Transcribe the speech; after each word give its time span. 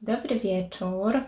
Dobry 0.00 0.40
wieczór. 0.40 1.20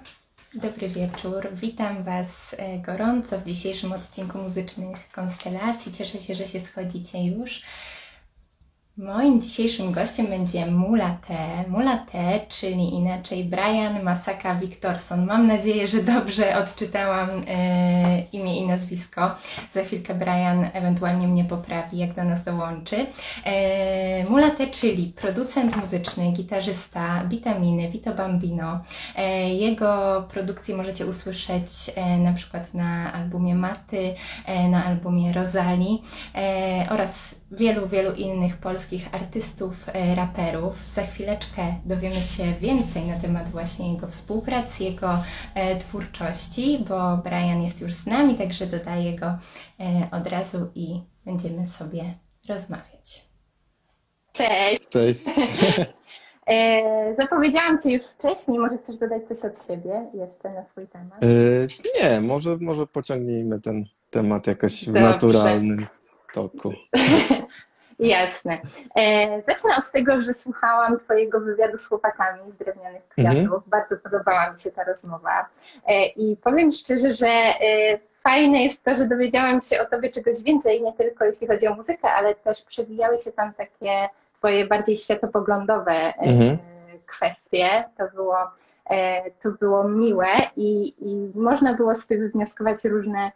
Dobry 0.54 0.88
wieczór. 0.88 1.48
Witam 1.52 2.04
Was 2.04 2.54
e, 2.58 2.78
gorąco 2.78 3.38
w 3.38 3.44
dzisiejszym 3.44 3.92
odcinku 3.92 4.38
muzycznych 4.38 5.10
konstelacji. 5.12 5.92
Cieszę 5.92 6.18
się, 6.18 6.34
że 6.34 6.46
się 6.46 6.60
schodzicie 6.60 7.24
już. 7.24 7.62
Moim 9.04 9.40
dzisiejszym 9.40 9.92
gościem 9.92 10.26
będzie 10.26 10.66
Mula 10.66 11.16
T. 11.28 11.34
Mula 11.68 11.98
T, 11.98 12.40
czyli 12.48 12.94
inaczej 12.94 13.44
Brian 13.44 14.02
Masaka 14.02 14.54
Wiktorson. 14.54 15.26
Mam 15.26 15.46
nadzieję, 15.46 15.88
że 15.88 16.02
dobrze 16.02 16.58
odczytałam 16.58 17.28
e, 17.48 18.20
imię 18.32 18.58
i 18.58 18.66
nazwisko. 18.66 19.34
Za 19.72 19.82
chwilkę 19.82 20.14
Brian 20.14 20.70
ewentualnie 20.72 21.28
mnie 21.28 21.44
poprawi, 21.44 21.98
jak 21.98 22.14
do 22.14 22.24
nas 22.24 22.44
dołączy. 22.44 23.06
E, 23.44 24.24
Mula 24.24 24.50
T, 24.50 24.66
czyli 24.66 25.12
producent 25.16 25.76
muzyczny, 25.76 26.32
gitarzysta 26.32 27.24
Vitaminy, 27.24 27.90
Vito 27.90 28.14
Bambino. 28.14 28.80
E, 29.16 29.54
jego 29.54 30.22
produkcje 30.32 30.76
możecie 30.76 31.06
usłyszeć 31.06 31.70
e, 31.96 32.18
na 32.18 32.32
przykład 32.32 32.74
na 32.74 33.12
albumie 33.12 33.54
Maty, 33.54 34.14
e, 34.46 34.68
na 34.68 34.84
albumie 34.84 35.32
Rosali 35.32 36.02
e, 36.34 36.86
oraz 36.90 37.39
wielu, 37.50 37.88
wielu 37.88 38.14
innych 38.14 38.56
polskich 38.56 39.14
artystów, 39.14 39.74
e, 39.92 40.14
raperów. 40.14 40.74
Za 40.94 41.02
chwileczkę 41.02 41.74
dowiemy 41.84 42.22
się 42.22 42.54
więcej 42.60 43.04
na 43.04 43.20
temat 43.20 43.48
właśnie 43.48 43.92
jego 43.92 44.06
współpracy, 44.06 44.84
jego 44.84 45.18
e, 45.54 45.76
twórczości, 45.76 46.84
bo 46.88 47.16
Brian 47.16 47.62
jest 47.62 47.80
już 47.80 47.94
z 47.94 48.06
nami, 48.06 48.34
także 48.38 48.66
dodaję 48.66 49.18
go 49.18 49.26
e, 49.26 49.38
od 50.12 50.26
razu 50.26 50.70
i 50.74 51.00
będziemy 51.24 51.66
sobie 51.66 52.14
rozmawiać. 52.48 53.30
Cześć. 54.32 54.88
Cześć. 54.88 55.24
Zapowiedziałam 57.20 57.80
Ci 57.80 57.92
już 57.92 58.02
wcześniej, 58.02 58.58
może 58.58 58.78
chcesz 58.78 58.96
dodać 58.96 59.22
coś 59.28 59.52
od 59.52 59.66
siebie 59.66 60.06
jeszcze 60.14 60.50
na 60.50 60.64
swój 60.64 60.88
temat? 60.88 61.20
Nie, 62.00 62.20
może, 62.20 62.56
może 62.60 62.86
pociągnijmy 62.86 63.60
ten 63.60 63.84
temat 64.10 64.46
jakoś 64.46 64.82
w 64.82 64.86
Dobrze. 64.86 65.02
naturalnym 65.02 65.86
toku. 66.34 66.72
Jasne. 67.98 68.58
E, 68.96 69.42
zacznę 69.48 69.70
od 69.78 69.90
tego, 69.90 70.20
że 70.20 70.34
słuchałam 70.34 70.98
Twojego 70.98 71.40
wywiadu 71.40 71.78
z 71.78 71.88
chłopakami 71.88 72.52
z 72.52 72.56
Drewnianych 72.56 73.08
Kwiatów. 73.08 73.38
Mhm. 73.38 73.62
Bardzo 73.66 73.96
podobała 73.96 74.52
mi 74.52 74.60
się 74.60 74.70
ta 74.70 74.84
rozmowa. 74.84 75.46
E, 75.86 76.06
I 76.06 76.36
powiem 76.36 76.72
szczerze, 76.72 77.14
że 77.14 77.26
e, 77.26 77.54
fajne 78.22 78.62
jest 78.62 78.84
to, 78.84 78.96
że 78.96 79.06
dowiedziałam 79.08 79.60
się 79.60 79.82
o 79.82 79.84
Tobie 79.86 80.10
czegoś 80.10 80.42
więcej, 80.42 80.82
nie 80.82 80.92
tylko 80.92 81.24
jeśli 81.24 81.46
chodzi 81.46 81.66
o 81.66 81.74
muzykę, 81.74 82.12
ale 82.12 82.34
też 82.34 82.62
przewijały 82.62 83.18
się 83.18 83.32
tam 83.32 83.52
takie 83.54 84.08
Twoje 84.38 84.66
bardziej 84.66 84.96
światopoglądowe 84.96 85.92
e, 85.92 86.14
Mhm. 86.18 86.58
kwestie. 87.06 87.84
To 87.98 88.04
było, 88.14 88.36
e, 88.90 89.30
to 89.30 89.50
było 89.50 89.88
miłe 89.88 90.26
i, 90.56 90.94
i 91.00 91.38
można 91.38 91.74
było 91.74 91.94
z 91.94 92.06
tego 92.06 92.22
wywnioskować 92.22 92.84
różne 92.84 93.32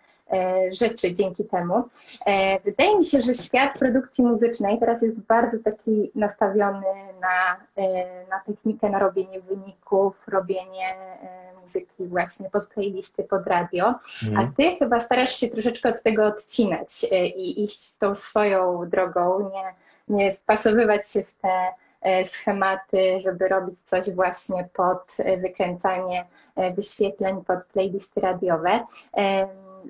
rzeczy 0.70 1.14
dzięki 1.14 1.44
temu. 1.44 1.82
E, 2.26 2.60
Wydaje 2.60 2.98
mi 2.98 3.04
się, 3.04 3.20
że 3.20 3.34
świat 3.34 3.78
produkcji 3.78 4.24
muzycznej 4.24 4.78
teraz 4.78 5.02
jest 5.02 5.18
bardzo 5.20 5.56
taki 5.64 6.10
nastawiony 6.14 6.86
na, 7.20 7.56
e, 7.82 8.26
na 8.30 8.40
technikę, 8.46 8.90
na 8.90 8.98
robienie 8.98 9.40
wyników, 9.40 10.14
robienie 10.28 10.88
e, 10.88 11.60
muzyki 11.60 12.06
właśnie 12.06 12.50
pod 12.50 12.66
playlisty, 12.66 13.24
pod 13.24 13.46
radio, 13.46 13.84
a 13.86 14.28
Mhm. 14.28 14.52
ty 14.56 14.76
chyba 14.76 15.00
starasz 15.00 15.36
się 15.36 15.48
troszeczkę 15.48 15.88
od 15.88 16.02
tego 16.02 16.26
odcinać 16.26 17.06
e, 17.12 17.26
i 17.26 17.64
iść 17.64 17.94
tą 17.98 18.14
swoją 18.14 18.88
drogą, 18.88 19.50
nie, 19.50 19.74
nie 20.08 20.32
wpasowywać 20.32 21.08
się 21.10 21.22
w 21.22 21.32
te 21.34 21.66
e, 22.02 22.24
schematy, 22.26 23.20
żeby 23.24 23.48
robić 23.48 23.80
coś 23.80 24.10
właśnie 24.10 24.68
pod 24.74 25.16
e, 25.18 25.36
wykręcanie 25.36 26.24
e, 26.56 26.72
wyświetleń, 26.74 27.44
pod 27.44 27.64
playlisty 27.64 28.20
radiowe. 28.20 28.80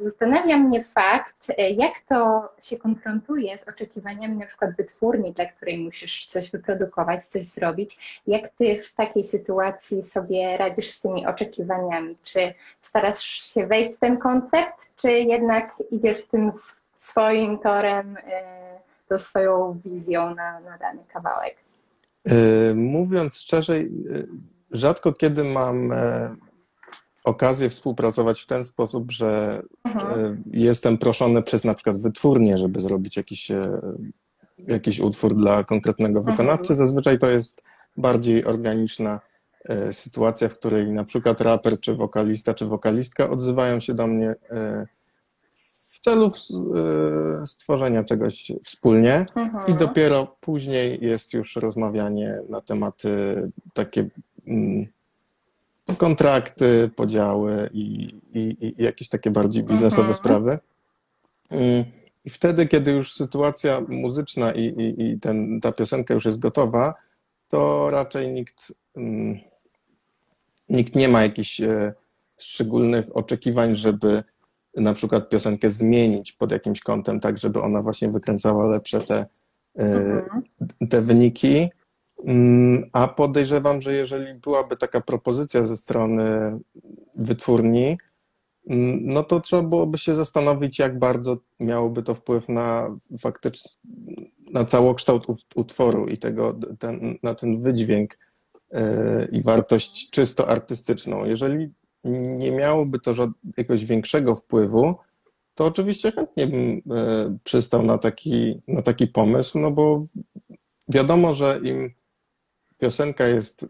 Zastanawia 0.00 0.59
mnie 0.59 0.84
fakt, 0.84 1.50
e, 1.59 1.70
jak 1.70 1.92
to 2.09 2.49
się 2.62 2.77
konfrontuje 2.77 3.59
z 3.59 3.69
oczekiwaniami 3.69 4.37
na 4.37 4.47
przykład 4.47 4.77
wytwórni, 4.77 5.32
dla 5.32 5.47
której 5.47 5.78
musisz 5.78 6.27
coś 6.27 6.50
wyprodukować, 6.50 7.25
coś 7.25 7.44
zrobić. 7.44 8.21
Jak 8.27 8.49
ty 8.49 8.78
w 8.82 8.94
takiej 8.94 9.25
sytuacji 9.25 10.05
sobie 10.06 10.56
radzisz 10.56 10.91
z 10.91 11.00
tymi 11.00 11.27
oczekiwaniami? 11.27 12.16
Czy 12.25 12.55
starasz 12.81 13.25
się 13.25 13.66
wejść 13.66 13.93
w 13.93 13.99
ten 13.99 14.19
koncept, 14.19 14.88
czy 14.97 15.10
jednak 15.10 15.82
idziesz 15.91 16.25
tym 16.25 16.53
swoim 16.97 17.59
torem, 17.59 18.16
e, 18.16 18.81
tą 19.09 19.19
swoją 19.19 19.81
wizją 19.84 20.34
na, 20.34 20.61
na 20.61 20.78
dany 20.78 21.00
kawałek? 21.12 21.56
E, 22.25 22.34
Mówiąc 22.75 23.37
szczerze, 23.37 23.75
rzadko 24.71 25.12
kiedy 25.12 25.44
mam 25.44 25.93
okazję 27.25 27.71
współpracować 27.71 28.41
w 28.41 28.47
ten 28.47 28.65
sposób, 28.65 29.12
że 29.12 29.62
Mhm. 29.85 30.21
e, 30.21 30.37
jestem 30.53 30.99
proszony 30.99 31.43
przez 31.43 31.65
na 31.65 31.75
przykład 31.75 31.97
wytwórnię, 32.01 32.59
żeby 32.59 32.81
zrobić 32.81 33.17
jakiś, 33.17 33.51
e, 33.51 33.81
jakiś 34.69 35.01
utwór 35.01 35.35
dla 35.35 35.65
konkretnego 35.65 36.19
Mhm. 36.19 36.37
wykonawcy. 36.37 36.75
Zazwyczaj 36.75 37.19
to 37.19 37.31
jest 37.31 37.62
bardziej 37.97 38.45
organiczna 38.45 39.21
e, 39.69 39.93
sytuacja, 39.93 40.49
w 40.49 40.59
której 40.59 40.93
na 40.93 41.05
przykład 41.05 41.41
raper, 41.41 41.81
czy 41.81 41.95
wokalista, 41.95 42.55
czy 42.55 42.67
wokalistka 42.67 43.31
odzywają 43.31 43.81
się 43.81 43.95
do 43.95 44.06
mnie 44.06 44.35
w 45.53 46.01
celu 46.01 46.31
stworzenia 47.45 48.05
czegoś 48.05 48.53
wspólnie. 48.65 49.27
Mhm. 49.37 49.67
I 49.67 49.79
dopiero 49.79 50.37
później 50.41 50.99
jest 51.03 51.33
już 51.33 51.56
rozmawianie 51.56 52.39
na 52.49 52.61
tematy 52.61 53.11
takie 53.75 54.06
mm, 54.47 54.87
kontrakty, 55.99 56.91
podziały 56.97 57.71
i, 57.72 58.05
i, 58.34 58.56
i 58.78 58.83
jakieś 58.83 59.09
takie 59.09 59.31
bardziej 59.31 59.62
biznesowe 59.65 60.09
Mhm. 60.09 60.15
sprawy. 60.17 60.59
I 62.25 62.31
wtedy, 62.31 62.67
kiedy 62.67 62.91
już 62.91 63.12
sytuacja 63.12 63.81
muzyczna 63.89 64.53
i, 64.53 64.61
i, 64.65 65.05
i 65.05 65.21
ten, 65.21 65.61
ta 65.61 65.73
piosenka 65.73 66.15
już 66.15 66.25
jest 66.25 66.39
gotowa, 66.39 66.94
to 67.49 67.91
raczej 67.91 68.33
nikt, 68.33 68.73
nikt 70.69 70.94
nie 70.94 71.09
ma 71.09 71.23
jakichś 71.23 71.61
e, 71.61 71.94
szczególnych 72.39 73.17
oczekiwań, 73.17 73.77
żeby 73.77 74.23
na 74.77 74.94
przykład 74.94 75.28
piosenkę 75.28 75.71
zmienić 75.71 76.33
pod 76.33 76.53
jakimś 76.53 76.81
kątem, 76.81 77.21
tak 77.21 77.39
żeby 77.39 77.61
ona 77.62 77.83
właśnie 77.83 78.09
wykręcała 78.09 78.67
lepsze 78.67 79.00
te, 79.00 79.17
e, 79.17 79.27
Mhm. 79.78 80.43
te 80.91 81.03
wyniki. 81.03 81.69
Mm, 82.27 82.91
A 82.93 83.09
podejrzewam, 83.09 83.83
że 83.83 83.95
jeżeli 83.95 84.35
byłaby 84.35 84.77
taka 84.77 85.01
propozycja 85.01 85.62
ze 85.67 85.77
strony 85.77 86.59
wytwórni, 87.19 87.97
mm, 88.71 89.01
no 89.07 89.25
to 89.25 89.41
trzeba 89.41 89.62
byłoby 89.62 89.99
się 89.99 90.15
zastanowić, 90.15 90.79
jak 90.79 90.99
bardzo 90.99 91.37
miałoby 91.61 92.03
to 92.03 92.15
wpływ 92.15 92.49
na 92.49 92.97
faktycznie 93.19 93.71
na 94.53 94.65
całokształt 94.65 95.27
ut- 95.27 95.47
utworu 95.57 96.07
i 96.07 96.19
tego, 96.19 96.59
ten, 96.79 97.19
na 97.23 97.35
ten 97.35 97.62
wydźwięk 97.62 98.19
e, 98.73 99.29
i 99.33 99.43
wartość 99.43 100.11
czysto 100.11 100.49
artystyczną. 100.49 101.25
Jeżeli 101.25 101.73
nie 102.39 102.53
miałoby 102.53 102.99
to 103.01 103.15
jakiegoś 103.56 103.85
większego 103.85 104.37
wpływu, 104.37 104.95
to 105.55 105.67
oczywiście 105.67 106.12
chętnie 106.12 106.47
bym 106.47 106.83
e, 106.99 107.39
przystał 107.45 107.83
na 107.83 107.99
taki, 107.99 108.61
na 108.69 108.83
taki 108.83 109.06
pomysł, 109.06 109.59
no 109.59 109.71
bo 109.71 110.06
wiadomo, 110.89 111.35
że 111.35 111.61
im 111.65 111.91
piosenka 112.84 113.27
jest 113.27 113.67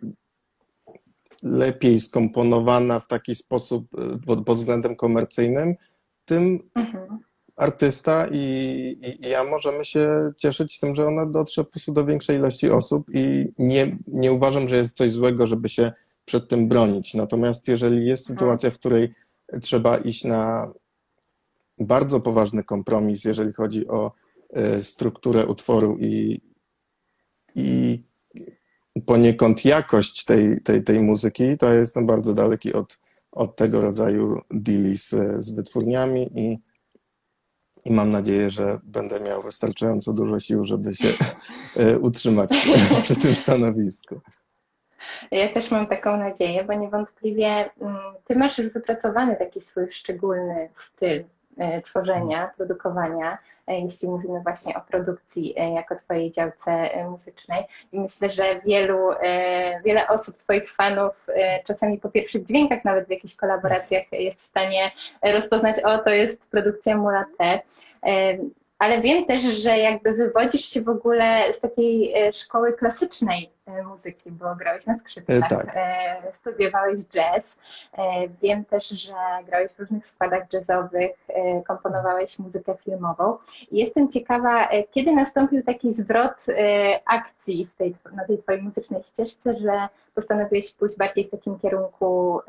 lepiej 1.43 2.01
skomponowana 2.01 3.01
w 3.01 3.07
taki 3.07 3.35
sposób 3.35 3.87
e, 3.99 4.19
pod, 4.27 4.45
pod 4.45 4.59
względem 4.59 4.97
komercyjnym, 4.97 5.75
tym 6.25 6.71
Mhm. 6.75 7.19
artysta 7.57 8.27
i, 8.33 8.39
i, 9.03 9.27
i 9.27 9.31
ja 9.31 9.45
możemy 9.45 9.85
się 9.85 10.33
cieszyć 10.37 10.81
tym, 10.81 10.95
że 10.95 11.07
ona 11.07 11.27
dotrze 11.27 11.65
po 11.65 11.71
prostu 11.71 11.93
do 11.93 12.05
większej 12.05 12.37
ilości 12.37 12.71
osób 12.71 13.07
i 13.15 13.53
nie, 13.59 13.97
nie 14.07 14.33
uważam, 14.33 14.69
że 14.69 14.77
jest 14.77 14.97
coś 14.97 15.13
złego, 15.13 15.47
żeby 15.47 15.69
się 15.69 15.93
przed 16.25 16.49
tym 16.49 16.69
bronić. 16.69 17.15
Natomiast 17.15 17.69
jeżeli 17.69 18.07
jest 18.07 18.31
Mhm. 18.31 18.39
sytuacja, 18.39 18.71
w 18.71 18.79
której 18.79 19.15
trzeba 19.63 19.97
iść 19.99 20.25
na 20.25 20.73
bardzo 21.79 22.21
poważny 22.21 22.65
kompromis, 22.65 23.25
jeżeli 23.25 23.53
chodzi 23.53 23.89
o 23.89 24.13
e, 24.53 24.83
strukturę 24.83 25.47
utworu 25.47 25.99
i, 25.99 26.41
i 27.55 28.03
poniekąd 29.01 29.65
jakość 29.65 30.25
tej, 30.25 30.61
tej, 30.61 30.83
tej 30.85 31.01
muzyki, 31.01 31.59
to 31.59 31.73
jestem 31.73 32.07
bardzo 32.07 32.35
daleki 32.35 32.73
od, 32.73 32.99
od 33.33 33.57
tego 33.57 33.81
rodzaju 33.81 34.41
deali 34.51 34.97
z, 34.97 35.11
z 35.45 35.51
wytwórniami 35.51 36.31
i, 36.35 36.59
i 37.85 37.93
mam 37.93 38.11
nadzieję, 38.11 38.51
że 38.51 38.81
będę 38.85 39.21
miał 39.21 39.43
wystarczająco 39.43 40.13
dużo 40.13 40.41
sił, 40.41 40.65
żeby 40.65 40.95
się 40.95 41.09
e, 41.77 41.99
utrzymać 41.99 42.51
przy 43.03 43.17
tym 43.17 43.35
stanowisku. 43.35 44.21
Ja 45.31 45.53
też 45.53 45.71
mam 45.71 45.87
taką 45.87 46.17
nadzieję, 46.17 46.65
bo 46.65 46.75
niewątpliwie 46.75 47.71
mm, 47.81 47.97
ty 48.25 48.37
masz 48.37 48.59
już 48.59 48.69
wypracowany 48.69 49.37
taki 49.37 49.61
swój 49.61 49.93
szczególny 49.93 50.69
styl 50.75 51.25
e, 51.57 51.83
tworzenia, 51.83 52.51
produkowania. 52.57 53.39
Jeśli 53.69 54.09
mówimy 54.09 54.41
właśnie 54.41 54.77
o 54.77 54.81
produkcji 54.81 55.55
jako 55.75 55.97
Twojej 55.97 56.33
działce 56.33 56.91
muzycznej. 57.11 57.65
I 57.93 58.01
myślę, 58.01 58.31
że 58.31 58.61
wielu, 58.61 58.99
wiele 59.85 60.09
osób, 60.09 60.37
Twoich 60.37 60.73
fanów, 60.73 61.27
czasami 61.65 61.99
po 61.99 62.11
pierwszych 62.11 62.45
dźwiękach, 62.45 62.85
nawet 62.85 63.07
w 63.07 63.11
jakichś 63.11 63.37
kolaboracjach, 63.37 64.13
jest 64.13 64.41
w 64.41 64.45
stanie 64.45 64.91
rozpoznać, 65.23 65.77
o, 65.85 65.99
to 65.99 66.11
jest 66.11 66.51
produkcja 66.51 66.97
Mulate 66.97 67.61
ale 68.79 69.01
wiem 69.01 69.25
też, 69.25 69.43
że 69.43 69.79
jakby 69.79 70.13
wywodzisz 70.13 70.65
się 70.65 70.83
w 70.83 70.89
ogóle 70.89 71.53
z 71.53 71.61
takiej 71.61 72.15
e, 72.15 72.33
szkoły 72.33 72.73
klasycznej 72.73 73.51
e, 73.67 73.83
muzyki, 73.83 74.31
bo 74.31 74.55
grałeś 74.55 74.87
na 74.87 74.99
skrzypcach, 74.99 75.37
e, 75.37 75.49
tak. 75.49 75.77
studiowałeś 76.35 77.01
jazz. 77.01 77.59
Wiem 78.43 78.65
też, 78.65 78.89
że 78.89 79.15
grałeś 79.47 79.73
w 79.73 79.79
różnych 79.79 80.07
składach 80.07 80.53
jazzowych, 80.53 81.27
komponowałeś 81.67 82.39
muzykę 82.39 82.77
filmową. 82.85 83.37
Jestem 83.73 84.09
ciekawa, 84.09 84.69
kiedy 84.91 85.13
nastąpił 85.13 85.63
taki 85.63 85.93
zwrot 85.93 86.47
akcji 87.05 87.67
w 87.67 87.75
tej, 87.75 87.95
na 88.17 88.25
tej 88.25 88.39
twojej 88.39 88.63
muzycznej 88.63 89.03
ścieżce, 89.03 89.57
że 89.57 89.89
postanowiłeś 90.15 90.75
pójść 90.75 90.97
bardziej 90.97 91.25
w 91.25 91.31
takim 91.31 91.59
kierunku 91.59 92.41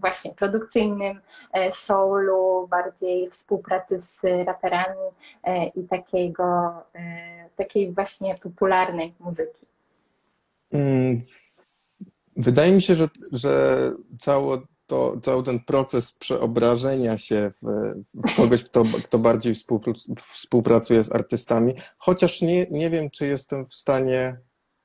właśnie 0.00 0.34
produkcyjnym 0.34 1.20
e, 1.52 1.72
soulu, 1.72 2.68
bardziej 2.68 3.30
współpracy 3.30 4.02
z 4.02 4.20
raperami 4.46 5.08
e, 5.44 5.66
i 5.66 5.88
takiego, 5.88 6.44
e, 6.94 7.48
takiej 7.56 7.92
właśnie 7.92 8.38
popularnej 8.42 9.14
muzyki? 9.20 9.66
Mm, 10.72 11.22
wydaje 12.36 12.72
mi 12.72 12.82
się, 12.82 12.94
że, 12.94 13.08
że 13.32 13.92
cało 14.18 14.58
to, 14.86 15.16
cały 15.22 15.42
ten 15.42 15.60
proces 15.60 16.12
przeobrażenia 16.12 17.18
się 17.18 17.50
w, 17.62 17.92
w 18.14 18.36
kogoś, 18.36 18.64
kto, 18.64 18.84
kto 19.04 19.18
bardziej 19.18 19.54
współpracuje 20.18 21.04
z 21.04 21.12
artystami, 21.12 21.74
chociaż 21.98 22.42
nie, 22.42 22.66
nie 22.70 22.90
wiem, 22.90 23.10
czy 23.10 23.26
jestem 23.26 23.66
w 23.66 23.74
stanie 23.74 24.36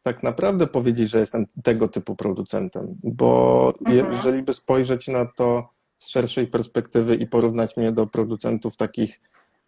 tak 0.05 0.23
naprawdę 0.23 0.67
powiedzieć, 0.67 1.09
że 1.09 1.19
jestem 1.19 1.45
tego 1.63 1.87
typu 1.87 2.15
producentem, 2.15 2.83
bo 3.03 3.73
mhm. 3.79 4.11
jeżeli 4.13 4.43
by 4.43 4.53
spojrzeć 4.53 5.07
na 5.07 5.25
to 5.25 5.69
z 5.97 6.07
szerszej 6.07 6.47
perspektywy 6.47 7.15
i 7.15 7.27
porównać 7.27 7.77
mnie 7.77 7.91
do 7.91 8.07
producentów 8.07 8.77
takich 8.77 9.21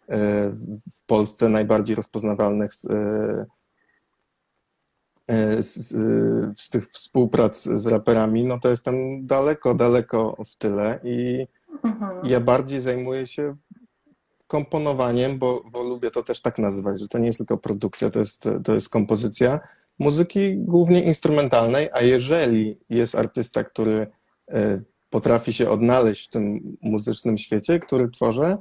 e, 0.08 0.50
w 0.92 1.02
Polsce 1.06 1.48
najbardziej 1.48 1.96
rozpoznawalnych 1.96 2.74
z, 2.74 2.84
e, 2.84 3.46
e, 5.26 5.62
z, 5.62 5.88
z, 6.60 6.70
tych 6.70 6.88
współprac 6.88 7.62
z 7.62 7.86
raperami, 7.86 8.44
no 8.44 8.58
to 8.58 8.68
jestem 8.68 9.26
daleko, 9.26 9.74
daleko 9.74 10.36
w 10.46 10.56
tyle 10.56 11.00
i 11.04 11.46
mhm. 11.84 12.26
ja 12.26 12.40
bardziej 12.40 12.80
zajmuję 12.80 13.26
się 13.26 13.56
komponowaniem, 14.46 15.38
bo, 15.38 15.62
bo 15.72 15.82
lubię 15.82 16.10
to 16.10 16.22
też 16.22 16.40
tak 16.40 16.58
nazywać, 16.58 17.00
że 17.00 17.08
to 17.08 17.18
nie 17.18 17.26
jest 17.26 17.38
tylko 17.38 17.58
produkcja, 17.58 18.10
to 18.10 18.18
jest, 18.18 18.48
to 18.64 18.74
jest 18.74 18.88
kompozycja 18.88 19.60
muzyki 19.98 20.56
głównie 20.56 21.02
instrumentalnej, 21.02 21.88
a 21.92 22.02
jeżeli 22.02 22.78
jest 22.90 23.14
artysta, 23.14 23.64
który 23.64 24.06
e, 24.48 24.80
potrafi 25.10 25.52
się 25.52 25.70
odnaleźć 25.70 26.26
w 26.26 26.30
tym 26.30 26.76
muzycznym 26.82 27.38
świecie, 27.38 27.78
który 27.78 28.10
tworzę, 28.10 28.56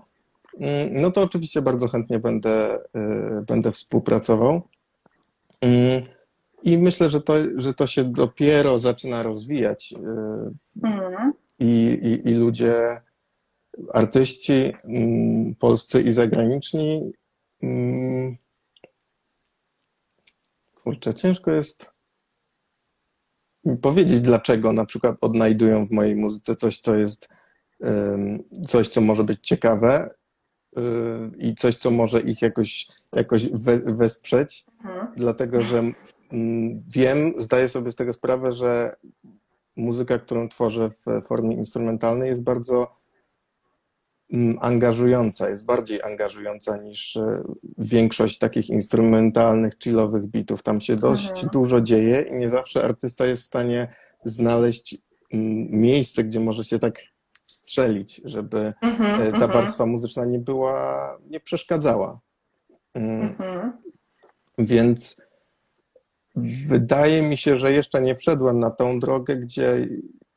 mm, 0.60 1.02
no 1.02 1.12
to 1.12 1.22
oczywiście 1.22 1.62
bardzo 1.62 1.88
chętnie 1.88 2.20
będę, 2.20 2.80
e, 2.96 3.44
będę 3.48 3.72
współpracował. 3.72 4.62
Mm, 5.62 6.04
I 6.64 6.78
myślę, 6.78 7.10
że 7.10 7.22
to, 7.22 7.34
że 7.56 7.74
to 7.74 7.88
się 7.88 8.04
dopiero 8.04 8.80
zaczyna 8.80 9.24
rozwijać. 9.24 9.94
Mm. 10.84 11.34
I, 11.60 12.00
i, 12.04 12.30
I 12.30 12.36
ludzie, 12.36 13.02
artyści 13.94 14.74
polscy 15.60 16.02
i 16.02 16.12
zagraniczni 16.12 17.12
Kurczę, 20.88 21.14
ciężko 21.14 21.52
jest 21.52 21.92
powiedzieć, 23.82 24.22
dlaczego 24.22 24.74
na 24.74 24.86
przykład 24.86 25.16
odnajdują 25.22 25.86
w 25.86 25.92
mojej 25.92 26.16
muzyce 26.16 26.56
coś, 26.56 26.80
co 26.80 26.96
jest 26.96 27.30
coś, 28.68 28.88
co 28.90 29.02
może 29.02 29.24
być 29.24 29.48
ciekawe 29.48 30.10
y, 30.78 30.82
i 31.38 31.56
coś, 31.56 31.76
co 31.76 31.92
może 31.92 32.22
ich 32.22 32.42
jakoś, 32.42 32.88
jakoś 33.16 33.50
wesprzeć, 33.86 34.66
mhm. 34.84 35.08
dlatego 35.16 35.62
że 35.62 35.78
mm, 36.32 36.80
wiem, 36.88 37.34
zdaję 37.38 37.70
sobie 37.70 37.92
z 37.92 37.96
tego 37.96 38.14
sprawę, 38.14 38.54
że 38.54 38.96
muzyka, 39.78 40.20
którą 40.20 40.50
tworzę 40.50 40.90
w 40.90 41.28
formie 41.28 41.56
instrumentalnej 41.56 42.30
jest 42.30 42.44
bardzo 42.44 42.96
angażująca, 44.62 45.50
jest 45.50 45.66
bardziej 45.66 46.02
angażująca 46.04 46.78
niż 46.78 47.18
e, 47.18 47.44
większość 47.78 48.38
takich 48.38 48.70
instrumentalnych, 48.70 49.74
chillowych 49.84 50.26
bitów. 50.26 50.64
Tam 50.64 50.82
się 50.82 50.96
dość 50.96 51.30
mhm. 51.30 51.50
dużo 51.50 51.82
dzieje 51.82 52.22
i 52.22 52.36
nie 52.36 52.50
zawsze 52.50 52.84
artysta 52.84 53.26
jest 53.26 53.44
w 53.44 53.46
stanie 53.46 53.94
znaleźć 54.26 54.98
mm, 55.34 55.68
miejsce, 55.72 56.24
gdzie 56.24 56.40
może 56.40 56.64
się 56.64 56.80
tak 56.80 57.00
strzelić, 57.46 58.22
żeby 58.26 58.74
mhm, 58.82 59.22
e, 59.22 59.32
ta 59.32 59.46
mhm. 59.46 59.52
warstwa 59.52 59.86
muzyczna 59.86 60.26
nie 60.26 60.40
była, 60.40 61.18
nie 61.30 61.40
przeszkadzała. 61.40 62.20
Mm. 62.94 63.22
Mhm. 63.22 63.74
Więc 64.58 65.22
wydaje 66.68 67.22
mi 67.22 67.38
się, 67.38 67.60
że 67.60 67.72
jeszcze 67.72 68.02
nie 68.02 68.16
wszedłem 68.16 68.60
na 68.60 68.70
tą 68.70 69.00
drogę, 69.00 69.36
gdzie 69.36 69.88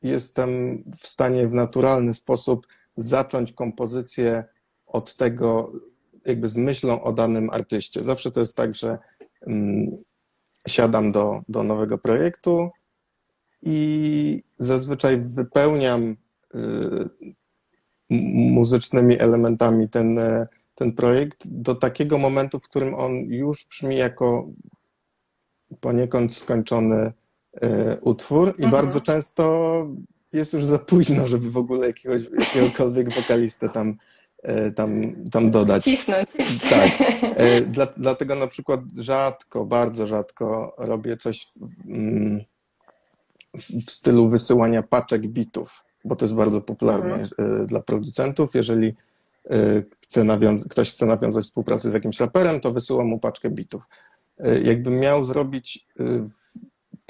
jestem 0.01 0.83
w 0.97 1.07
stanie 1.07 1.47
w 1.47 1.53
naturalny 1.53 2.13
sposób 2.13 2.67
zacząć 2.97 3.53
kompozycję 3.53 4.43
od 4.85 5.15
tego, 5.15 5.71
jakby 6.25 6.49
z 6.49 6.57
myślą 6.57 7.03
o 7.03 7.13
danym 7.13 7.49
artyście. 7.49 8.03
Zawsze 8.03 8.31
to 8.31 8.39
jest 8.39 8.55
tak, 8.55 8.75
że 8.75 8.97
um, 9.41 10.03
siadam 10.67 11.11
do, 11.11 11.41
do 11.49 11.63
nowego 11.63 11.97
projektu 11.97 12.69
i 13.61 14.43
zazwyczaj 14.59 15.21
wypełniam 15.21 16.15
y, 16.55 17.09
muzycznymi 18.51 19.19
elementami 19.19 19.89
ten, 19.89 20.19
ten 20.75 20.93
projekt 20.93 21.47
do 21.47 21.75
takiego 21.75 22.17
momentu, 22.17 22.59
w 22.59 22.63
którym 22.63 22.95
on 22.95 23.15
już 23.15 23.67
brzmi 23.69 23.97
jako 23.97 24.49
poniekąd 25.79 26.35
skończony 26.35 27.13
y, 27.55 27.97
utwór 28.01 28.47
i 28.47 28.63
mhm. 28.63 28.71
bardzo 28.71 29.01
często 29.01 29.43
jest 30.33 30.53
już 30.53 30.65
za 30.65 30.79
późno, 30.79 31.27
żeby 31.27 31.51
w 31.51 31.57
ogóle 31.57 31.87
jakiegoś, 31.87 32.21
jakiegokolwiek 32.39 33.13
wokalistę 33.13 33.69
tam, 33.69 33.97
e, 34.43 34.71
tam, 34.71 35.13
tam 35.31 35.51
dodać. 35.51 35.83
Cisnąć. 35.83 36.29
Tak. 36.69 36.91
E, 37.21 37.61
dla, 37.61 37.87
dlatego 37.97 38.35
na 38.35 38.47
przykład 38.47 38.81
rzadko, 38.97 39.65
bardzo 39.65 40.07
rzadko 40.07 40.75
robię 40.77 41.17
coś 41.17 41.47
w, 43.57 43.85
w 43.85 43.91
stylu 43.91 44.29
wysyłania 44.29 44.83
paczek 44.83 45.27
bitów, 45.27 45.83
bo 46.05 46.15
to 46.15 46.25
jest 46.25 46.35
bardzo 46.35 46.61
popularne 46.61 47.13
mhm. 47.13 47.61
E, 47.61 47.65
dla 47.65 47.79
producentów. 47.79 48.55
Jeżeli 48.55 48.95
chce 50.01 50.25
ktoś 50.69 50.91
chce 50.91 51.05
nawiązać 51.05 51.45
współpracę 51.45 51.89
z 51.89 51.93
jakimś 51.93 52.19
raperem, 52.19 52.59
to 52.59 52.71
wysyła 52.71 53.03
mu 53.03 53.19
paczkę 53.19 53.49
bitów. 53.49 53.89
Jakbym 54.63 54.99
miał 54.99 55.25
zrobić 55.25 55.87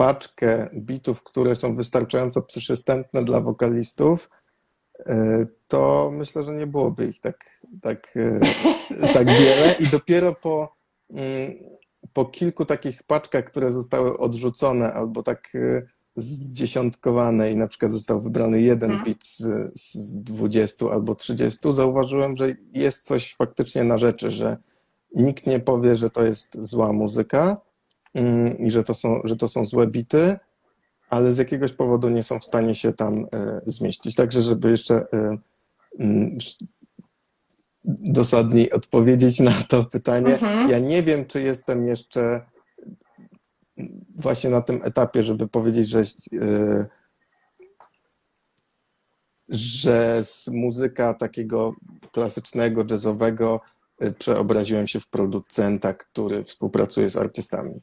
paczkę 0.01 0.70
bitów, 0.74 1.24
które 1.24 1.55
są 1.55 1.75
wystarczająco 1.75 2.41
przystępne 2.41 3.24
dla 3.24 3.41
wokalistów, 3.41 4.29
e, 5.05 5.46
to 5.67 6.12
myślę, 6.13 6.43
że 6.43 6.51
nie 6.51 6.67
byłoby 6.67 7.08
ich 7.08 7.20
tak, 7.20 7.62
tak, 7.81 8.13
e, 8.15 8.39
tak 9.13 9.27
wiele. 9.27 9.75
I 9.79 9.88
dopiero 9.88 10.36
po, 10.36 10.75
mm, 11.10 11.53
po 12.13 12.25
kilku 12.25 12.65
takich 12.65 13.03
paczkach, 13.03 13.46
które 13.46 13.72
zostały 13.72 14.17
odrzucone 14.17 14.93
albo 14.93 15.24
tak 15.24 15.50
e, 15.55 15.81
zdziesiątkowane 16.15 17.51
i 17.51 17.55
na 17.58 17.67
przykład 17.67 17.91
został 17.91 18.22
wybrany 18.22 18.62
jeden 18.62 18.91
mhm. 18.91 19.05
bit 19.05 19.25
z, 19.25 19.72
z 19.81 20.24
20 20.24 20.86
albo 20.91 21.15
30, 21.15 21.74
zauważyłem, 21.74 22.38
że 22.38 22.55
jest 22.74 23.05
coś 23.05 23.36
faktycznie 23.36 23.84
na 23.84 23.98
rzeczy, 23.98 24.31
że 24.31 24.58
nikt 25.15 25.48
nie 25.48 25.60
powie, 25.60 25.96
że 25.96 26.10
to 26.10 26.24
jest 26.24 26.62
zła 26.62 26.93
muzyka, 26.93 27.71
i 28.60 28.72
że 28.72 28.84
to 28.84 28.94
są, 28.94 29.22
że 29.24 29.36
to 29.36 29.48
są 29.48 29.65
złe 29.65 29.88
bity, 29.88 30.38
ale 31.10 31.34
z 31.34 31.38
jakiegoś 31.38 31.74
powodu 31.74 32.10
nie 32.10 32.24
są 32.24 32.39
w 32.39 32.46
stanie 32.46 32.75
się 32.75 32.94
tam 32.94 33.25
e, 33.34 33.62
zmieścić. 33.65 34.15
Także, 34.15 34.41
żeby 34.41 34.72
jeszcze 34.72 34.96
e, 35.13 35.38
mm, 36.00 36.38
dosadniej 37.86 38.72
odpowiedzieć 38.72 39.39
na 39.39 39.51
to 39.70 39.84
pytanie, 39.84 40.34
mhm. 40.34 40.70
ja 40.70 40.80
nie 40.80 41.03
wiem, 41.03 41.25
czy 41.25 41.41
jestem 41.41 41.88
jeszcze 41.88 42.41
właśnie 44.15 44.50
na 44.50 44.62
tym 44.62 44.80
etapie, 44.84 45.24
żeby 45.24 45.48
powiedzieć, 45.48 45.89
że 45.89 46.00
e, 46.41 46.86
że 49.50 50.24
z 50.24 50.48
muzyka 50.48 51.13
takiego 51.13 51.74
klasycznego, 52.12 52.86
jazzowego 52.89 53.62
przeobraziłem 54.20 54.88
się 54.88 55.00
w 55.00 55.08
producenta, 55.08 55.94
który 55.94 56.44
współpracuje 56.44 57.10
z 57.10 57.18
artystami. 57.18 57.80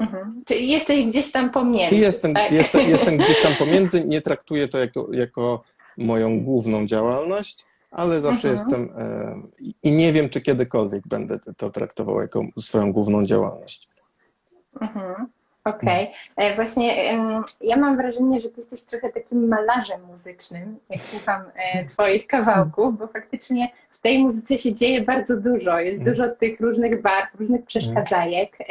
Mhm. 0.00 0.42
Czyli 0.46 0.68
jesteś 0.68 1.06
gdzieś 1.06 1.32
tam 1.32 1.50
pomiędzy. 1.50 1.96
Jestem, 1.96 2.34
tak? 2.34 2.52
jestem, 2.52 2.80
jestem 2.94 3.16
gdzieś 3.16 3.42
tam 3.42 3.52
pomiędzy, 3.54 4.04
nie 4.04 4.20
traktuję 4.20 4.68
to 4.68 4.78
jako, 4.78 5.08
jako 5.12 5.62
moją 5.98 6.40
główną 6.40 6.86
działalność, 6.86 7.64
ale 7.90 8.20
zawsze 8.20 8.50
Mhm. 8.50 8.68
jestem 8.70 8.98
e, 8.98 9.34
i 9.82 9.92
nie 9.92 10.12
wiem, 10.12 10.28
czy 10.28 10.40
kiedykolwiek 10.40 11.08
będę 11.08 11.38
to 11.56 11.70
traktował 11.70 12.20
jako 12.20 12.42
swoją 12.60 12.92
główną 12.92 13.26
działalność. 13.26 13.88
Mhm. 14.80 15.26
Okej. 15.64 16.10
E, 16.36 16.54
Właśnie 16.54 17.14
ja 17.60 17.76
mam 17.76 17.96
wrażenie, 17.96 18.40
że 18.40 18.48
ty 18.48 18.60
jesteś 18.60 18.82
trochę 18.82 19.10
takim 19.12 19.48
malarzem 19.48 20.04
muzycznym, 20.04 20.78
jak 20.90 21.02
słucham 21.02 21.42
e, 21.54 21.84
twoich 21.84 22.26
kawałków, 22.26 22.98
bo 22.98 23.06
faktycznie 23.06 23.68
tej 24.04 24.18
muzyce 24.18 24.58
się 24.58 24.74
dzieje 24.74 25.00
bardzo 25.02 25.36
dużo. 25.36 25.80
Jest 25.80 25.98
Mhm. 25.98 26.16
dużo 26.16 26.28
tych 26.28 26.60
różnych 26.60 27.02
barw, 27.02 27.34
różnych 27.40 27.64
przeszkadzajek 27.64 28.56
e, 28.60 28.64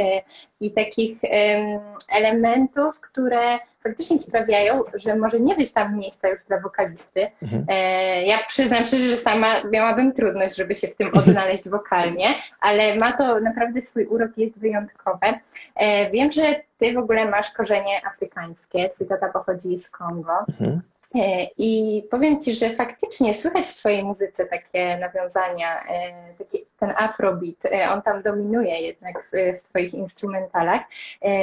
i 0.59 0.71
takich 0.71 1.17
em, 1.23 1.79
elementów, 2.09 2.99
które 2.99 3.39
faktycznie 3.83 4.19
sprawiają, 4.19 4.73
że 4.93 5.15
może 5.15 5.39
nie 5.39 5.55
być 5.55 5.71
tam 5.73 5.97
miejsca 5.97 6.27
już 6.29 6.39
dla 6.47 6.59
wokalisty. 6.59 7.27
Mhm. 7.41 7.65
E, 7.69 8.23
Ja 8.23 8.37
przyznam 8.47 8.85
szczerze, 8.85 9.07
że 9.07 9.17
sama 9.17 9.63
miałabym 9.63 10.13
trudność, 10.13 10.55
żeby 10.55 10.75
się 10.75 10.87
w 10.87 10.95
tym 10.95 11.09
odnaleźć 11.13 11.69
wokalnie, 11.79 12.27
ale 12.59 12.95
ma 12.95 13.17
to 13.17 13.39
naprawdę 13.39 13.81
swój 13.81 14.05
urok, 14.05 14.31
jest 14.37 14.59
wyjątkowe. 14.59 15.39
E, 15.75 16.11
Wiem, 16.11 16.31
że 16.31 16.41
ty 16.77 16.93
w 16.93 16.97
ogóle 16.97 17.29
masz 17.29 17.51
korzenie 17.51 18.05
afrykańskie, 18.05 18.89
twój 18.89 19.07
tata 19.07 19.29
pochodzi 19.29 19.79
z 19.79 19.89
Kongo. 19.89 20.33
Mhm. 20.49 20.81
E, 21.15 21.47
I 21.57 22.03
powiem 22.11 22.41
ci, 22.41 22.53
że 22.53 22.69
faktycznie 22.69 23.33
słychać 23.33 23.67
w 23.67 23.75
twojej 23.75 24.03
muzyce 24.03 24.45
takie 24.45 24.97
nawiązania, 24.97 25.87
e, 25.87 26.33
taki, 26.37 26.65
ten 26.79 26.93
afrobeat, 26.97 27.65
e, 27.65 27.91
on 27.91 28.01
tam 28.01 28.21
dominuje 28.21 28.81
jednak 28.81 29.29
w, 29.31 29.59
w 29.59 29.63
twoich 29.63 29.93
instrumentalach. 29.93 30.81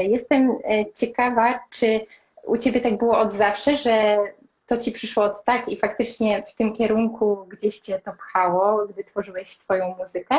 Jestem 0.02 0.58
ciekawa, 0.94 1.60
czy 1.70 2.00
u 2.44 2.56
ciebie 2.56 2.80
tak 2.80 2.98
było 2.98 3.18
od 3.18 3.32
zawsze, 3.32 3.76
że 3.76 4.18
to 4.66 4.78
ci 4.78 4.92
przyszło 4.92 5.24
od 5.24 5.44
tak 5.44 5.68
i 5.68 5.76
faktycznie 5.76 6.42
w 6.42 6.54
tym 6.54 6.76
kierunku 6.76 7.46
gdzieś 7.48 7.80
cię 7.80 7.98
to 7.98 8.12
pchało, 8.12 8.86
gdy 8.86 9.04
tworzyłeś 9.04 9.48
swoją 9.48 9.94
muzykę? 9.98 10.34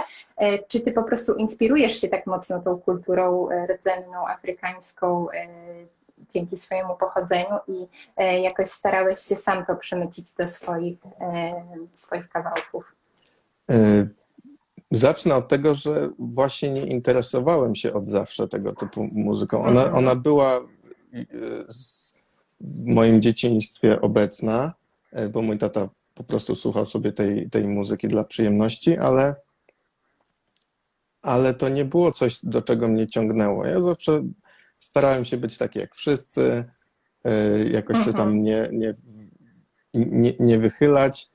Czy 0.67 0.79
ty 0.79 0.91
po 0.91 1.03
prostu 1.03 1.33
inspirujesz 1.33 2.01
się 2.01 2.07
tak 2.07 2.25
mocno 2.25 2.59
tą 2.59 2.79
kulturą 2.79 3.49
rdzenną, 3.67 4.27
afrykańską 4.27 5.27
dzięki 6.33 6.57
swojemu 6.57 6.95
pochodzeniu 6.95 7.55
i 7.67 7.87
e, 8.17 8.41
jakoś 8.41 8.69
starałeś 8.69 9.19
się 9.19 9.35
sam 9.35 9.65
to 9.65 9.75
przemycić 9.75 10.33
do 10.33 10.47
swoich, 10.47 10.97
e, 11.19 11.63
swoich 11.93 12.29
kawałków? 12.29 12.95
E, 13.71 14.07
Zacznę 14.93 15.35
od 15.35 15.47
tego, 15.47 15.75
że 15.75 16.09
właśnie 16.19 16.69
nie 16.69 16.85
interesowałem 16.85 17.75
się 17.75 17.93
od 17.93 18.07
zawsze 18.07 18.47
tego 18.47 18.71
typu 18.75 19.07
muzyką. 19.11 19.63
Ona, 19.63 19.83
Mhm. 19.83 19.95
ona 19.97 20.15
była 20.15 20.59
w 22.61 22.85
moim 22.85 23.21
dzieciństwie 23.21 24.01
obecna, 24.01 24.73
bo 25.31 25.41
mój 25.41 25.57
tata 25.57 25.89
po 26.13 26.23
prostu 26.23 26.55
słuchał 26.55 26.85
sobie 26.85 27.11
tej, 27.11 27.49
tej 27.49 27.63
muzyki 27.67 28.07
dla 28.07 28.23
przyjemności, 28.23 28.97
ale, 28.97 29.35
ale 31.21 31.53
to 31.53 31.69
nie 31.69 31.85
było 31.85 32.11
coś, 32.11 32.39
do 32.45 32.61
czego 32.61 32.87
mnie 32.87 33.07
ciągnęło. 33.07 33.65
Ja 33.65 33.81
zawsze 33.81 34.23
starałem 34.83 35.25
się 35.25 35.37
być 35.37 35.57
taki 35.57 35.79
jak 35.79 35.95
wszyscy, 35.95 36.65
e, 37.23 37.63
jakoś 37.63 37.97
się 37.97 38.09
Mhm. 38.09 38.17
tam 38.17 38.43
nie, 38.43 38.69
nie, 38.71 38.95
nie, 39.93 40.33
nie 40.39 40.59
wychylać. 40.59 41.31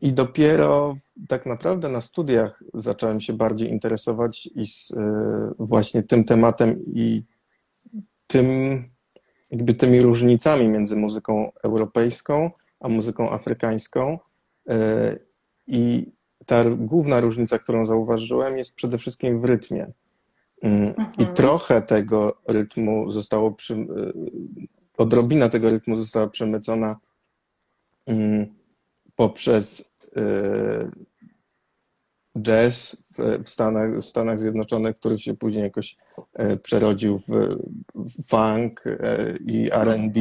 I 0.00 0.12
dopiero 0.12 0.96
tak 1.28 1.46
naprawdę 1.46 1.88
na 1.88 2.00
studiach 2.00 2.62
zacząłem 2.74 3.20
się 3.20 3.32
bardziej 3.32 3.70
interesować 3.70 4.48
i 4.54 4.66
z, 4.66 4.90
y, 4.90 4.94
właśnie 5.58 6.02
tym 6.02 6.24
tematem 6.24 6.84
i 6.94 7.22
tym, 8.26 8.46
jakby 9.50 9.74
tymi 9.74 10.00
różnicami 10.00 10.68
między 10.68 10.96
muzyką 10.96 11.52
europejską 11.64 12.50
a 12.80 12.88
muzyką 12.88 13.30
afrykańską. 13.30 14.18
Y, 14.70 14.74
I 15.66 16.12
ta 16.46 16.64
główna 16.70 17.20
różnica, 17.20 17.58
którą 17.58 17.86
zauważyłem, 17.86 18.58
jest 18.58 18.74
przede 18.74 18.98
wszystkim 18.98 19.40
w 19.40 19.44
rytmie. 19.44 19.92
Mm, 20.62 20.94
I 21.18 21.20
Mhm. 21.22 21.34
trochę 21.36 21.82
tego 21.82 22.36
rytmu 22.48 23.10
zostało, 23.10 23.52
przy, 23.52 23.74
y, 23.74 23.86
odrobina 24.98 25.48
tego 25.48 25.70
rytmu 25.70 25.96
została 25.96 26.28
przemycona 26.28 26.96
mm, 28.06 28.54
poprzez 29.16 29.94
y, 30.16 30.90
jazz 32.42 32.96
w, 33.44 33.48
Stanach, 33.48 33.92
w 33.96 34.02
Stanach 34.04 34.40
Zjednoczonych, 34.40 34.96
który 34.96 35.18
się 35.18 35.34
później 35.34 35.62
jakoś 35.64 35.96
y, 36.40 36.56
przerodził 36.56 37.18
w, 37.18 37.56
funk 38.28 38.86
y, 38.86 38.98
i 39.46 39.68
R&B 39.72 40.20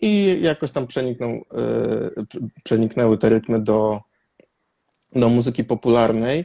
i 0.00 0.38
jakoś 0.42 0.70
tam 0.70 0.86
przeniknął, 0.86 1.44
prze- 2.28 2.48
przeniknęły 2.64 3.18
te 3.18 3.28
rytmy 3.28 3.60
do, 3.62 4.00
do 5.12 5.28
muzyki 5.28 5.64
popularnej, 5.64 6.44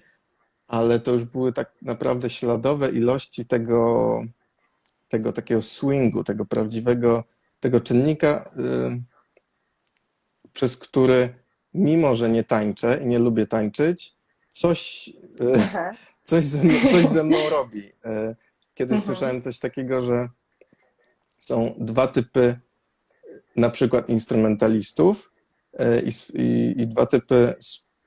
ale 0.74 1.00
to 1.00 1.12
już 1.12 1.24
były 1.24 1.53
tak 1.53 1.72
naprawdę 1.82 2.30
śladowe 2.30 2.89
ilości 2.89 3.46
tego, 3.46 4.22
tego 5.10 5.32
takiego 5.32 5.62
swingu, 5.62 6.24
tego 6.24 6.46
prawdziwego, 6.46 7.24
tego 7.60 7.80
czynnika, 7.82 8.51
y, 8.60 9.01
przez 10.53 10.77
który 10.77 11.34
mimo, 11.74 12.15
że 12.15 12.30
nie 12.30 12.44
tańczę 12.44 13.00
i 13.03 13.08
nie 13.08 13.20
lubię 13.20 13.48
tańczyć, 13.48 14.15
coś, 14.50 15.10
y, 15.42 15.53
Aha. 15.56 15.92
coś, 16.30 16.46
ze 16.46 16.63
mną, 16.63 16.74
coś 16.92 17.06
ze 17.06 17.24
mną 17.24 17.38
robi. 17.58 17.80
Y, 17.80 18.36
Kiedyś 18.74 18.98
Mhm. 18.98 19.01
słyszałem 19.01 19.42
coś 19.42 19.60
takiego, 19.60 20.01
że 20.01 20.30
są 21.38 21.75
dwa 21.77 22.08
typy 22.08 22.60
na 23.56 23.70
przykład 23.70 24.10
instrumentalistów 24.10 25.32
i, 26.06 26.39
i, 26.42 26.82
i 26.82 26.88
dwa 26.88 27.06
typy 27.06 27.53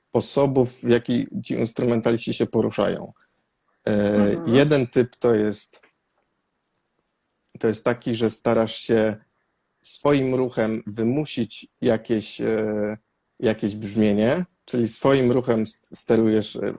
sposobów, 0.09 0.73
w 0.83 0.89
jaki 0.89 1.27
ci 1.43 1.53
instrumentaliści 1.53 2.33
się 2.33 2.45
poruszają. 2.45 3.13
Y, 3.89 3.91
Mhm. 3.91 4.55
Jeden 4.55 4.87
typ 4.87 5.15
to 5.15 5.35
jest 5.35 5.81
to 7.59 7.67
jest 7.67 7.83
taki, 7.83 8.15
że 8.15 8.29
starasz 8.29 8.75
się 8.75 9.15
swoim 9.81 10.35
ruchem 10.35 10.83
wymusić 10.87 11.67
jakieś, 11.81 12.41
e, 12.41 12.97
jakieś 13.39 13.75
brzmienie, 13.75 14.45
czyli 14.65 14.87
swoim 14.87 15.31
ruchem 15.31 15.63
sterujesz 15.93 16.55
e, 16.55 16.59
e, 16.61 16.73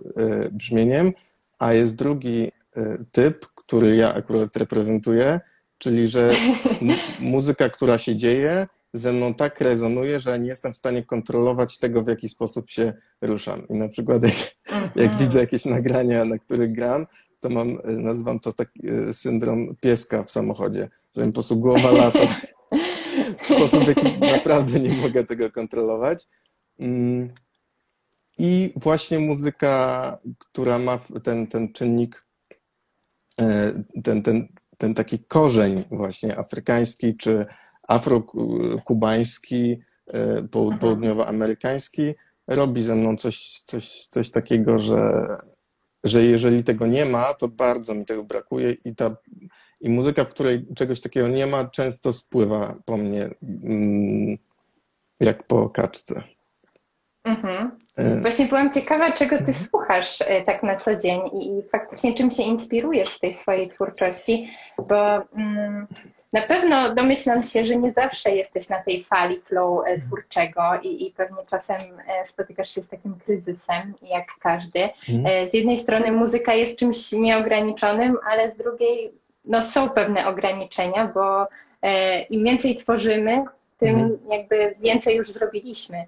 brzmieniem, 0.50 1.12
a 1.58 1.72
jest 1.72 1.96
drugi 1.96 2.52
e, 2.76 2.98
typ, 3.12 3.46
który 3.54 3.96
ja 3.96 4.14
akurat 4.14 4.56
reprezentuję, 4.56 5.40
czyli 5.78 6.08
że 6.08 6.32
mu- 6.80 6.94
muzyka, 7.20 7.68
która 7.68 7.98
się 7.98 8.16
dzieje, 8.16 8.66
ze 8.92 9.12
mną 9.12 9.34
tak 9.34 9.60
rezonuje, 9.60 10.20
że 10.20 10.38
nie 10.38 10.48
jestem 10.48 10.74
w 10.74 10.76
stanie 10.76 11.02
kontrolować 11.02 11.78
tego, 11.78 12.02
w 12.02 12.08
jaki 12.08 12.28
sposób 12.28 12.70
się 12.70 12.92
ruszam. 13.20 13.68
I 13.68 13.74
na 13.74 13.88
przykład 13.88 14.22
jak 14.22 14.34
jak 14.96 15.10
Mhm. 15.10 15.18
widzę 15.18 15.38
jakieś 15.38 15.64
nagrania, 15.64 16.24
na 16.24 16.38
których 16.38 16.72
gram, 16.72 17.06
to 17.40 17.48
mam, 17.48 17.68
y, 17.68 17.78
nazywam 17.86 18.40
to 18.40 18.52
taki 18.52 18.90
y, 18.90 19.12
syndrom 19.12 19.76
pieska 19.80 20.24
w 20.24 20.30
samochodzie, 20.30 20.88
że 21.16 21.22
mi 21.22 21.28
po 21.28 21.34
prostu 21.34 21.56
głowa 21.56 21.90
lata 21.90 22.18
w 23.40 23.46
sposób, 23.46 23.84
w 23.84 23.88
jaki 23.88 24.20
naprawdę 24.20 24.80
nie 24.80 24.96
mogę 24.96 25.24
tego 25.24 25.50
kontrolować. 25.50 26.28
Mm. 26.78 27.28
I 28.38 28.72
właśnie 28.76 29.18
muzyka, 29.18 30.18
która 30.38 30.78
ma 30.78 30.98
ten, 31.22 31.46
ten 31.46 31.72
czynnik, 31.72 32.26
e, 33.40 33.72
ten, 34.04 34.22
ten, 34.22 34.48
ten 34.78 34.94
taki 34.94 35.18
korzeń 35.18 35.84
właśnie 35.90 36.38
afrykański 36.38 37.16
czy 37.16 37.46
afrokubański, 37.88 39.80
e, 40.14 40.20
Mhm. 40.20 40.78
południowoamerykański, 40.78 42.14
robi 42.46 42.82
ze 42.82 42.94
mną 42.94 43.16
coś, 43.16 43.60
coś, 43.64 44.06
coś 44.10 44.30
takiego, 44.30 44.78
że, 44.78 45.26
że 46.04 46.22
jeżeli 46.22 46.64
tego 46.64 46.86
nie 46.86 47.04
ma, 47.04 47.34
to 47.34 47.48
bardzo 47.48 47.94
mi 47.94 48.04
tego 48.04 48.24
brakuje 48.24 48.70
i 48.84 48.94
ta 48.94 49.16
i 49.80 49.90
muzyka, 49.90 50.24
w 50.24 50.28
której 50.28 50.66
czegoś 50.76 51.00
takiego 51.00 51.28
nie 51.28 51.46
ma, 51.46 51.64
często 51.64 52.12
spływa 52.12 52.74
po 52.84 52.96
mnie 52.96 53.28
mm, 53.42 54.36
jak 55.20 55.42
po 55.42 55.70
kaczce. 55.70 56.22
Mhm. 57.24 57.70
E, 57.96 58.20
Właśnie 58.20 58.46
byłam 58.46 58.72
ciekawa, 58.72 59.12
czego 59.12 59.38
ty 59.38 59.52
słuchasz 59.52 60.20
e, 60.20 60.42
tak 60.42 60.62
na 60.62 60.76
co 60.76 60.96
dzień 60.96 61.20
i, 61.40 61.58
i 61.58 61.62
faktycznie 61.72 62.14
czym 62.14 62.30
się 62.30 62.42
inspirujesz 62.42 63.16
w 63.16 63.20
tej 63.20 63.34
swojej 63.34 63.70
twórczości, 63.70 64.50
bo 64.88 65.22
mm, 65.32 65.86
na 66.32 66.42
pewno 66.42 66.94
domyślam 66.94 67.42
się, 67.42 67.64
że 67.64 67.76
nie 67.76 67.92
zawsze 67.92 68.30
jesteś 68.30 68.68
na 68.68 68.78
tej 68.78 69.04
fali 69.04 69.40
flow 69.40 69.86
e, 69.86 70.00
twórczego 70.00 70.62
i, 70.82 71.06
i 71.06 71.10
pewnie 71.10 71.46
czasem 71.50 71.76
e, 71.76 72.26
spotykasz 72.26 72.74
się 72.74 72.82
z 72.82 72.88
takim 72.88 73.14
kryzysem, 73.24 73.94
jak 74.02 74.26
każdy. 74.40 74.88
Mhm. 75.08 75.26
E, 75.26 75.48
Z 75.48 75.54
jednej 75.54 75.76
strony 75.76 76.12
muzyka 76.12 76.54
jest 76.54 76.78
czymś 76.78 77.12
nieograniczonym, 77.12 78.16
ale 78.30 78.50
z 78.50 78.56
drugiej 78.56 79.12
no, 79.44 79.62
są 79.62 79.88
pewne 79.90 80.26
ograniczenia, 80.26 81.10
bo 81.14 81.46
im 82.30 82.44
więcej 82.44 82.76
tworzymy, 82.76 83.44
tym 83.78 83.94
Mhm. 83.94 84.18
jakby 84.30 84.74
więcej 84.80 85.16
już 85.16 85.30
zrobiliśmy. 85.30 86.06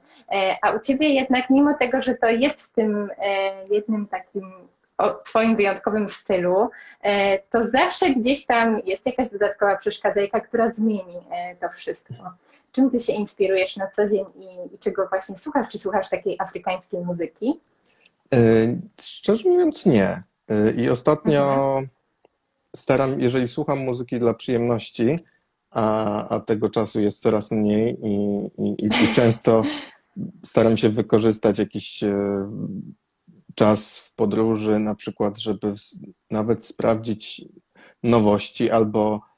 A 0.63 0.71
u 0.71 0.81
ciebie 0.81 1.09
jednak, 1.09 1.51
mimo 1.51 1.75
tego, 1.75 2.03
że 2.03 2.15
to 2.15 2.31
jest 2.31 2.63
w 2.63 2.73
tym 2.73 3.11
jednym 3.71 4.07
takim 4.07 4.53
o, 5.01 5.15
twoim 5.25 5.57
wyjątkowym 5.57 6.09
stylu, 6.09 6.71
e, 7.03 7.39
to 7.39 7.65
zawsze 7.65 8.11
gdzieś 8.11 8.47
tam 8.47 8.81
jest 8.87 9.07
jakaś 9.07 9.29
dodatkowa 9.29 9.77
przeszkadzajka, 9.77 10.41
która 10.41 10.73
zmieni 10.73 11.17
e, 11.31 11.57
to 11.57 11.69
wszystko. 11.69 12.15
czym 12.73 12.91
ty 12.91 13.01
się 13.01 13.13
inspirujesz 13.13 13.77
na 13.77 13.91
co 13.91 14.09
dzień 14.09 14.25
i, 14.37 14.75
i 14.75 14.79
czego 14.79 15.09
właśnie 15.09 15.37
słuchasz? 15.37 15.69
Czy 15.69 15.79
słuchasz 15.79 16.09
takiej 16.09 16.37
afrykańskiej 16.39 17.01
muzyki? 17.01 17.61
Szczerze 19.01 19.49
mówiąc, 19.49 19.87
nie. 19.87 20.23
I 20.77 20.91
ostatnio 20.91 21.53
mhm. 21.53 21.89
staram, 22.77 23.21
jeżeli 23.21 23.49
słucham 23.49 23.79
muzyki 23.79 24.19
dla 24.19 24.35
przyjemności, 24.35 25.17
a, 25.71 26.29
a 26.29 26.41
tego 26.41 26.71
czasu 26.71 27.01
jest 27.01 27.23
coraz 27.23 27.51
mniej 27.51 27.99
i, 28.03 28.47
i, 28.59 28.87
i 29.05 29.15
często 29.15 29.63
staram 30.45 30.77
się 30.77 30.89
wykorzystać 30.89 31.59
jakiś 31.59 32.03
e, 32.03 32.51
czas 33.55 33.99
w 33.99 34.15
podróży, 34.15 34.79
na 34.79 34.95
przykład, 34.95 35.39
żeby 35.39 35.75
nawet 36.31 36.65
sprawdzić 36.65 37.45
nowości 38.03 38.71
albo 38.71 39.31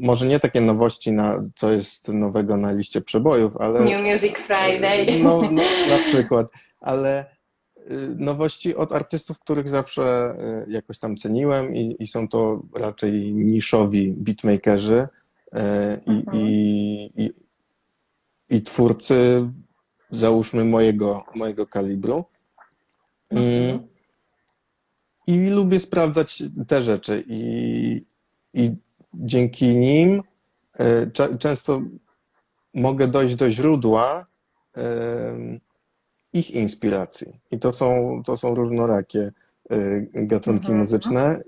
może 0.00 0.26
nie 0.26 0.40
takie 0.40 0.60
nowości, 0.60 1.12
na, 1.12 1.44
co 1.56 1.72
jest 1.72 2.08
nowego 2.08 2.56
na 2.56 2.72
liście 2.72 3.00
przebojów, 3.00 3.56
ale. 3.56 3.80
New 3.80 4.12
Music 4.12 4.38
Friday. 4.38 5.18
No, 5.22 5.42
no 5.42 5.62
na 5.88 5.98
przykład, 6.04 6.46
ale 6.80 7.24
y, 7.90 8.14
nowości 8.16 8.76
od 8.76 8.92
artystów, 8.92 9.38
których 9.38 9.68
zawsze 9.68 10.34
y, 10.68 10.70
jakoś 10.70 10.98
tam 10.98 11.16
ceniłem 11.16 11.74
i, 11.74 11.96
i 11.98 12.06
są 12.06 12.28
to 12.28 12.62
raczej 12.74 13.34
niszowi 13.34 14.14
beatmakerzy 14.16 15.08
y, 15.54 15.58
i, 16.06 16.10
mhm. 16.10 16.36
i, 16.36 17.12
i, 17.16 17.30
i 18.56 18.62
twórcy, 18.62 19.46
załóżmy, 20.10 20.64
mojego, 20.64 21.24
mojego 21.34 21.66
kalibru. 21.66 22.24
Mhm. 23.30 23.88
I 25.26 25.50
lubię 25.50 25.80
sprawdzać 25.80 26.42
te 26.68 26.82
rzeczy 26.82 27.24
i, 27.26 28.04
i 28.54 28.76
dzięki 29.14 29.76
nim 29.76 30.22
e, 30.78 31.10
często 31.38 31.82
mogę 32.74 33.08
dojść 33.08 33.34
do 33.34 33.50
źródła 33.50 34.24
ich 36.32 36.50
inspiracji. 36.50 37.40
I 37.50 37.58
to 37.58 37.72
są, 37.72 38.22
to 38.26 38.36
są 38.36 38.54
różnorakie 38.54 39.30
e, 39.70 40.00
gatunki 40.26 40.66
mhm. 40.66 40.78
muzyczne. 40.78 41.42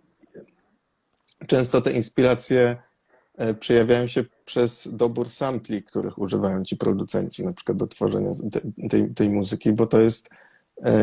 Często 1.47 1.81
te 1.81 1.93
inspiracje 1.93 2.77
e, 3.37 3.55
przejawiają 3.55 4.07
się 4.07 4.25
przez 4.45 4.89
dobór 4.93 5.31
sampli, 5.31 5.83
których 5.83 6.19
używają 6.19 6.65
ci 6.65 6.77
producenci, 6.77 7.45
na 7.45 7.53
przykład 7.53 7.79
do 7.79 7.87
tworzenia 7.87 8.31
tej, 8.91 9.15
tej 9.15 9.29
muzyki, 9.29 9.73
bo 9.73 9.87
to 9.87 10.01
jest 10.01 10.29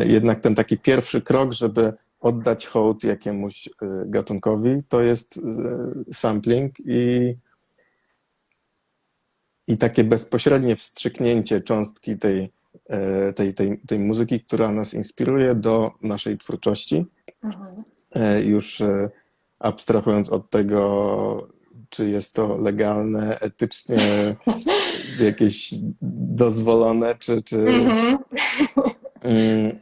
jednak 0.06 0.40
ten 0.40 0.54
taki 0.54 0.78
pierwszy 0.78 1.22
krok, 1.22 1.52
żeby 1.52 1.92
oddać 2.20 2.66
hołd 2.66 3.04
jakiemuś 3.04 3.66
y, 3.66 3.70
gatunkowi, 4.06 4.82
to 4.88 5.00
jest 5.00 5.36
y, 5.36 5.40
sampling 6.14 6.74
i, 6.84 7.34
i 9.68 9.78
takie 9.78 10.04
bezpośrednie 10.04 10.76
wstrzyknięcie 10.76 11.60
cząstki 11.60 12.18
tej, 12.18 12.52
tej, 13.36 13.54
tej, 13.54 13.80
tej 13.86 13.98
muzyki, 13.98 14.40
która 14.40 14.72
nas 14.72 14.94
inspiruje 14.94 15.54
do 15.54 15.92
naszej 16.02 16.38
twórczości. 16.38 17.06
Mhm. 17.42 17.84
Już 18.44 18.82
abstrahując 19.60 20.30
od 20.30 20.50
tego, 20.50 21.48
czy 21.88 22.08
jest 22.08 22.34
to 22.34 22.56
legalne, 22.56 23.38
etycznie 23.40 23.98
jakieś 25.20 25.74
dozwolone, 26.02 27.14
czy, 27.18 27.42
czy, 27.42 27.56
mhm. 27.56 28.18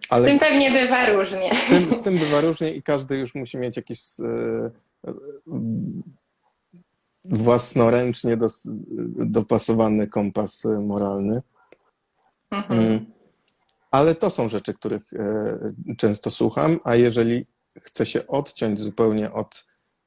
Ale 0.09 0.29
z 0.29 0.31
tym 0.31 0.39
pewnie 0.39 0.71
bywa 0.71 1.07
różnie. 1.07 1.51
Z 1.55 1.69
tym, 1.69 1.93
z 1.93 2.03
tym 2.03 2.19
bywa 2.19 2.41
różnie 2.41 2.73
i 2.73 2.83
każdy 2.83 3.19
już 3.19 3.35
musi 3.35 3.59
mieć 3.59 3.77
jakiś 3.77 4.01
e, 4.21 4.71
własnoręcznie 7.25 8.37
dos, 8.37 8.69
dopasowany 9.17 10.07
kompas 10.07 10.67
moralny. 10.87 11.43
Mhm. 12.51 12.81
Mm. 12.81 13.07
Ale 13.91 14.15
to 14.15 14.31
są 14.31 14.49
rzeczy, 14.49 14.75
których 14.75 15.03
e, 15.13 15.95
często 15.97 16.31
słucham, 16.31 16.79
a 16.85 16.95
jeżeli 16.95 17.47
chcę 17.81 18.07
się 18.07 18.27
odciąć 18.27 18.81
zupełnie 18.81 19.33
od 19.33 19.65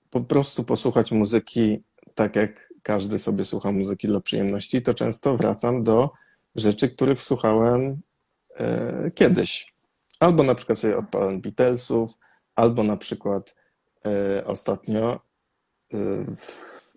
po 0.09 0.21
prostu 0.21 0.63
posłuchać 0.63 1.11
muzyki 1.11 1.83
tak 2.15 2.35
jak 2.35 2.73
każdy 2.83 3.19
sobie 3.19 3.45
słucha 3.45 3.71
muzyki 3.71 4.07
dla 4.07 4.19
przyjemności, 4.19 4.81
to 4.81 4.93
często 4.93 5.38
wracam 5.38 5.83
do 5.83 6.09
rzeczy, 6.55 6.89
których 6.89 7.22
słuchałem 7.22 8.01
E, 8.01 8.10
kiedyś. 9.16 9.74
Albo 10.20 10.44
na 10.44 10.55
przykład 10.55 10.79
sobie 10.79 10.98
odpalam 10.98 11.42
Beatlesów, 11.42 12.11
albo 12.55 12.83
na 12.83 12.98
przykład 12.98 13.55
e, 14.05 14.46
ostatnio 14.46 15.20
e, 15.94 15.98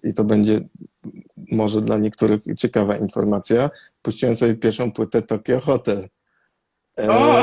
i 0.02 0.14
to 0.14 0.24
będzie 0.24 0.60
może 1.52 1.80
dla 1.80 1.98
niektórych 1.98 2.40
ciekawa 2.58 2.96
informacja, 2.96 3.70
puściłem 4.02 4.36
sobie 4.36 4.54
pierwszą 4.54 4.92
płytę 4.92 5.22
Tokyo 5.22 5.60
Hotel. 5.60 6.08
O! 7.08 7.42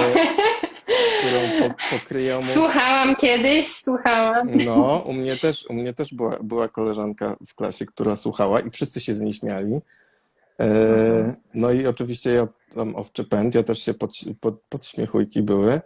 którą 1.21 1.69
po, 1.69 1.97
pokryją. 1.97 2.43
Słuchałam 2.43 3.15
kiedyś, 3.15 3.67
słuchałam. 3.67 4.47
No, 4.65 5.03
u 5.05 5.13
mnie 5.13 5.37
też, 5.37 5.65
u 5.69 5.73
mnie 5.73 5.93
też 5.93 6.13
była, 6.13 6.37
była 6.43 6.67
koleżanka 6.67 7.35
w 7.47 7.55
klasie, 7.55 7.85
która 7.85 8.15
słuchała 8.15 8.59
i 8.59 8.69
wszyscy 8.69 8.99
się 8.99 9.15
z 9.15 9.21
niej 9.21 9.33
śmiali. 9.33 9.79
E, 10.61 11.35
no 11.53 11.71
i 11.71 11.87
oczywiście 11.87 12.29
ja 12.29 12.47
tam 12.75 12.95
owczy 12.95 13.23
pęd, 13.23 13.55
ja 13.55 13.63
też 13.63 13.79
się 13.79 13.93
pod, 13.93 14.13
pod, 14.39 14.61
podśmiechujki 14.69 15.41
były. 15.41 15.81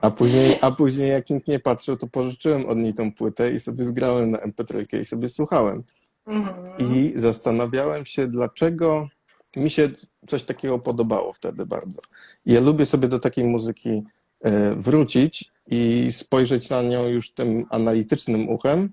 A 0.00 0.10
później, 0.10 0.58
a 0.60 0.70
później 0.70 1.10
jak 1.10 1.30
nikt 1.30 1.48
nie 1.48 1.58
patrzył, 1.58 1.96
to 1.96 2.06
pożyczyłem 2.06 2.66
od 2.66 2.78
niej 2.78 2.94
tą 2.94 3.12
płytę 3.12 3.50
i 3.50 3.60
sobie 3.60 3.84
zgrałem 3.84 4.30
na 4.30 4.38
MP3 4.38 5.00
i 5.00 5.04
sobie 5.04 5.28
słuchałem. 5.28 5.82
Mhm. 6.26 6.56
I 6.78 7.12
zastanawiałem 7.16 8.06
się, 8.06 8.26
dlaczego 8.26 9.08
mi 9.56 9.70
się 9.70 9.90
coś 10.28 10.42
takiego 10.42 10.78
podobało 10.78 11.32
wtedy 11.32 11.66
bardzo. 11.66 12.02
Ja 12.46 12.60
lubię 12.60 12.86
sobie 12.86 13.08
do 13.08 13.18
takiej 13.18 13.44
muzyki 13.44 14.02
e, 14.40 14.74
wrócić 14.74 15.52
i 15.70 16.08
spojrzeć 16.10 16.70
na 16.70 16.82
nią 16.82 17.06
już 17.06 17.32
tym 17.32 17.64
analitycznym 17.70 18.48
uchem 18.48 18.90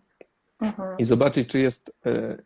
mhm. 0.61 0.97
i 0.97 1.03
zobaczyć, 1.03 1.49
czy 1.49 1.59
jest 1.59 1.93
e, 2.05 2.37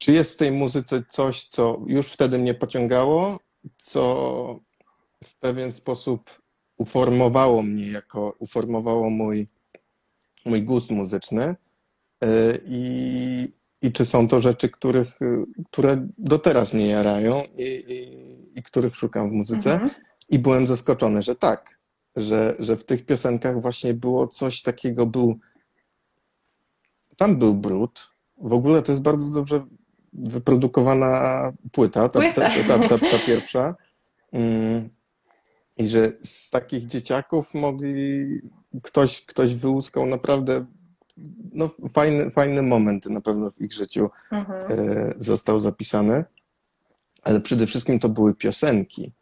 czy 0.00 0.12
jest 0.12 0.32
w 0.32 0.36
tej 0.36 0.52
muzyce 0.52 1.02
coś, 1.08 1.44
co 1.44 1.80
już 1.86 2.06
wtedy 2.06 2.38
mnie 2.38 2.54
pociągało, 2.54 3.38
co 3.76 4.60
w 5.24 5.34
pewien 5.38 5.72
sposób 5.72 6.40
uformowało 6.76 7.62
mnie 7.62 7.90
jako, 7.90 8.36
uformowało 8.38 9.10
mój, 9.10 9.48
mój 10.44 10.62
gust 10.62 10.90
muzyczny 10.90 11.42
e, 11.42 12.26
i, 12.66 13.52
i 13.82 13.92
czy 13.92 14.04
są 14.04 14.28
to 14.28 14.40
rzeczy, 14.40 14.68
których, 14.68 15.18
które 15.70 16.08
do 16.18 16.38
teraz 16.38 16.72
mnie 16.72 16.86
jarają 16.86 17.42
i, 17.58 17.62
i, 17.64 18.58
i 18.58 18.62
których 18.62 18.96
szukam 18.96 19.30
w 19.30 19.32
muzyce. 19.32 19.72
Mhm. 19.72 19.90
I 20.28 20.38
byłem 20.38 20.66
zaskoczony, 20.66 21.22
że 21.22 21.34
tak, 21.34 21.80
że, 22.16 22.56
że 22.58 22.76
w 22.76 22.84
tych 22.84 23.06
piosenkach 23.06 23.62
właśnie 23.62 23.94
było 23.94 24.26
coś 24.26 24.62
takiego, 24.62 25.06
był 25.06 25.38
tam 27.16 27.38
był 27.38 27.54
brud. 27.54 28.10
W 28.36 28.52
ogóle 28.52 28.82
to 28.82 28.92
jest 28.92 29.02
bardzo 29.02 29.30
dobrze 29.30 29.66
wyprodukowana 30.12 31.52
płyta, 31.72 32.08
ta, 32.08 32.32
ta, 32.32 32.50
ta, 32.68 32.88
ta, 32.88 32.98
ta 32.98 33.18
pierwsza. 33.26 33.74
Mm. 34.32 34.88
I 35.76 35.86
że 35.86 36.12
z 36.22 36.50
takich 36.50 36.86
dzieciaków 36.86 37.54
mogli, 37.54 38.40
ktoś, 38.82 39.22
ktoś 39.22 39.54
wyłuskał 39.54 40.06
naprawdę 40.06 40.66
no, 41.52 41.70
fajny, 41.92 42.30
fajny 42.30 42.62
moment 42.62 43.06
na 43.06 43.20
pewno 43.20 43.50
w 43.50 43.60
ich 43.60 43.72
życiu 43.72 44.10
mhm. 44.30 44.78
E, 44.78 45.12
został 45.18 45.60
zapisany. 45.60 46.24
Ale 47.22 47.40
przede 47.40 47.66
wszystkim 47.66 47.98
to 47.98 48.08
były 48.08 48.34
piosenki. 48.34 49.12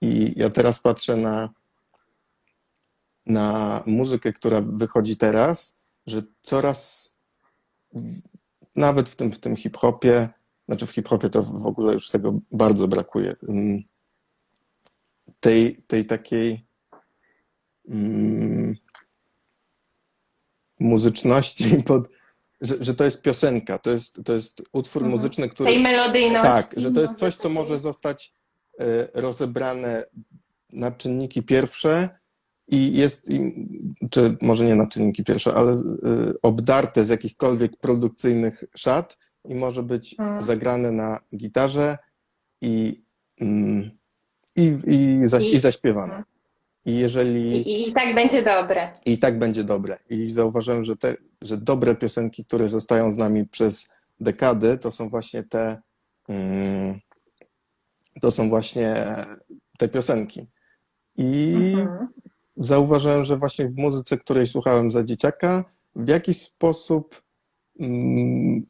I 0.00 0.32
ja 0.36 0.50
teraz 0.50 0.78
patrzę 0.78 1.16
na, 1.16 1.50
na 3.26 3.82
muzykę, 3.86 4.32
która 4.32 4.60
wychodzi 4.60 5.16
teraz, 5.16 5.78
że 6.06 6.22
coraz 6.40 7.10
nawet 8.76 9.08
w 9.08 9.16
tym, 9.16 9.32
w 9.32 9.38
tym 9.38 9.56
hip-hopie, 9.56 10.28
znaczy 10.68 10.86
w 10.86 10.90
hip-hopie 10.90 11.30
to 11.30 11.42
w 11.42 11.66
ogóle 11.66 11.92
już 11.92 12.10
tego 12.10 12.38
bardzo 12.52 12.88
brakuje. 12.88 13.32
Mm, 13.48 13.82
tej, 15.40 15.76
tej 15.86 16.06
takiej 16.06 16.66
mm, 17.88 18.76
muzyczności 20.80 21.64
pod, 21.86 22.08
że, 22.60 22.74
że 22.80 22.94
to 22.94 23.04
jest 23.04 23.22
piosenka, 23.22 23.78
to 23.78 23.90
jest, 23.90 24.24
to 24.24 24.32
jest 24.32 24.62
utwór 24.72 25.02
mhm. 25.02 25.10
muzyczny, 25.10 25.48
który... 25.48 25.70
Tej 25.70 25.82
melodyjności. 25.82 26.74
Tak, 26.74 26.80
że 26.80 26.90
to 26.90 27.00
jest 27.00 27.14
coś, 27.14 27.36
co 27.36 27.48
może 27.48 27.80
zostać 27.80 28.32
e, 28.80 29.08
rozebrane 29.20 30.04
na 30.72 30.90
czynniki 30.90 31.42
pierwsze 31.42 32.08
i 32.68 32.92
jest, 32.92 33.28
czy 34.10 34.36
może 34.42 34.64
nie 34.64 34.74
na 34.74 34.86
czynniki 34.86 35.24
pierwsze, 35.24 35.54
ale 35.54 35.72
y, 35.72 36.40
obdarte 36.42 37.04
z 37.04 37.08
jakichkolwiek 37.08 37.76
produkcyjnych 37.76 38.64
szat 38.76 39.18
i 39.44 39.54
może 39.54 39.82
być 39.82 40.14
hmm. 40.16 40.42
zagrane 40.42 40.92
na 40.92 41.20
gitarze 41.36 41.98
i, 42.60 43.02
mm, 43.40 43.90
i, 44.56 44.76
i, 44.86 45.26
zaś, 45.26 45.46
i, 45.46 45.60
zaśpiewane. 45.60 46.12
Hmm. 46.12 46.24
I 46.84 46.98
jeżeli. 46.98 47.70
I, 47.70 47.88
I, 47.88 47.92
tak 47.92 48.14
będzie 48.14 48.42
dobre. 48.42 48.92
I 49.06 49.18
tak 49.18 49.38
będzie 49.38 49.64
dobre. 49.64 49.96
I 50.10 50.28
zauważyłem, 50.28 50.84
że, 50.84 50.96
te, 50.96 51.16
że 51.42 51.56
dobre 51.56 51.94
piosenki, 51.94 52.44
które 52.44 52.68
zostają 52.68 53.12
z 53.12 53.16
nami 53.16 53.46
przez 53.48 53.88
dekady, 54.20 54.78
to 54.78 54.90
są 54.90 55.08
właśnie 55.08 55.42
te, 55.42 55.82
mm, 56.28 56.98
to 58.20 58.30
są 58.30 58.48
właśnie 58.48 59.04
te 59.78 59.88
piosenki. 59.88 60.46
I 61.16 61.54
Mhm. 61.76 62.08
Zauważyłem, 62.56 63.24
że 63.24 63.36
właśnie 63.36 63.68
w 63.68 63.76
muzyce, 63.76 64.18
której 64.18 64.46
słuchałem 64.46 64.92
za 64.92 65.04
dzieciaka, 65.04 65.64
w 65.96 66.08
jakiś 66.08 66.40
sposób 66.40 67.22
mm, 67.80 68.66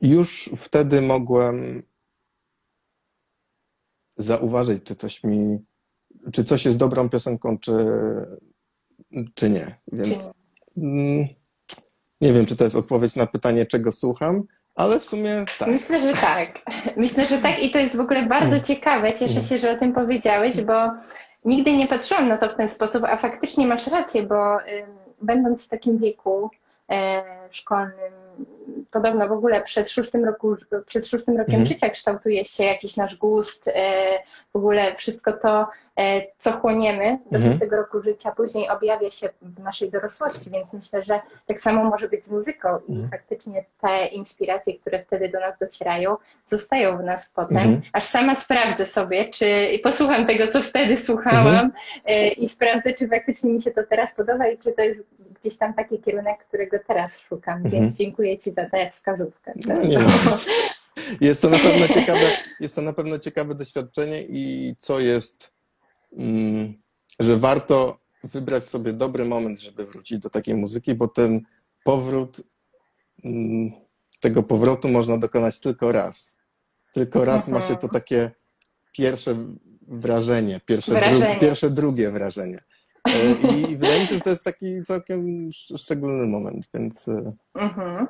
już 0.00 0.50
wtedy 0.56 1.02
mogłem 1.02 1.82
zauważyć, 4.16 4.82
czy 4.84 4.94
coś 4.94 5.24
mi, 5.24 5.58
czy 6.32 6.44
coś 6.44 6.64
jest 6.64 6.78
dobrą 6.78 7.08
piosenką, 7.08 7.58
czy, 7.58 7.72
czy 9.34 9.50
nie. 9.50 9.78
Więc 9.92 10.30
mm, 10.76 11.26
nie 12.20 12.32
wiem, 12.32 12.46
czy 12.46 12.56
to 12.56 12.64
jest 12.64 12.76
odpowiedź 12.76 13.16
na 13.16 13.26
pytanie, 13.26 13.66
czego 13.66 13.92
słucham, 13.92 14.42
ale 14.74 15.00
w 15.00 15.04
sumie 15.04 15.44
tak. 15.58 15.68
Myślę, 15.68 16.00
że 16.00 16.12
tak. 16.12 16.62
Myślę, 16.96 17.26
że 17.26 17.38
tak 17.38 17.62
i 17.62 17.70
to 17.70 17.78
jest 17.78 17.96
w 17.96 18.00
ogóle 18.00 18.26
bardzo 18.26 18.52
Mm. 18.52 18.62
ciekawe. 18.62 19.14
Cieszę 19.14 19.42
się, 19.42 19.58
że 19.58 19.72
o 19.72 19.78
tym 19.78 19.92
powiedziałeś, 19.92 20.62
bo 20.62 20.90
nigdy 21.44 21.76
nie 21.76 21.86
patrzyłam 21.86 22.28
na 22.28 22.38
to 22.38 22.48
w 22.48 22.54
ten 22.54 22.68
sposób, 22.68 23.04
a 23.04 23.16
faktycznie 23.16 23.66
masz 23.66 23.86
rację, 23.86 24.22
bo 24.22 24.58
będąc 25.22 25.66
w 25.66 25.68
takim 25.68 25.98
wieku 25.98 26.50
e, 26.90 27.22
szkolnym, 27.50 28.12
podobno 28.90 29.28
w 29.28 29.32
ogóle 29.32 29.62
przed 29.62 29.90
szóstym, 29.90 30.24
roku, 30.24 30.56
przed 30.86 31.06
szóstym 31.06 31.36
rokiem 31.36 31.54
Mhm. 31.54 31.66
życia 31.66 31.90
kształtuje 31.90 32.44
się 32.44 32.64
jakiś 32.64 32.96
nasz 32.96 33.16
gust, 33.16 33.68
e, 33.68 33.72
w 34.52 34.56
ogóle 34.56 34.94
wszystko 34.96 35.32
to, 35.32 35.66
e, 35.98 36.22
co 36.38 36.52
chłoniemy 36.52 37.18
do 37.30 37.36
Mhm. 37.36 37.52
szóstego 37.52 37.76
roku 37.76 38.02
życia, 38.02 38.32
później 38.32 38.68
objawia 38.68 39.10
się 39.10 39.28
w 39.42 39.60
naszej 39.60 39.90
dorosłości, 39.90 40.50
więc 40.50 40.72
myślę, 40.72 41.02
że 41.02 41.20
tak 41.46 41.60
samo 41.60 41.84
może 41.84 42.08
być 42.08 42.24
z 42.26 42.30
muzyką 42.30 42.68
i 42.88 42.92
Mhm. 42.92 43.10
faktycznie 43.10 43.64
te 43.80 44.06
inspiracje, 44.06 44.78
które 44.78 45.02
wtedy 45.04 45.28
do 45.28 45.40
nas 45.40 45.58
docierają, 45.60 46.16
zostają 46.46 46.98
w 46.98 47.02
nas 47.04 47.32
potem. 47.34 47.56
Mhm. 47.58 47.80
Aż 47.92 48.04
sama 48.04 48.34
sprawdzę 48.34 48.86
sobie, 48.86 49.28
czy 49.28 49.46
posłucham 49.82 50.26
tego, 50.26 50.48
co 50.48 50.62
wtedy 50.62 50.96
słuchałam 50.96 51.46
Mhm. 51.46 51.72
e, 52.04 52.28
i 52.28 52.48
sprawdzę, 52.48 52.92
czy 52.92 53.08
faktycznie 53.08 53.52
mi 53.52 53.62
się 53.62 53.70
to 53.70 53.82
teraz 53.90 54.14
podoba 54.14 54.48
i 54.48 54.58
czy 54.58 54.72
to 54.72 54.82
jest 54.82 55.02
gdzieś 55.40 55.56
tam 55.58 55.74
taki 55.74 55.98
kierunek, 56.00 56.38
którego 56.48 56.76
teraz 56.86 57.20
szukam. 57.20 57.54
Mhm. 57.56 57.70
Więc 57.74 57.98
dziękuję 57.98 58.38
Ci 58.38 58.52
tę 58.54 58.90
wskazówkę. 58.90 59.52
No, 59.66 59.82
nie 59.82 59.98
ma. 59.98 60.10
Jest 61.20 61.42
to 61.42 61.50
na 61.50 61.58
pewno 61.58 61.88
ciekawe, 61.88 62.30
jest 62.60 62.74
to 62.74 62.82
na 62.82 62.92
pewno 62.92 63.18
ciekawe 63.18 63.54
doświadczenie 63.54 64.22
i 64.28 64.74
co 64.78 65.00
jest, 65.00 65.50
mm, 66.16 66.74
że 67.20 67.36
warto 67.36 67.98
wybrać 68.24 68.64
sobie 68.64 68.92
dobry 68.92 69.24
moment, 69.24 69.60
żeby 69.60 69.86
wrócić 69.86 70.18
do 70.18 70.30
takiej 70.30 70.54
muzyki, 70.54 70.94
bo 70.94 71.08
ten 71.08 71.40
powrót, 71.84 72.40
mm, 73.24 73.70
tego 74.20 74.42
powrotu 74.42 74.88
można 74.88 75.18
dokonać 75.18 75.60
tylko 75.60 75.92
raz. 75.92 76.38
Tylko 76.92 77.24
raz 77.24 77.48
ma 77.48 77.60
się 77.60 77.76
to 77.76 77.88
takie 77.88 78.30
pierwsze 78.92 79.36
wrażenie, 79.88 80.60
pierwsze, 80.66 80.92
Wrażenie. 80.92 81.30
Dru, 81.30 81.40
pierwsze 81.40 81.70
drugie 81.70 82.10
wrażenie. 82.10 82.58
E, 83.08 83.32
I, 83.56 83.72
I 83.72 83.76
wydaje 83.76 84.00
mi 84.00 84.06
się, 84.06 84.14
że 84.14 84.20
to 84.20 84.30
jest 84.30 84.44
taki 84.44 84.82
całkiem 84.82 85.48
sz- 85.48 85.80
szczególny 85.80 86.26
moment, 86.26 86.68
więc 86.74 87.08
e, 87.08 87.32
Mhm. 87.54 88.06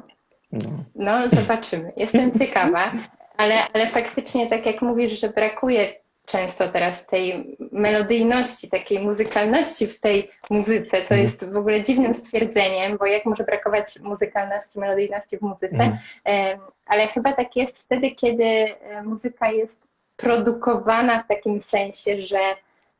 No. 0.54 0.84
No, 0.94 1.28
zobaczymy. 1.28 1.92
Jestem 1.96 2.32
ciekawa, 2.38 2.92
ale, 3.36 3.68
ale 3.72 3.86
faktycznie, 3.86 4.46
tak 4.46 4.66
jak 4.66 4.82
mówisz, 4.82 5.20
że 5.20 5.28
brakuje 5.28 5.94
często 6.26 6.68
teraz 6.68 7.06
tej 7.06 7.56
melodyjności, 7.72 8.70
takiej 8.70 9.00
muzykalności 9.00 9.86
w 9.86 10.00
tej 10.00 10.30
muzyce, 10.50 10.90
co 10.90 11.02
Mhm. 11.02 11.20
jest 11.20 11.50
w 11.50 11.56
ogóle 11.56 11.82
dziwnym 11.82 12.14
stwierdzeniem, 12.14 12.98
bo 12.98 13.06
jak 13.06 13.24
może 13.26 13.44
brakować 13.44 14.00
muzykalności, 14.00 14.78
melodyjności 14.78 15.38
w 15.38 15.42
muzyce? 15.42 15.82
Mhm. 16.24 16.58
Ale 16.86 17.08
chyba 17.08 17.32
tak 17.32 17.56
jest 17.56 17.78
wtedy, 17.78 18.10
kiedy 18.10 18.44
e, 18.44 19.02
muzyka 19.02 19.50
jest 19.50 19.80
produkowana 20.16 21.22
w 21.22 21.28
takim 21.28 21.60
sensie, 21.62 22.20
że 22.22 22.40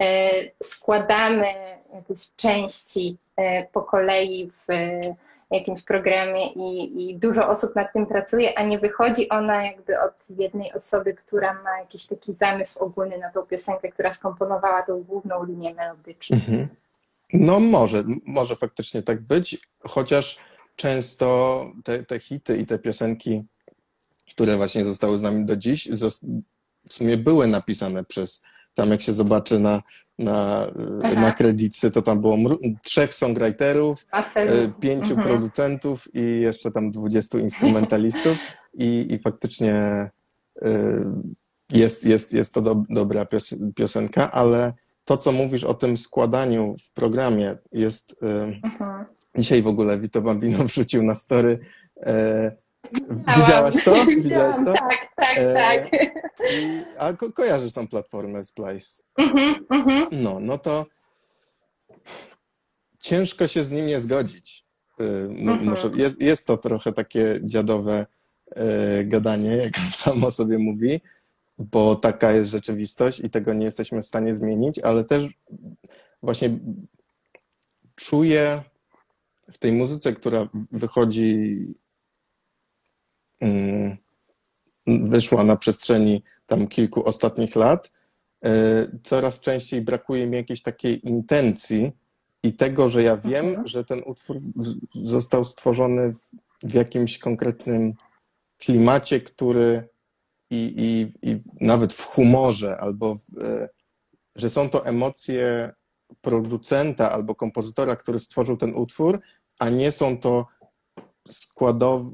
e, 0.03 0.31
składamy 0.63 1.47
jakieś 1.95 2.31
części 2.37 3.17
e, 3.37 3.65
po 3.65 3.83
kolei 3.83 4.51
w 4.51 4.67
jakimś 5.51 5.83
programie 5.83 6.53
i, 6.53 7.11
i 7.11 7.19
dużo 7.19 7.49
osób 7.49 7.77
nad 7.77 7.93
tym 7.93 8.07
pracuje, 8.07 8.59
a 8.59 8.63
nie 8.63 8.79
wychodzi 8.79 9.29
ona 9.29 9.65
jakby 9.65 10.01
od 10.01 10.31
jednej 10.39 10.73
osoby, 10.73 11.15
która 11.15 11.63
ma 11.63 11.79
jakiś 11.79 12.07
taki 12.07 12.35
zamysł 12.35 12.79
ogólny 12.79 13.19
na 13.19 13.31
tą 13.31 13.43
piosenkę, 13.43 13.89
która 13.89 14.13
skomponowała 14.13 14.83
tą 14.83 15.03
główną 15.03 15.45
linię 15.45 15.75
melodyczną. 15.75 16.37
Mhm. 16.37 16.69
No 17.33 17.61
może, 17.61 18.05
może 18.27 18.57
faktycznie 18.57 19.03
tak 19.03 19.21
być, 19.21 19.59
chociaż 19.89 20.39
często 20.77 21.65
te, 21.85 22.05
te 22.05 22.19
hity 22.19 22.57
i 22.57 22.67
te 22.67 22.79
piosenki, 22.79 23.45
które 24.31 24.57
właśnie 24.57 24.85
zostały 24.85 25.19
z 25.19 25.23
nami 25.23 25.45
do 25.45 25.57
dziś, 25.57 25.89
w 26.87 26.93
sumie 26.93 27.17
były 27.17 27.47
napisane 27.47 28.05
przez, 28.05 28.43
tam 28.75 28.91
jak 28.91 29.03
się 29.03 29.13
zobaczy 29.13 29.59
na, 29.59 29.83
na, 30.19 30.67
Aha. 31.03 31.21
na 31.21 31.33
kredycy, 31.33 31.91
to 31.91 32.03
tam 32.03 32.21
było 32.21 32.37
trzech 32.83 33.15
songwriterów, 33.15 34.07
e, 34.53 34.69
pięciu 34.81 35.11
Mhm. 35.15 35.29
producentów 35.29 36.15
i 36.15 36.41
jeszcze 36.41 36.71
tam 36.71 36.91
dwudziestu 36.91 37.39
instrumentalistów 37.39 38.39
i, 38.79 39.07
i 39.11 39.19
faktycznie 39.19 39.75
e, 39.75 40.11
jest, 41.73 42.05
jest, 42.05 42.33
jest 42.33 42.55
to 42.55 42.63
do, 42.63 42.83
dobra 42.91 43.25
pios- 43.25 43.73
piosenka, 43.75 44.31
ale 44.33 44.73
to, 45.05 45.17
co 45.17 45.33
mówisz 45.33 45.65
o 45.65 45.75
tym 45.75 45.97
składaniu 45.97 46.75
w 46.79 46.93
programie 46.93 47.57
jest... 47.73 48.17
e, 48.23 48.43
Mhm. 48.65 49.05
Dzisiaj 49.39 49.63
w 49.63 49.67
ogóle 49.67 49.99
Vito 49.99 50.23
Bambino 50.23 50.65
wrzucił 50.69 51.03
na 51.03 51.15
story. 51.15 51.59
Widziałaś 53.37 53.85
to? 53.85 54.07
Widziałaś 54.07 54.57
to? 54.65 54.73
Tak, 54.73 55.13
tak, 55.17 55.39
E, 55.39 55.55
tak. 55.55 55.93
I, 56.53 56.83
a 56.99 57.13
ko 57.13 57.33
kojarzysz 57.33 57.73
tą 57.73 57.89
platformę 57.89 58.45
Splice? 58.45 59.03
Mhm, 59.19 59.67
mhm. 59.71 60.09
No, 60.13 60.41
no 60.41 60.59
to 60.59 60.87
ciężko 62.99 63.47
się 63.47 63.65
z 63.65 63.71
nim 63.71 63.87
nie 63.87 64.01
zgodzić. 64.01 64.65
Mhm. 64.99 65.65
Muszę, 65.65 65.91
jest, 65.95 66.23
jest 66.23 66.47
to 66.47 66.57
trochę 66.57 66.93
takie 66.93 67.41
dziadowe 67.43 68.07
e, 68.57 69.05
gadanie, 69.05 69.57
jak 69.65 69.77
samo 69.79 70.31
sobie 70.31 70.59
mówi, 70.59 71.01
bo 71.59 71.97
taka 71.97 72.33
jest 72.33 72.51
rzeczywistość 72.51 73.21
i 73.21 73.31
tego 73.31 73.55
nie 73.55 73.65
jesteśmy 73.65 74.03
w 74.03 74.07
stanie 74.07 74.35
zmienić, 74.35 74.79
ale 74.79 75.05
też 75.05 75.25
właśnie 76.23 76.59
czuję 77.95 78.63
w 79.53 79.59
tej 79.59 79.73
muzyce, 79.73 80.13
która 80.13 80.49
wychodzi, 80.73 81.59
wyszła 84.87 85.45
na 85.45 85.57
przestrzeni 85.57 86.23
tam 86.47 86.67
kilku 86.69 87.05
ostatnich 87.05 87.57
lat, 87.57 87.91
e, 88.45 88.51
coraz 89.03 89.41
częściej 89.41 89.83
brakuje 89.83 90.27
mi 90.27 90.37
jakiejś 90.37 90.63
takiej 90.63 91.09
intencji 91.09 91.93
i 92.43 92.53
tego, 92.53 92.89
że 92.89 93.03
ja 93.03 93.17
wiem, 93.17 93.47
Mhm. 93.47 93.69
że 93.69 93.85
ten 93.85 94.03
utwór 94.07 94.37
został 94.95 95.45
stworzony 95.45 96.13
w, 96.13 96.21
w 96.63 96.75
jakimś 96.75 97.19
konkretnym 97.19 97.95
klimacie, 98.59 99.21
który 99.21 99.89
i, 100.51 100.75
i, 100.77 101.31
i 101.31 101.43
nawet 101.61 101.93
w 101.93 102.05
humorze, 102.05 102.79
albo 102.79 103.15
w, 103.15 103.43
e, 103.43 103.69
że 104.37 104.51
są 104.51 104.71
to 104.71 104.87
emocje 104.87 105.73
producenta 106.21 107.13
albo 107.13 107.35
kompozytora, 107.35 107.97
który 107.97 108.19
stworzył 108.21 108.57
ten 108.57 108.75
utwór, 108.75 109.21
a 109.59 109.71
nie 109.71 109.93
są 109.93 110.19
to 110.19 110.47
składowe, 111.29 112.11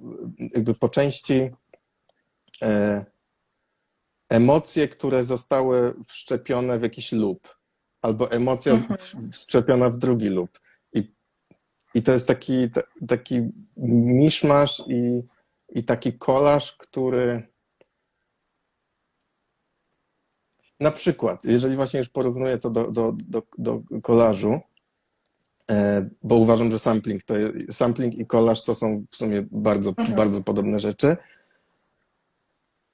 jakby 0.55 0.75
po 0.75 0.89
części 0.89 1.51
e, 2.63 3.05
emocje, 4.29 4.89
które 4.89 5.25
zostały 5.25 5.95
wszczepione 6.09 6.79
w 6.79 6.83
jakiś 6.83 7.13
lub, 7.13 7.57
albo 8.03 8.31
emocja 8.31 8.73
Mhm. 8.73 9.33
wszczepiona 9.33 9.91
w 9.91 9.99
drugi 9.99 10.29
lub. 10.29 10.61
I, 10.93 11.15
i 11.95 12.03
to 12.03 12.13
jest 12.13 12.29
taki, 12.29 12.71
ta, 12.71 12.83
taki 13.09 13.43
miszmasz 13.77 14.83
i, 14.89 15.23
i 15.69 15.85
taki 15.85 16.19
kolaż, 16.19 16.77
który 16.77 17.51
na 20.81 20.91
przykład, 20.91 21.45
jeżeli 21.45 21.77
właśnie 21.77 21.99
już 21.99 22.09
porównuję 22.09 22.59
to 22.59 22.71
do, 22.71 22.91
do, 22.91 23.13
do, 23.29 23.43
do 23.59 23.83
kolażu, 24.03 24.61
bo 26.23 26.35
uważam, 26.37 26.71
że 26.71 26.79
sampling, 26.79 27.23
to 27.23 27.37
jest, 27.37 27.55
sampling 27.71 28.19
i 28.19 28.27
kolaż 28.27 28.65
to 28.65 28.75
są 28.75 29.05
w 29.11 29.17
sumie 29.17 29.47
bardzo, 29.51 29.91
Mhm. 29.91 30.17
bardzo 30.17 30.43
podobne 30.43 30.81
rzeczy. 30.81 31.17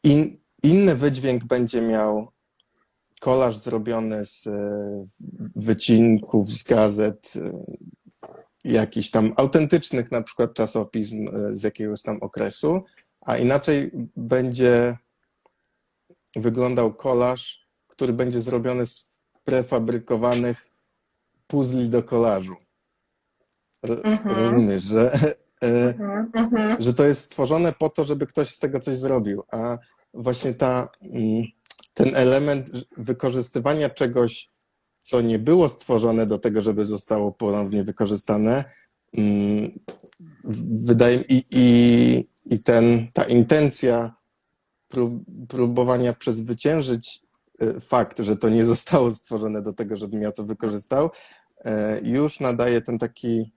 In, 0.04 0.38
inny 0.62 0.94
wydźwięk 0.94 1.44
będzie 1.44 1.80
miał 1.82 2.28
kolaż 3.20 3.56
zrobiony 3.56 4.26
z 4.26 4.46
e, 4.46 5.06
wycinków 5.56 6.52
z 6.52 6.62
gazet, 6.62 7.32
e, 7.36 7.64
jakichś 8.64 9.10
tam 9.10 9.32
autentycznych 9.36 10.10
na 10.12 10.22
przykład 10.22 10.54
czasopism 10.54 11.28
e, 11.28 11.54
z 11.56 11.62
jakiegoś 11.62 12.02
tam 12.02 12.18
okresu, 12.20 12.84
a 13.20 13.36
inaczej 13.36 13.90
będzie 14.16 14.96
wyglądał 16.36 16.94
kolaż, 16.94 17.66
który 17.88 18.12
będzie 18.12 18.40
zrobiony 18.40 18.86
z 18.86 19.06
prefabrykowanych 19.44 20.70
puzli 21.46 21.90
do 21.90 22.02
kolażu. 22.02 22.56
Mhm. 23.94 24.36
Rozumiesz, 24.36 24.82
że, 24.82 25.12
e, 25.62 25.86
Mhm, 25.88 26.30
mhm. 26.34 26.80
że 26.80 26.94
to 26.94 27.04
jest 27.04 27.22
stworzone 27.22 27.72
po 27.72 27.88
to, 27.90 28.04
żeby 28.04 28.26
ktoś 28.26 28.48
z 28.48 28.58
tego 28.58 28.80
coś 28.80 28.98
zrobił, 28.98 29.42
a 29.52 29.78
właśnie 30.14 30.54
ta, 30.54 30.88
mm, 31.02 31.42
ten 31.94 32.16
element 32.16 32.70
wykorzystywania 32.96 33.90
czegoś, 33.90 34.50
co 34.98 35.20
nie 35.20 35.38
było 35.38 35.68
stworzone 35.68 36.26
do 36.26 36.38
tego, 36.38 36.62
żeby 36.62 36.84
zostało 36.84 37.32
ponownie 37.32 37.84
wykorzystane, 37.84 38.64
mm, 39.12 39.78
wydaje 40.80 41.24
i, 41.28 41.44
i, 41.50 42.28
i 42.46 42.58
ten, 42.58 43.08
ta 43.12 43.24
intencja 43.24 44.14
prób, 44.88 45.12
próbowania 45.48 46.12
przezwyciężyć 46.12 47.20
y, 47.62 47.80
fakt, 47.80 48.18
że 48.18 48.36
to 48.36 48.48
nie 48.48 48.64
zostało 48.74 49.10
stworzone 49.10 49.62
do 49.62 49.72
tego, 49.72 49.96
żebym 49.96 50.22
ja 50.22 50.32
to 50.32 50.44
wykorzystał, 50.44 51.10
e, 51.64 52.00
już 52.02 52.40
nadaje 52.40 52.80
ten 52.80 52.98
taki 52.98 53.52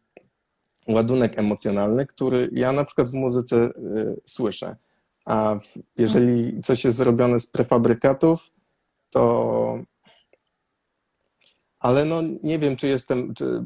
ładunek 0.90 1.40
emocjonalny, 1.40 2.06
który 2.06 2.50
ja 2.52 2.72
na 2.72 2.86
przykład 2.86 3.10
w 3.10 3.14
muzyce 3.14 3.56
y, 3.56 3.72
słyszę. 4.26 4.76
A 5.26 5.60
jeżeli 5.98 6.62
coś 6.62 6.84
jest 6.84 6.98
zrobione 6.98 7.40
z 7.40 7.48
prefabrykatów, 7.48 8.52
to. 9.10 9.80
Ale 11.80 12.06
no 12.06 12.22
nie 12.44 12.60
wiem, 12.60 12.76
czy 12.76 12.88
jestem. 12.88 13.34
Czy... 13.34 13.64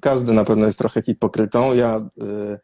Każdy 0.00 0.32
na 0.32 0.44
pewno 0.44 0.66
jest 0.66 0.78
trochę 0.78 1.02
hipokrytą. 1.02 1.74
Ja 1.74 1.98
y, 1.98 2.58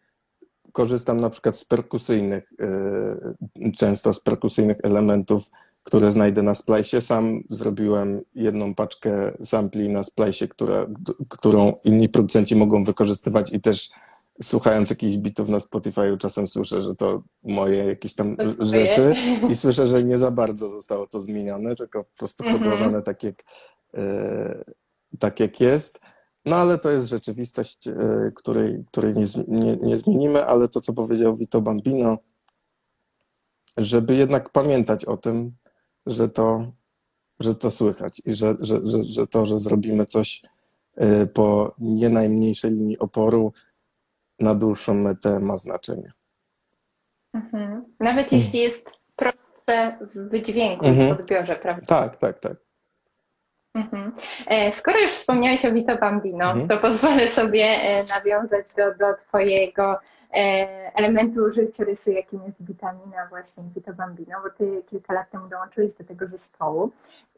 korzystam 0.73 1.21
na 1.21 1.31
przykład 1.31 1.57
z 1.57 1.65
perkusyjnych, 1.65 2.53
y, 2.53 3.73
często 3.73 4.13
z 4.13 4.21
perkusyjnych 4.21 4.77
elementów, 4.83 5.51
które 5.85 6.13
znajdę 6.13 6.43
na 6.43 6.55
splajsie. 6.55 7.01
Sam 7.01 7.41
zrobiłem 7.51 8.21
jedną 8.35 8.75
paczkę 8.75 9.33
sampli 9.43 9.89
na 9.89 10.03
które, 10.51 10.87
którą 11.29 11.73
inni 11.85 12.09
producenci 12.09 12.57
mogą 12.57 12.85
wykorzystywać 12.85 13.53
i 13.53 13.61
też 13.61 13.91
słuchając 14.43 14.91
jakichś 14.91 15.17
bitów 15.17 15.49
na 15.49 15.59
Spotify'u 15.59 16.19
czasem 16.19 16.49
słyszę, 16.49 16.83
że 16.83 16.95
to 16.95 17.23
moje 17.43 17.85
jakieś 17.85 18.15
tam 18.15 18.37
rzeczy 18.59 19.15
i 19.51 19.57
słyszę, 19.57 19.87
że 19.87 20.05
nie 20.05 20.19
za 20.19 20.31
bardzo 20.31 20.69
zostało 20.69 21.07
to 21.07 21.21
zmienione, 21.21 21.77
tylko 21.77 22.05
po 22.05 22.17
prostu 22.19 22.45
mhm. 22.45 22.63
podłożone 22.63 23.03
tak 23.03 23.23
jak, 23.23 23.45
e, 23.97 24.65
tak 25.19 25.41
jak 25.41 25.61
jest. 25.61 26.01
No 26.45 26.57
ale 26.57 26.79
to 26.79 26.91
jest 26.91 27.09
rzeczywistość, 27.09 27.89
e, 27.89 27.93
której, 28.35 28.85
której 28.87 29.15
nie, 29.15 29.25
nie, 29.49 29.77
nie 29.77 29.99
zmienimy, 29.99 30.45
ale 30.45 30.69
to, 30.69 30.81
co 30.81 30.93
powiedział 30.93 31.37
Vito 31.37 31.61
Bambino, 31.61 32.19
żeby 33.77 34.15
jednak 34.15 34.51
pamiętać 34.51 35.05
o 35.05 35.17
tym, 35.17 35.53
że 36.07 36.29
to, 36.29 36.73
że 37.41 37.55
to 37.55 37.71
słychać 37.71 38.23
i 38.25 38.33
że, 38.33 38.55
że, 38.61 38.87
że, 38.87 39.03
że 39.03 39.27
to, 39.27 39.47
że 39.47 39.59
zrobimy 39.59 40.07
coś 40.07 40.43
e, 40.97 41.27
po 41.27 41.75
nie 41.79 42.09
najmniejszej 42.09 42.71
linii 42.71 42.99
oporu, 42.99 43.53
na 44.41 44.55
dłuższą 44.55 44.95
metę 44.95 45.41
ma 45.41 45.57
znaczenie. 45.57 46.13
Mhm. 47.35 47.85
Nawet 48.01 48.25
mhm. 48.25 48.43
jeśli 48.43 48.61
jest 48.61 48.91
proste 49.17 49.99
w 50.15 50.29
wydźwięku, 50.31 50.87
mhm. 50.87 51.17
w 51.17 51.21
odbiorze, 51.21 51.57
prawda? 51.57 51.87
Tak, 51.87 52.17
tak, 52.17 52.39
tak. 52.39 52.57
Mhm. 53.75 54.13
E, 54.47 54.73
skoro 54.73 54.99
już 54.99 55.13
wspomniałeś 55.13 55.65
o 55.65 55.73
Vito 55.73 55.97
Bambino, 55.97 56.51
mhm. 56.51 56.69
to 56.69 56.79
pozwolę 56.79 57.29
sobie 57.29 57.65
e, 57.65 58.05
nawiązać 58.05 58.67
do, 58.77 58.95
do 58.95 59.15
Twojego 59.29 59.99
elementu 60.95 61.53
życiorysu, 61.53 62.11
jakim 62.11 62.41
jest 62.47 62.57
witamina 62.61 63.27
właśnie 63.31 63.65
Vita 63.75 63.93
Bambino, 63.93 64.39
bo 64.45 64.51
ty 64.51 64.83
kilka 64.91 65.15
lat 65.15 65.31
temu 65.31 65.49
dołączyłeś 65.49 65.95
do 65.95 66.05
tego 66.05 66.27
zespołu 66.27 66.91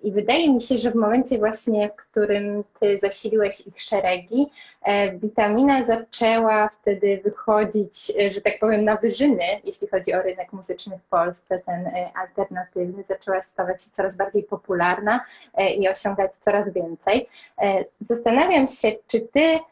i 0.03 0.13
wydaje 0.13 0.53
mi 0.53 0.61
się, 0.61 0.79
że 0.79 0.91
w 0.91 0.95
momencie 0.95 1.39
właśnie, 1.39 1.89
w 1.89 1.97
którym 1.97 2.65
ty 2.81 2.99
zasiliłeś 2.99 3.67
ich 3.67 3.83
szeregi, 3.83 4.47
e, 4.83 5.19
witamina 5.19 5.85
zaczęła 5.85 6.69
wtedy 6.69 7.21
wychodzić, 7.25 8.13
e, 8.21 8.33
że 8.33 8.41
tak 8.41 8.59
powiem, 8.61 8.85
na 8.85 8.97
wyżyny, 8.97 9.45
jeśli 9.65 9.89
chodzi 9.89 10.15
o 10.15 10.23
rynek 10.23 10.53
muzyczny 10.53 10.99
w 10.99 11.09
Polsce, 11.11 11.59
ten 11.59 11.91
alternatywny, 12.15 13.05
zaczęła 13.09 13.43
stawać 13.43 13.83
się 13.83 13.91
coraz 13.91 14.17
bardziej 14.17 14.43
popularna 14.43 15.25
i 15.79 15.89
osiągać 15.89 16.31
coraz 16.45 16.73
więcej. 16.73 17.29
Zastanawiam 18.01 18.69
się, 18.69 18.93
czy 19.07 19.21
ty 19.21 19.41
E, 19.41 19.72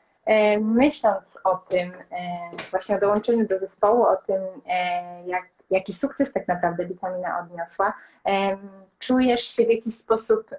myśląc 0.61 1.24
o 1.44 1.56
tym, 1.56 1.92
e, 2.11 2.50
właśnie 2.70 2.96
o 2.96 3.00
dołączeniu 3.00 3.46
do 3.46 3.59
zespołu, 3.59 4.02
o 4.02 4.16
tym, 4.16 4.42
e, 4.66 5.26
jak, 5.26 5.48
jaki 5.70 5.92
sukces 5.92 6.33
tak 6.33 6.48
naprawdę 6.48 6.87
witamina 6.87 7.40
odniosła, 7.40 7.92
czujesz 8.98 9.42
się 9.42 9.64
w 9.64 9.68
jakiś 9.68 9.94
sposób 9.94 10.50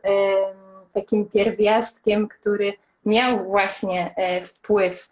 takim 0.94 1.26
pierwiastkiem, 1.26 2.28
który 2.28 2.74
miał 3.06 3.44
właśnie 3.44 4.16
wpływ 4.46 5.10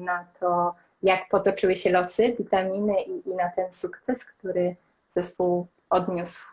na 0.00 0.26
to, 0.40 0.74
jak 1.02 1.28
potoczyły 1.28 1.76
się 1.76 1.90
losy 1.90 2.36
witaminy 2.38 3.02
i, 3.02 3.28
i 3.28 3.34
na 3.34 3.50
ten 3.50 3.72
sukces, 3.72 4.24
który 4.24 4.76
zespół 5.16 5.66
odniósł 5.90 6.46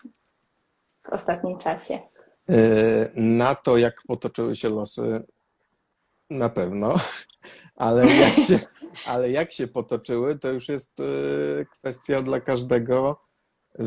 w 1.04 1.10
ostatnim 1.10 1.58
czasie? 1.58 2.00
Na 3.16 3.56
to, 3.56 3.78
jak 3.78 4.02
potoczyły 4.08 4.56
się 4.56 4.70
losy, 4.70 5.24
na 6.30 6.50
pewno, 6.50 6.96
ale 7.76 8.16
jak 8.16 8.36
się, 8.36 8.60
ale 9.06 9.32
jak 9.32 9.52
się 9.52 9.68
potoczyły, 9.68 10.40
to 10.40 10.52
już 10.52 10.68
jest 10.68 11.00
y, 11.00 11.66
kwestia 11.72 12.22
dla 12.22 12.40
każdego. 12.40 13.22
Y, 13.80 13.84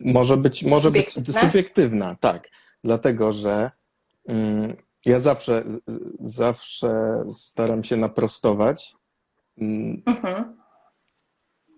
może 0.00 0.36
być, 0.36 0.62
może 0.64 0.90
być 0.90 1.10
subiektywna, 1.40 2.14
tak. 2.14 2.48
Dlatego, 2.84 3.32
że 3.32 3.70
mm, 4.28 4.76
ja 5.06 5.18
zawsze, 5.18 5.64
zawsze 6.20 7.24
staram 7.28 7.84
się 7.84 7.96
naprostować 7.96 8.94
mm, 9.58 10.02
mhm. 10.06 10.56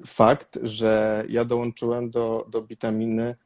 fakt, 0.07 0.59
że 0.62 1.24
ja 1.29 1.44
dołączyłem 1.44 2.11
do, 2.11 2.46
do 2.48 2.66
witaminy 2.66 3.37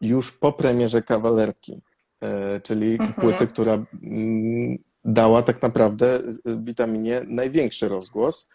już 0.00 0.32
po 0.32 0.52
premierze 0.52 1.02
kawalerki. 1.02 1.82
E, 2.24 2.60
czyli 2.60 2.92
mhm. 2.92 3.12
płyty, 3.12 3.46
która 3.46 3.72
mm, 3.72 4.78
dała 5.04 5.42
tak 5.42 5.62
naprawdę 5.62 6.18
witaminie 6.46 7.20
największy 7.28 7.88
rozgłos. 7.88 8.48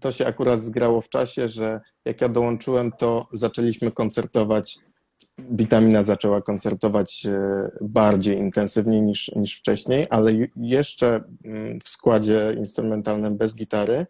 To 0.00 0.12
się 0.12 0.26
akurat 0.26 0.62
zgrało 0.62 1.00
w 1.00 1.08
czasie, 1.08 1.48
że 1.48 1.80
jak 2.04 2.20
ja 2.20 2.28
dołączyłem, 2.28 2.92
to 2.92 3.28
zaczęliśmy 3.32 3.92
koncertować. 3.92 4.78
Witamina 5.38 6.02
zaczęła 6.02 6.42
koncertować 6.42 7.26
e, 7.26 7.68
bardziej 7.80 8.38
intensywnie 8.38 9.02
niż, 9.02 9.30
niż 9.36 9.58
wcześniej, 9.58 10.06
ale 10.10 10.32
jeszcze 10.56 11.24
mm, 11.44 11.80
w 11.80 11.88
składzie 11.88 12.54
instrumentalnym 12.56 13.36
bez 13.36 13.56
gitary 13.56 14.06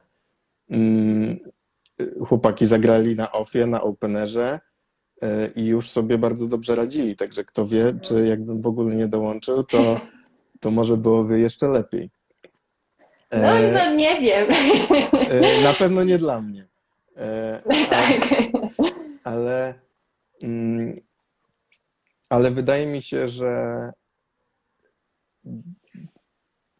mm, 0.70 1.38
chłopaki 2.26 2.66
zagrali 2.66 3.16
na 3.16 3.32
ofie, 3.32 3.66
na 3.66 3.82
openerze 3.82 4.60
i 5.56 5.66
już 5.66 5.90
sobie 5.90 6.18
bardzo 6.18 6.46
dobrze 6.48 6.74
radzili. 6.74 7.16
Także 7.16 7.44
kto 7.44 7.66
wie, 7.66 7.92
czy 8.02 8.26
jakbym 8.26 8.62
w 8.62 8.66
ogóle 8.66 8.94
nie 8.94 9.08
dołączył, 9.08 9.64
to, 9.64 10.00
to 10.60 10.70
może 10.70 10.96
byłoby 10.96 11.40
jeszcze 11.40 11.68
lepiej. 11.68 12.10
E, 13.30 13.72
no, 13.72 13.78
no 13.78 13.94
nie 13.94 14.20
wiem. 14.20 14.48
E, 15.30 15.62
na 15.62 15.72
pewno 15.72 16.04
nie 16.04 16.18
dla 16.18 16.40
mnie. 16.42 16.66
Tak. 17.90 18.06
Ale, 19.24 19.74
mm, 20.42 21.00
ale 22.28 22.50
wydaje 22.50 22.86
mi 22.86 23.02
się, 23.02 23.28
że 23.28 23.92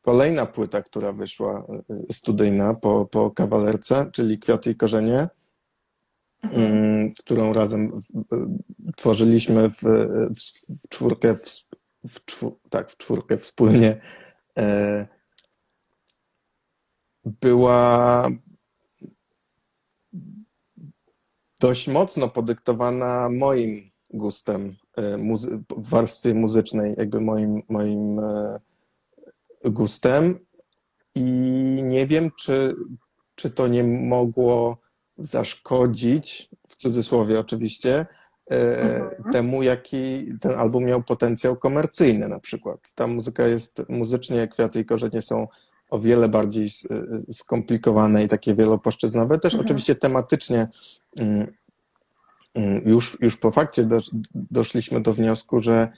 kolejna 0.03 0.46
płyta, 0.46 0.83
która 0.83 1.12
wyszła 1.12 1.66
studyjna 2.12 2.75
po, 2.75 3.07
po 3.07 3.31
kawalerce, 3.31 4.11
czyli 4.12 4.38
Kwiaty 4.38 4.70
i 4.70 4.75
Korzenie, 4.75 5.29
którą 7.18 7.53
razem 7.53 8.01
tworzyliśmy 8.96 9.70
w, 9.70 9.83
w 10.68 10.88
czwórkę, 10.88 11.35
w, 11.35 11.66
w 12.09 12.25
czwór, 12.25 12.59
tak, 12.70 12.90
w 12.90 12.96
czwórkę 12.96 13.38
wspólnie, 13.38 14.01
e, 14.59 15.07
była 17.25 18.29
dość 21.61 21.88
mocno 21.88 22.29
podyktowana 22.29 23.29
moim 23.29 23.90
gustem 24.11 24.77
e, 24.96 25.16
muzy- 25.18 25.62
w 25.77 25.90
warstwie 25.90 26.35
muzycznej, 26.35 26.94
jakby 26.99 27.20
moim, 27.20 27.62
moim 27.68 28.18
e, 28.18 28.59
gustem. 29.64 30.46
I 31.14 31.22
nie 31.85 32.07
wiem, 32.07 32.31
czy, 32.38 32.75
czy 33.35 33.51
to 33.51 33.68
nie 33.68 33.85
mogło 33.85 34.86
zaszkodzić, 35.18 36.50
w 36.68 36.76
cudzysłowie 36.76 37.40
oczywiście, 37.40 38.07
e, 38.50 38.81
mhm. 38.81 39.33
temu, 39.33 39.62
jaki 39.62 40.29
ten 40.40 40.55
album 40.55 40.85
miał 40.85 41.02
potencjał 41.02 41.57
komercyjny 41.57 42.29
na 42.29 42.40
przykład. 42.40 42.92
Ta 42.94 43.07
muzyka 43.07 43.46
jest 43.46 43.83
muzycznie, 43.88 44.48
Kwiaty 44.48 44.81
i 44.81 44.85
Korzenie 44.85 45.22
są 45.22 45.46
o 45.90 45.98
wiele 45.98 46.29
bardziej 46.29 46.68
skomplikowane 47.31 48.24
i 48.24 48.29
takie 48.29 48.55
wielopłaszczyznowe. 48.55 49.38
Też 49.38 49.55
mhm. 49.55 49.66
oczywiście 49.66 49.94
tematycznie 49.94 50.68
mm, 51.20 51.52
mm, 52.55 52.83
już, 52.85 53.18
już 53.20 53.37
po 53.37 53.50
fakcie 53.50 53.88
doszliśmy 54.35 55.00
do 55.00 55.12
wniosku, 55.12 55.61
że 55.61 55.88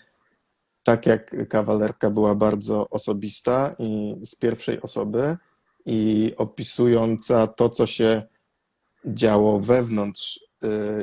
tak 0.83 1.07
jak 1.07 1.49
kawalerka 1.49 2.11
była 2.11 2.35
bardzo 2.35 2.89
osobista 2.91 3.75
i 3.79 4.17
z 4.25 4.35
pierwszej 4.35 4.81
osoby 4.81 5.37
i 5.87 6.33
opisująca 6.37 7.47
to, 7.47 7.69
co 7.69 7.87
się 7.87 8.23
działo 9.05 9.61
wewnątrz 9.61 10.41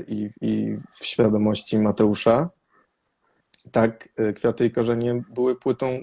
i, 0.07 0.29
i 0.41 0.77
w 0.99 1.05
świadomości 1.05 1.79
Mateusza, 1.79 2.49
tak 3.71 4.09
Kwiaty 4.35 4.65
i 4.65 4.71
Korzenie 4.71 5.23
były 5.33 5.55
płytą 5.55 6.01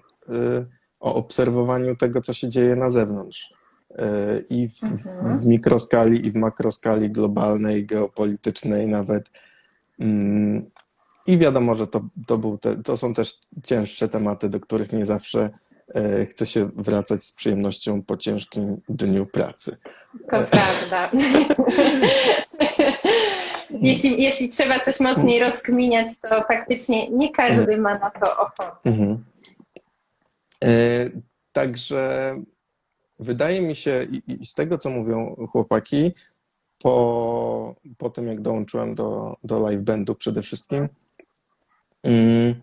o 1.00 1.14
obserwowaniu 1.14 1.96
tego, 1.96 2.20
co 2.20 2.32
się 2.32 2.48
dzieje 2.48 2.76
na 2.76 2.90
zewnątrz. 2.90 3.54
I 4.50 4.68
w, 4.68 4.82
Mhm. 4.84 5.40
w 5.40 5.46
mikroskali, 5.46 6.26
i 6.26 6.32
w 6.32 6.34
makroskali 6.34 7.10
globalnej, 7.10 7.86
geopolitycznej 7.86 8.88
nawet. 8.88 9.30
Mm, 9.98 10.70
I 11.26 11.38
wiadomo, 11.38 11.74
że 11.74 11.86
to, 11.86 12.00
to, 12.26 12.38
był 12.38 12.58
te, 12.58 12.82
to 12.82 12.96
są 12.96 13.14
też 13.14 13.40
cięższe 13.64 14.08
tematy, 14.08 14.48
do 14.48 14.60
których 14.60 14.92
nie 14.92 15.04
zawsze 15.04 15.50
chce 16.30 16.46
się 16.46 16.70
wracać 16.76 17.24
z 17.24 17.32
przyjemnością 17.32 18.02
po 18.02 18.16
ciężkim 18.16 18.80
dniu 18.88 19.26
pracy. 19.26 19.76
To 20.30 20.42
prawda. 20.50 21.10
jeśli, 23.82 24.22
jeśli 24.22 24.48
trzeba 24.48 24.80
coś 24.80 25.00
mocniej 25.00 25.40
rozkminiać, 25.40 26.08
to 26.18 26.42
faktycznie 26.42 27.10
nie 27.10 27.32
każdy 27.32 27.76
ma 27.76 27.98
na 27.98 28.10
to 28.10 28.36
ochotę. 28.36 28.70
Mhm. 28.84 29.24
E, 30.64 30.68
Także 31.52 32.34
wydaje 33.18 33.62
mi 33.62 33.76
się, 33.76 34.06
i, 34.10 34.42
i 34.42 34.46
z 34.46 34.54
tego 34.54 34.78
co 34.78 34.90
mówią 34.90 35.46
chłopaki, 35.52 36.12
po, 36.82 37.74
po 37.98 38.10
tym 38.10 38.26
jak 38.26 38.40
dołączyłem 38.40 38.94
do, 38.94 39.36
do 39.44 39.60
live 39.60 39.82
bandu 39.82 40.14
przede 40.14 40.42
wszystkim, 40.42 40.88
mm, 42.02 42.60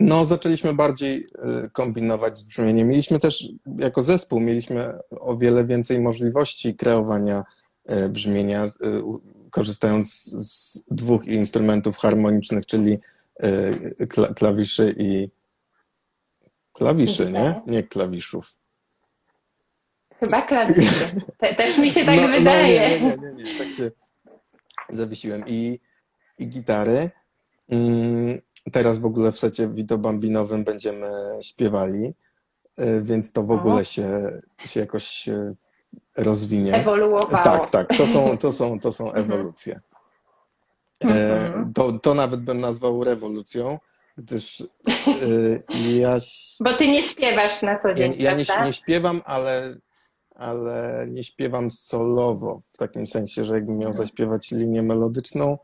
no 0.00 0.24
zaczęliśmy 0.24 0.74
bardziej 0.74 1.26
y, 1.64 1.70
kombinować 1.70 2.38
z 2.38 2.42
brzmieniem. 2.42 2.88
Mieliśmy 2.88 3.18
też 3.18 3.48
jako 3.78 4.02
zespół, 4.02 4.40
mieliśmy 4.40 4.92
o 5.10 5.36
wiele 5.36 5.64
więcej 5.64 6.00
możliwości 6.00 6.74
kreowania 6.74 7.44
y, 7.90 8.08
brzmienia, 8.08 8.64
y, 8.64 8.70
korzystając 9.50 10.12
z 10.24 10.82
dwóch 10.90 11.24
instrumentów 11.24 11.98
harmonicznych, 11.98 12.66
czyli 12.66 12.98
kla- 14.00 14.34
klawiszy 14.34 14.94
i 14.98 15.28
klawiszy, 16.72 17.30
nie? 17.30 17.60
Nie 17.66 17.82
klawiszów. 17.82 18.54
Chyba 20.20 20.42
klawisze. 20.42 21.06
Te, 21.38 21.54
też 21.54 21.78
mi 21.78 21.90
się 21.90 22.04
tak 22.04 22.16
No, 22.16 22.22
no, 22.22 22.28
wydaje. 22.28 23.00
nie, 23.00 23.00
nie, 23.10 23.16
nie, 23.16 23.32
nie, 23.32 23.52
nie, 23.52 23.58
tak 23.58 23.68
się 23.72 23.90
zawiesiłem. 24.90 25.42
I, 25.46 25.80
i 26.38 26.46
gitary. 26.46 27.10
Mm, 27.68 28.38
Teraz 28.72 28.98
w 28.98 29.06
ogóle 29.06 29.32
w 29.32 29.38
secie 29.38 29.68
Vito 29.68 29.98
Bambinowym 29.98 30.64
będziemy 30.64 31.06
śpiewali, 31.42 32.14
y, 32.78 33.02
więc 33.02 33.32
to 33.32 33.42
w 33.42 33.50
ogóle 33.50 33.84
się, 33.84 34.08
się 34.64 34.80
jakoś 34.80 35.28
y, 35.28 35.56
rozwinie. 36.16 36.74
Ewoluowało. 36.74 37.26
Tak, 37.44 37.70
tak, 37.70 37.96
to 37.96 38.06
są, 38.06 38.38
to 38.38 38.52
są, 38.52 38.80
to 38.80 38.92
są 38.92 39.06
Mhm. 39.12 39.24
ewolucje. 39.32 39.80
Mhm. 41.00 41.18
E, 41.68 41.72
to, 41.74 41.92
to 41.92 42.14
nawet 42.14 42.40
bym 42.40 42.60
nazwał 42.60 43.04
rewolucją, 43.04 43.78
gdyż 44.16 44.60
y, 45.22 45.62
ja, 45.98 46.16
Bo 46.64 46.72
ty 46.72 46.88
nie 46.88 47.02
śpiewasz 47.02 47.62
na 47.62 47.78
co 47.78 47.88
ja, 47.88 47.94
dzień, 47.94 48.14
ja 48.18 48.32
nie, 48.34 48.44
prawda? 48.44 48.64
nie 48.66 48.72
śpiewam, 48.72 49.22
ale, 49.24 49.76
ale 50.34 51.06
nie 51.10 51.24
śpiewam 51.24 51.70
solowo, 51.70 52.60
w 52.72 52.76
takim 52.76 53.06
sensie, 53.06 53.44
że 53.44 53.54
jakbym 53.54 53.78
miał 53.78 53.88
Mhm. 53.90 54.06
zaśpiewać 54.06 54.50
linię 54.50 54.82
melodyczną, 54.82 55.58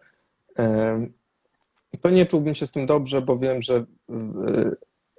to 1.97 2.11
nie 2.11 2.27
czułbym 2.27 2.55
się 2.55 2.67
z 2.67 2.71
tym 2.71 2.87
dobrze, 2.87 3.23
bo 3.23 3.39
wiem, 3.39 3.63
że 3.63 3.77
y, 3.77 3.85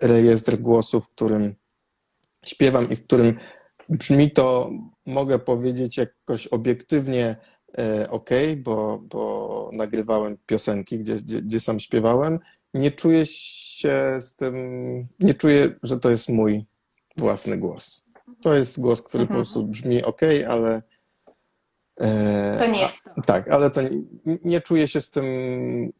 rejestr 0.01 0.57
głosu, 0.57 1.01
w 1.01 1.09
którym 1.09 1.55
śpiewam 2.45 2.91
i 2.91 2.95
w 2.95 3.03
którym 3.03 3.39
brzmi 3.89 4.31
to, 4.31 4.71
mogę 5.05 5.39
powiedzieć 5.39 5.97
jakoś 5.97 6.47
obiektywnie 6.47 7.35
ok, 8.09 8.29
bo, 8.57 8.99
bo 9.09 9.69
nagrywałem 9.73 10.37
piosenki, 10.45 10.97
gdzie, 10.97 11.15
gdzie, 11.15 11.41
gdzie 11.41 11.59
sam 11.59 11.79
śpiewałem. 11.79 12.39
Nie 12.73 12.91
czuję 12.91 13.25
się 13.25 14.17
z 14.21 14.35
tym, 14.35 14.55
nie 15.19 15.33
czuję, 15.33 15.69
że 15.83 15.99
to 15.99 16.09
jest 16.09 16.29
mój 16.29 16.65
własny 17.17 17.57
głos. 17.57 18.07
To 18.41 18.55
jest 18.55 18.79
głos, 18.79 19.01
który 19.01 19.23
po 19.23 19.29
Mhm. 19.33 19.43
prostu 19.45 19.63
brzmi 19.63 20.03
ok, 20.03 20.21
ale. 20.47 20.81
E, 22.01 22.57
To 22.59 22.67
nie 22.67 22.81
jest 22.81 22.97
to. 23.15 23.21
tak, 23.25 23.47
ale 23.53 23.71
to 23.71 23.81
nie, 23.81 23.89
nie 24.45 24.61
czuję 24.61 24.87
się 24.87 25.01
z 25.01 25.11
tym 25.11 25.25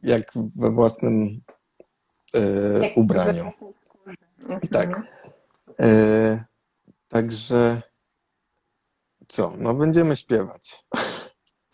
jak 0.04 0.32
we 0.56 0.72
własnym 0.72 1.42
e, 2.34 2.40
Jak 2.86 2.98
ubraniu. 2.98 3.52
Mhm. 4.44 4.62
Tak. 4.72 5.02
E, 5.80 6.44
także 7.10 7.82
co? 9.28 9.54
No 9.58 9.74
będziemy 9.74 10.16
śpiewać. 10.16 10.86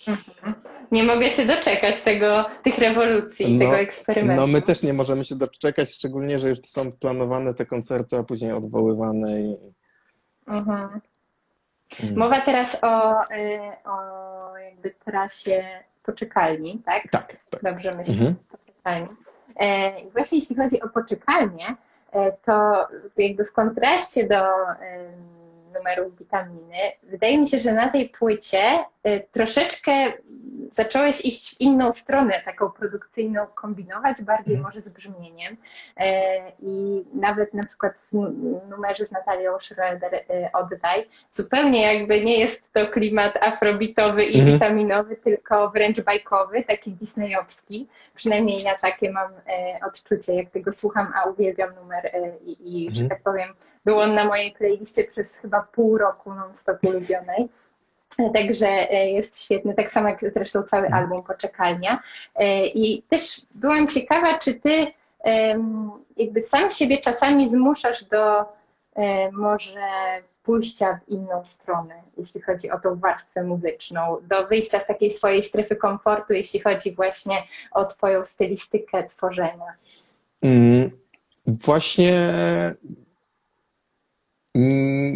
Mhm. 0.07 0.53
Nie 0.91 1.03
mogę 1.03 1.29
się 1.29 1.45
doczekać 1.45 2.01
tego, 2.01 2.45
tych 2.63 2.77
rewolucji, 2.77 3.57
No, 3.57 3.65
tego 3.65 3.77
eksperymentu. 3.77 4.41
No 4.41 4.47
my 4.47 4.61
też 4.61 4.83
nie 4.83 4.93
możemy 4.93 5.25
się 5.25 5.35
doczekać, 5.35 5.89
szczególnie, 5.93 6.39
że 6.39 6.49
już 6.49 6.57
są 6.65 6.91
planowane 6.91 7.53
te 7.53 7.65
koncerty, 7.65 8.17
a 8.17 8.23
później 8.23 8.51
odwoływane 8.51 9.41
i... 9.41 9.55
Mhm. 10.47 11.01
Mm. 12.03 12.17
Mowa 12.17 12.41
teraz 12.41 12.77
o, 12.83 13.21
y, 13.35 13.59
o 13.89 14.57
jakby 14.57 14.91
trasie 15.05 15.63
poczekalni, 16.03 16.81
tak? 16.85 17.03
Tak, 17.11 17.35
tak. 17.49 17.63
Dobrze 17.63 17.95
myślę, 17.95 18.13
Mhm. 18.13 18.35
poczekalni. 18.51 19.07
E, 19.59 19.99
I 19.99 20.11
właśnie 20.11 20.37
jeśli 20.37 20.55
chodzi 20.55 20.81
o 20.81 20.89
poczekalnię, 20.89 21.75
e, 22.11 22.31
to 22.31 22.87
jakby 23.17 23.45
w 23.45 23.53
kontraście 23.53 24.27
do 24.27 24.43
numerów 25.73 26.17
witaminy, 26.17 26.77
wydaje 27.03 27.37
mi 27.37 27.47
się, 27.49 27.59
że 27.59 27.73
na 27.73 27.89
tej 27.89 28.09
płycie 28.09 28.61
e, 29.03 29.19
troszeczkę 29.19 29.91
zacząłeś 30.71 31.21
iść 31.25 31.55
w 31.55 31.61
inną 31.61 31.93
stronę, 31.93 32.41
taką 32.45 32.71
produkcyjną, 32.71 33.45
kombinować 33.45 34.21
bardziej 34.21 34.55
Mhm. 34.55 34.63
może 34.63 34.81
z 34.81 34.89
brzmieniem. 34.89 35.57
E, 35.97 36.51
I 36.59 37.03
nawet 37.13 37.53
na 37.53 37.63
przykład 37.63 37.93
w 37.97 38.13
numerze 38.69 39.05
z 39.05 39.11
Natalią 39.11 39.59
Schroeder 39.59 40.13
e, 40.15 40.49
Oddaj, 40.53 41.09
zupełnie 41.31 41.93
jakby 41.97 42.21
nie 42.21 42.39
jest 42.39 42.73
to 42.73 42.87
klimat 42.87 43.37
afrobitowy 43.43 44.25
i 44.25 44.35
Mhm. 44.39 44.53
witaminowy, 44.53 45.15
tylko 45.15 45.69
wręcz 45.69 46.01
bajkowy, 46.01 46.63
taki 46.63 46.91
disneyowski. 46.91 47.87
Przynajmniej 48.15 48.63
ja 48.63 48.77
takie 48.77 49.11
mam 49.11 49.31
e, 49.47 49.79
odczucie, 49.87 50.35
jak 50.35 50.49
tego 50.49 50.71
słucham, 50.71 51.13
a 51.15 51.29
uwielbiam 51.29 51.75
numer 51.75 52.05
e, 52.05 52.37
i, 52.45 52.85
i 52.85 52.95
że 52.95 53.01
Mhm. 53.03 53.09
tak 53.09 53.21
powiem, 53.23 53.49
był 53.85 53.99
on 53.99 54.15
na 54.15 54.25
mojej 54.25 54.51
playliście 54.51 55.03
przez 55.03 55.37
chyba 55.37 55.61
pół 55.61 55.97
roku 55.97 56.33
non-stop 56.33 56.83
ulubionej. 56.83 57.49
Także 58.33 58.67
e, 58.67 59.09
jest 59.11 59.43
świetny, 59.43 59.73
tak 59.73 59.91
samo 59.91 60.09
jak 60.09 60.19
zresztą 60.33 60.63
cały 60.63 60.85
Mhm. 60.85 61.03
album 61.03 61.23
Poczekalnia. 61.23 61.99
E, 62.35 62.67
I 62.67 63.03
też 63.09 63.41
byłam 63.55 63.87
ciekawa, 63.87 64.39
czy 64.39 64.53
ty 64.53 64.87
jakby 66.17 66.41
sam 66.41 66.71
siebie 66.71 66.97
czasami 66.97 67.49
zmuszasz 67.49 68.03
do 68.05 68.39
e, 68.95 69.31
może 69.31 69.79
pójścia 70.43 70.99
w 71.05 71.09
inną 71.09 71.45
stronę, 71.45 71.95
jeśli 72.17 72.41
chodzi 72.41 72.71
o 72.71 72.79
tą 72.79 72.95
warstwę 72.99 73.43
muzyczną, 73.43 74.17
do 74.21 74.47
wyjścia 74.47 74.79
z 74.79 74.85
takiej 74.85 75.11
swojej 75.11 75.43
strefy 75.43 75.75
komfortu, 75.75 76.33
jeśli 76.33 76.59
chodzi 76.59 76.91
właśnie 76.95 77.35
o 77.71 77.85
twoją 77.85 78.25
stylistykę 78.25 79.03
tworzenia. 79.03 79.73
Mm, 80.41 80.91
Właśnie 81.47 82.13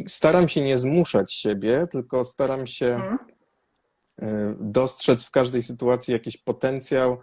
staram 0.08 0.50
się 0.50 0.62
nie 0.62 0.78
zmuszać 0.78 1.34
siebie, 1.34 1.88
tylko 1.92 2.26
staram 2.26 2.68
się 2.68 2.86
Mhm. 2.88 3.18
e, 4.22 4.56
dostrzec 4.60 5.24
w 5.24 5.32
każdej 5.32 5.64
sytuacji 5.64 6.12
jakiś 6.12 6.38
potencjał 6.38 7.18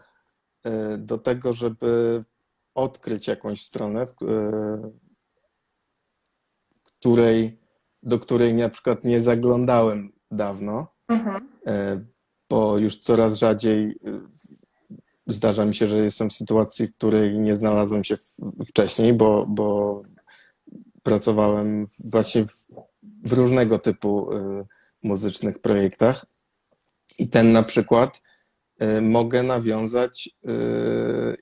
e, 0.64 0.98
do 0.98 1.18
tego, 1.18 1.52
żeby 1.52 2.24
odkryć 2.74 3.28
jakąś 3.28 3.64
stronę, 3.64 4.02
e, 4.02 4.06
której, 6.84 7.60
do 8.02 8.18
której 8.18 8.54
na 8.54 8.68
przykład 8.68 9.04
nie 9.04 9.20
zaglądałem 9.20 10.12
dawno, 10.30 10.94
Mhm. 11.08 11.48
bo 12.50 12.78
już 12.78 12.98
coraz 12.98 13.34
rzadziej 13.34 13.98
zdarza 15.26 15.64
mi 15.66 15.74
się, 15.74 15.86
że 15.86 15.96
jestem 15.96 16.30
w 16.30 16.32
sytuacji, 16.32 16.86
w 16.86 16.94
której 16.96 17.40
nie 17.40 17.56
znalazłem 17.56 18.04
się 18.04 18.16
wcześniej, 18.66 19.14
bo, 19.14 19.46
bo 19.48 20.02
pracowałem 21.04 21.86
właśnie 22.04 22.46
w, 22.46 22.66
w 23.24 23.32
różnego 23.32 23.78
typu 23.78 24.32
e, 24.32 24.64
muzycznych 25.02 25.58
projektach. 25.58 26.26
I 27.18 27.28
ten 27.28 27.52
na 27.52 27.62
przykład 27.62 28.22
e, 28.78 29.00
mogę 29.00 29.42
nawiązać 29.42 30.28
e, 30.28 30.50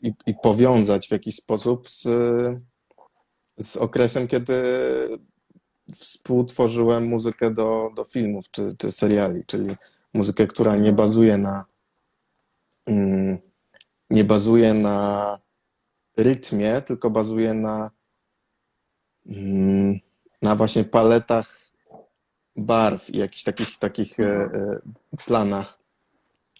i, 0.02 0.12
i 0.26 0.34
powiązać 0.42 1.08
w 1.08 1.10
jakiś 1.10 1.36
sposób 1.36 1.90
z, 1.90 2.08
z 3.58 3.76
okresem, 3.76 4.28
kiedy 4.28 4.54
współtworzyłem 5.94 7.06
muzykę 7.06 7.54
do, 7.54 7.90
do 7.96 8.04
filmów 8.04 8.50
czy, 8.50 8.74
czy 8.78 8.92
seriali, 8.92 9.44
czyli 9.46 9.76
muzykę, 10.14 10.46
która 10.46 10.76
nie 10.76 10.92
bazuje 10.92 11.38
na 11.38 11.64
mm, 12.86 13.38
nie 14.10 14.24
bazuje 14.24 14.74
na 14.74 15.38
rytmie, 16.16 16.82
tylko 16.82 17.10
bazuje 17.10 17.54
na 17.54 17.90
na 20.42 20.56
właśnie 20.56 20.84
paletach 20.84 21.72
barw 22.56 23.14
i 23.14 23.18
jakichś 23.18 23.42
takich, 23.42 23.78
takich 23.78 24.20
e, 24.20 24.24
e, 24.24 24.80
planach. 25.26 25.78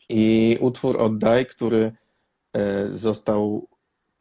I 0.09 0.59
utwór 0.61 1.03
Oddaj, 1.03 1.47
który 1.47 1.93
e, 2.53 2.89
został 2.89 3.69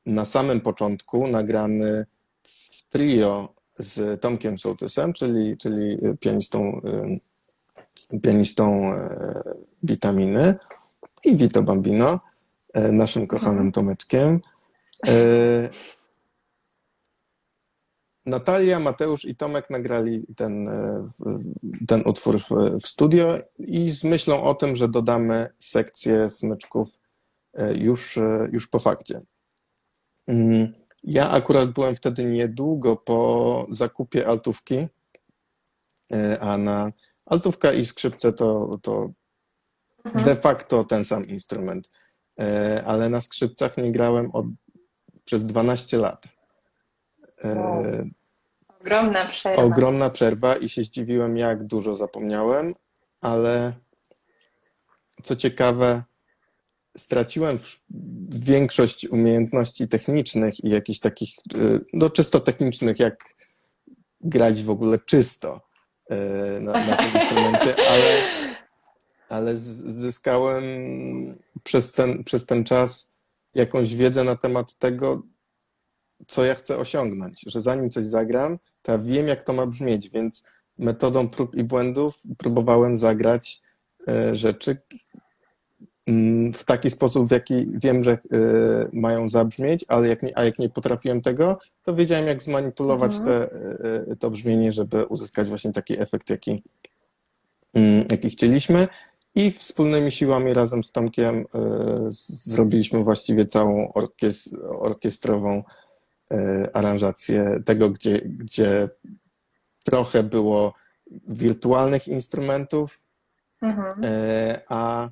na 0.05 0.25
samym 0.25 0.61
początku 0.61 1.27
nagrany 1.27 2.05
w 2.43 2.89
trio 2.89 3.53
z 3.75 4.21
Tomkiem 4.21 4.59
Sołtysem, 4.59 5.13
czyli, 5.13 5.57
czyli 5.57 5.97
pianistą, 6.19 6.81
pianistą 8.23 8.91
Witaminy 9.83 10.55
i 11.23 11.35
Vito 11.35 11.63
Bambino, 11.63 12.19
naszym 12.91 13.27
kochanym 13.27 13.57
mhm. 13.57 13.71
Tomeczkiem. 13.71 14.39
Natalia, 18.25 18.79
Mateusz 18.79 19.25
i 19.25 19.35
Tomek 19.35 19.69
nagrali 19.69 20.27
ten, 20.35 20.67
e, 20.67 21.09
ten 21.87 22.03
utwór 22.05 22.39
w, 22.39 22.49
w 22.81 22.87
studio 22.87 23.39
i 23.59 23.89
z 23.89 24.03
myślą 24.03 24.43
o 24.43 24.55
tym, 24.55 24.75
że 24.75 24.87
dodamy 24.87 25.49
sekcję 25.59 26.29
smyczków 26.29 26.99
e, 27.53 27.73
już, 27.73 28.17
e, 28.17 28.47
już 28.51 28.67
po 28.67 28.79
fakcie. 28.79 29.21
Mm, 30.27 30.73
ja 31.03 31.29
akurat 31.29 31.71
byłem 31.71 31.95
wtedy 31.95 32.25
niedługo 32.25 32.95
po 32.95 33.67
zakupie 33.69 34.27
altówki, 34.27 34.87
a 36.39 36.57
na 36.57 36.91
altówka 37.25 37.73
i 37.73 37.85
skrzypce 37.85 38.33
to, 38.33 38.77
to 38.81 39.11
mhm. 40.05 40.25
de 40.25 40.35
facto 40.35 40.83
ten 40.83 41.05
sam 41.05 41.27
instrument, 41.27 41.89
ale 42.85 43.09
na 43.09 43.21
skrzypcach 43.21 43.77
nie 43.77 43.91
grałem 43.91 44.31
od, 44.31 44.45
przez 45.25 45.45
12 45.45 45.97
lat. 45.97 46.27
Ogromna 48.81 49.25
przerwa. 49.25 49.63
Ogromna 49.63 50.09
przerwa 50.09 50.55
i 50.55 50.69
się 50.69 50.83
zdziwiłem, 50.83 51.37
jak 51.37 51.63
dużo 51.63 51.95
zapomniałem, 51.95 52.73
ale 53.21 53.73
co 55.23 55.35
ciekawe, 55.35 56.03
straciłem 56.97 57.59
większość 58.29 59.07
umiejętności 59.07 59.87
technicznych 59.87 60.63
i 60.63 60.69
jakichś 60.69 60.99
takich, 60.99 61.35
y, 61.55 61.85
no 61.93 62.09
czysto 62.09 62.39
technicznych, 62.39 62.99
jak 62.99 63.35
grać 64.21 64.63
w 64.63 64.69
ogóle 64.69 64.99
czysto 64.99 65.61
y, 66.11 66.61
na, 66.61 66.71
na 66.71 66.95
tym 66.95 67.21
instrumencie, 67.21 67.75
ale, 67.91 68.21
ale 69.29 69.57
zyskałem 69.57 70.63
przez 71.63 71.93
ten, 71.93 72.23
przez 72.23 72.45
ten 72.45 72.63
czas 72.63 73.11
jakąś 73.55 73.95
wiedzę 73.95 74.23
na 74.23 74.35
temat 74.35 74.75
tego, 74.75 75.21
co 76.27 76.45
ja 76.45 76.55
chcę 76.55 76.77
osiągnąć, 76.77 77.43
że 77.47 77.61
zanim 77.61 77.89
coś 77.89 78.05
zagram, 78.05 78.57
to 78.81 78.91
ja 78.91 78.97
wiem, 78.97 79.27
jak 79.27 79.43
to 79.43 79.53
ma 79.53 79.67
brzmieć, 79.67 80.09
więc 80.09 80.43
metodą 80.77 81.29
prób 81.29 81.55
i 81.55 81.63
błędów 81.63 82.21
próbowałem 82.37 82.97
zagrać 82.97 83.61
e, 84.07 84.35
rzeczy 84.35 84.77
mm, 86.07 86.53
w 86.53 86.63
taki 86.63 86.89
sposób, 86.89 87.27
w 87.27 87.31
jaki 87.31 87.67
wiem, 87.73 88.03
że 88.03 88.11
e, 88.11 88.17
mają 88.93 89.29
zabrzmieć, 89.29 89.85
ale 89.87 90.07
jak 90.07 90.23
nie, 90.23 90.37
a 90.37 90.43
jak 90.43 90.59
nie 90.59 90.69
potrafiłem 90.69 91.21
tego, 91.21 91.59
to 91.83 91.95
wiedziałem, 91.95 92.27
jak 92.27 92.43
zmanipulować 92.43 93.15
mhm. 93.15 93.27
te, 93.27 93.53
e, 94.11 94.15
to 94.15 94.31
brzmienie, 94.31 94.73
żeby 94.73 95.05
uzyskać 95.05 95.47
właśnie 95.47 95.71
taki 95.71 95.99
efekt, 96.01 96.29
jaki, 96.29 96.63
mm, 97.73 98.05
jaki 98.11 98.29
chcieliśmy. 98.29 98.87
I 99.35 99.51
wspólnymi 99.51 100.11
siłami 100.11 100.53
razem 100.53 100.83
z 100.83 100.91
Tomkiem 100.91 101.45
zrobiliśmy 102.45 103.03
właściwie 103.03 103.45
całą 103.45 103.91
orkiestrową 104.79 105.57
E, 105.57 105.80
aranżację 106.73 107.63
tego, 107.65 107.89
gdzie, 107.89 108.19
gdzie 108.25 108.89
trochę 109.83 110.23
było 110.23 110.73
wirtualnych 111.27 112.07
instrumentów, 112.07 113.05
mhm. 113.61 114.01
E, 114.03 114.61
a 114.69 115.09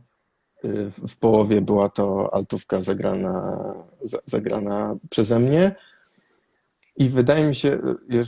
w 1.07 1.17
połowie 1.17 1.61
była 1.61 1.89
to 1.89 2.33
altówka 2.33 2.81
zagrana, 2.81 3.73
zagrana 4.25 4.95
przeze 5.09 5.39
mnie. 5.39 5.75
I 6.97 7.09
wydaje 7.09 7.45
mi 7.45 7.55
się, 7.55 7.79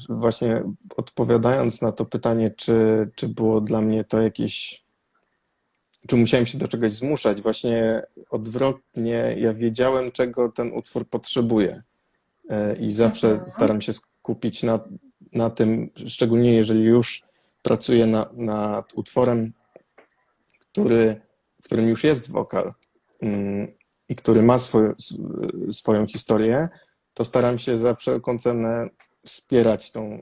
właśnie 0.10 0.64
odpowiadając 0.98 1.82
na 1.82 1.92
to 1.92 2.06
pytanie, 2.06 2.52
czy, 2.52 3.10
czy 3.16 3.28
było 3.28 3.62
dla 3.62 3.82
mnie 3.82 4.04
to 4.04 4.22
jakieś, 4.22 4.86
czy 6.08 6.16
musiałem 6.16 6.46
się 6.46 6.58
do 6.58 6.68
czegoś 6.68 6.92
zmuszać, 6.92 7.42
właśnie 7.42 8.02
odwrotnie, 8.30 9.36
ja 9.38 9.54
wiedziałem, 9.54 10.12
czego 10.12 10.50
ten 10.50 10.74
utwór 10.74 11.10
potrzebuje. 11.10 11.82
E, 12.52 12.76
i 12.76 12.92
zawsze 12.92 13.32
mhm. 13.32 13.50
staram 13.50 13.82
się 13.82 13.94
skupić 13.94 14.64
na, 14.64 14.80
na 15.34 15.50
tym, 15.50 15.90
szczególnie 16.08 16.54
jeżeli 16.54 16.84
już 16.84 17.24
pracuję 17.62 18.08
na, 18.08 18.30
nad 18.34 18.94
utworem, 18.94 19.54
który, 20.60 21.22
w 21.62 21.66
którym 21.66 21.88
już 21.88 22.04
jest 22.04 22.32
wokal 22.32 22.72
mm, 23.22 23.68
i 24.10 24.16
który 24.16 24.42
ma 24.42 24.60
swój, 24.60 24.84
swoją 25.72 26.08
historię, 26.08 26.70
to 27.14 27.26
staram 27.26 27.60
się 27.60 27.78
za 27.78 27.96
wszelką 27.96 28.40
cenę 28.40 28.90
wspierać 29.26 29.92
tą, 29.92 30.02
e, 30.02 30.20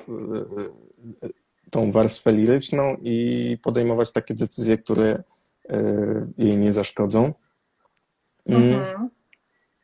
e, 1.25 1.29
tą 1.69 1.91
warstwę 1.91 2.31
liryczną 2.31 2.97
i 3.01 3.57
podejmować 3.63 4.11
takie 4.11 4.33
decyzje, 4.33 4.77
które 4.77 5.23
jej 6.37 6.57
nie 6.57 6.71
zaszkodzą. 6.71 7.33
Mm. 8.45 8.73
Mhm. 8.73 9.09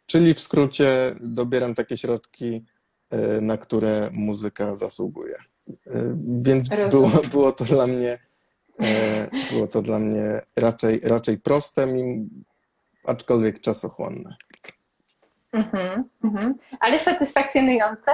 Czyli 0.05 0.33
w 0.33 0.39
skrócie 0.39 1.15
dobieram 1.21 1.75
takie 1.75 1.97
środki, 1.97 2.65
e, 3.09 3.41
na 3.41 3.57
które 3.57 4.09
muzyka 4.13 4.75
zasługuje. 4.75 5.35
E, 5.87 6.17
więc 6.41 6.69
było, 6.89 7.09
było 7.31 7.51
to 7.51 7.63
dla 7.63 7.87
mnie 7.87 8.19
e, 8.81 9.29
było 9.51 9.67
to 9.67 9.81
dla 9.81 9.99
mnie 9.99 10.41
raczej, 10.55 10.99
raczej 11.03 11.37
proste, 11.37 11.87
aczkolwiek 13.05 13.61
czasochłonne. 13.61 14.35
Mhm, 15.51 16.03
mhm. 16.23 16.55
Ale 16.79 16.99
satysfakcjonujące 16.99 18.11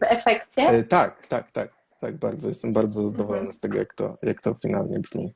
w 0.00 0.02
efekcie? 0.02 0.84
Tak, 0.84 1.26
tak, 1.26 1.50
tak, 1.50 1.72
tak, 2.00 2.16
bardzo. 2.16 2.48
Jestem 2.48 2.72
bardzo 2.72 3.02
zadowolony 3.02 3.38
mhm. 3.38 3.52
z 3.52 3.60
tego, 3.60 3.78
jak 3.78 3.94
to, 3.94 4.16
jak 4.22 4.42
to 4.42 4.54
finalnie 4.54 4.98
brzmi. 4.98 5.34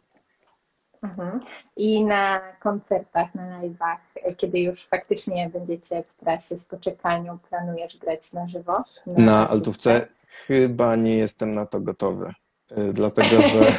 Mhm. 1.02 1.40
I 1.76 2.04
na 2.04 2.40
koncertach, 2.60 3.34
na 3.34 3.62
live'ach, 3.62 3.98
kiedy 4.36 4.60
już 4.60 4.86
faktycznie 4.86 5.50
będziecie 5.52 6.04
w 6.08 6.14
trasie 6.14 6.58
z 6.58 6.64
poczekalnią, 6.64 7.38
planujesz 7.38 7.96
grać 7.96 8.32
na 8.32 8.48
żywo? 8.48 8.84
Na, 9.06 9.24
na 9.24 9.48
altówce 9.48 10.08
chyba 10.26 10.96
nie 10.96 11.16
jestem 11.16 11.54
na 11.54 11.66
to 11.66 11.80
gotowy, 11.80 12.32
y, 12.78 12.92
dlatego 12.92 13.42
że 13.52 13.72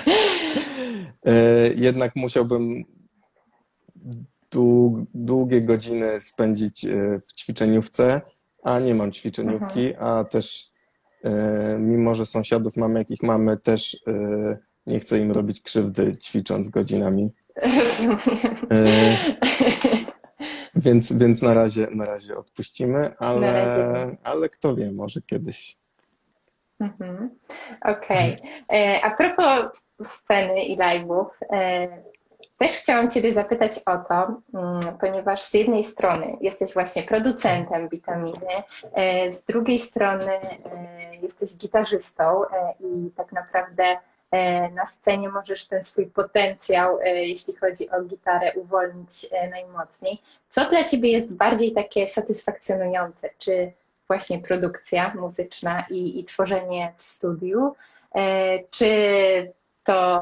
y, 1.31 1.73
jednak 1.75 2.15
musiałbym 2.15 2.83
długie 5.13 5.61
godziny 5.61 6.19
spędzić 6.19 6.85
y, 6.85 7.21
w 7.27 7.33
ćwiczeniówce, 7.33 8.21
a 8.63 8.79
nie 8.79 8.95
mam 8.95 9.11
ćwiczeniówki, 9.11 9.87
mhm. 9.87 10.05
a 10.07 10.23
też 10.23 10.69
mimo, 11.79 12.15
że 12.15 12.25
sąsiadów 12.25 12.77
mamy 12.77 12.99
jakich 12.99 13.23
mamy, 13.23 13.57
też 13.57 13.97
nie 14.89 14.99
chcę 14.99 15.19
im 15.19 15.31
robić 15.31 15.61
krzywdy 15.61 16.17
ćwicząc 16.17 16.69
godzinami. 16.69 17.33
E, 18.71 19.17
więc, 20.85 21.13
więc 21.13 21.41
na 21.41 21.53
razie, 21.53 21.87
na 21.91 22.05
razie 22.05 22.37
odpuścimy, 22.37 23.11
ale, 23.17 23.53
razie. 23.53 24.17
ale 24.23 24.49
kto 24.49 24.75
wie, 24.75 24.91
może 24.91 25.21
kiedyś. 25.21 25.77
Mhm. 26.79 27.29
Okej. 27.81 28.35
Okay. 28.35 28.79
E, 28.79 29.01
a 29.01 29.11
propos 29.11 29.63
sceny 30.07 30.63
i 30.63 30.77
live'ów, 30.77 31.25
e, 31.51 31.87
też 32.57 32.71
chciałam 32.71 33.11
Ciebie 33.11 33.33
zapytać 33.33 33.79
o 33.85 33.97
to, 33.97 34.41
mm, 34.53 34.97
ponieważ 35.01 35.41
z 35.41 35.53
jednej 35.53 35.83
strony 35.83 36.37
jesteś 36.41 36.73
właśnie 36.73 37.03
producentem 37.03 37.89
witaminy, 37.89 38.63
z 39.29 39.43
drugiej 39.43 39.79
strony 39.79 40.31
jesteś 41.21 41.55
gitarzystą 41.57 42.41
i 42.79 43.11
tak 43.15 43.31
naprawdę 43.31 43.83
E, 43.83 44.08
na 44.75 44.85
scenie 44.85 45.29
możesz 45.29 45.65
ten 45.65 45.83
swój 45.83 46.05
potencjał, 46.05 46.99
e, 46.99 47.25
jeśli 47.25 47.55
chodzi 47.55 47.89
o 47.89 48.03
gitarę, 48.03 48.51
uwolnić 48.55 49.27
e, 49.31 49.49
najmocniej. 49.49 50.21
Co 50.49 50.69
dla 50.69 50.83
Ciebie 50.83 51.11
jest 51.11 51.33
bardziej 51.33 51.71
takie 51.71 52.07
satysfakcjonujące? 52.07 53.29
Czy 53.37 53.71
właśnie 54.07 54.39
produkcja 54.39 55.13
muzyczna 55.15 55.85
i, 55.89 56.19
i 56.19 56.25
tworzenie 56.25 56.93
w 56.97 57.03
studiu, 57.03 57.75
czy 58.71 58.91
to 59.83 60.21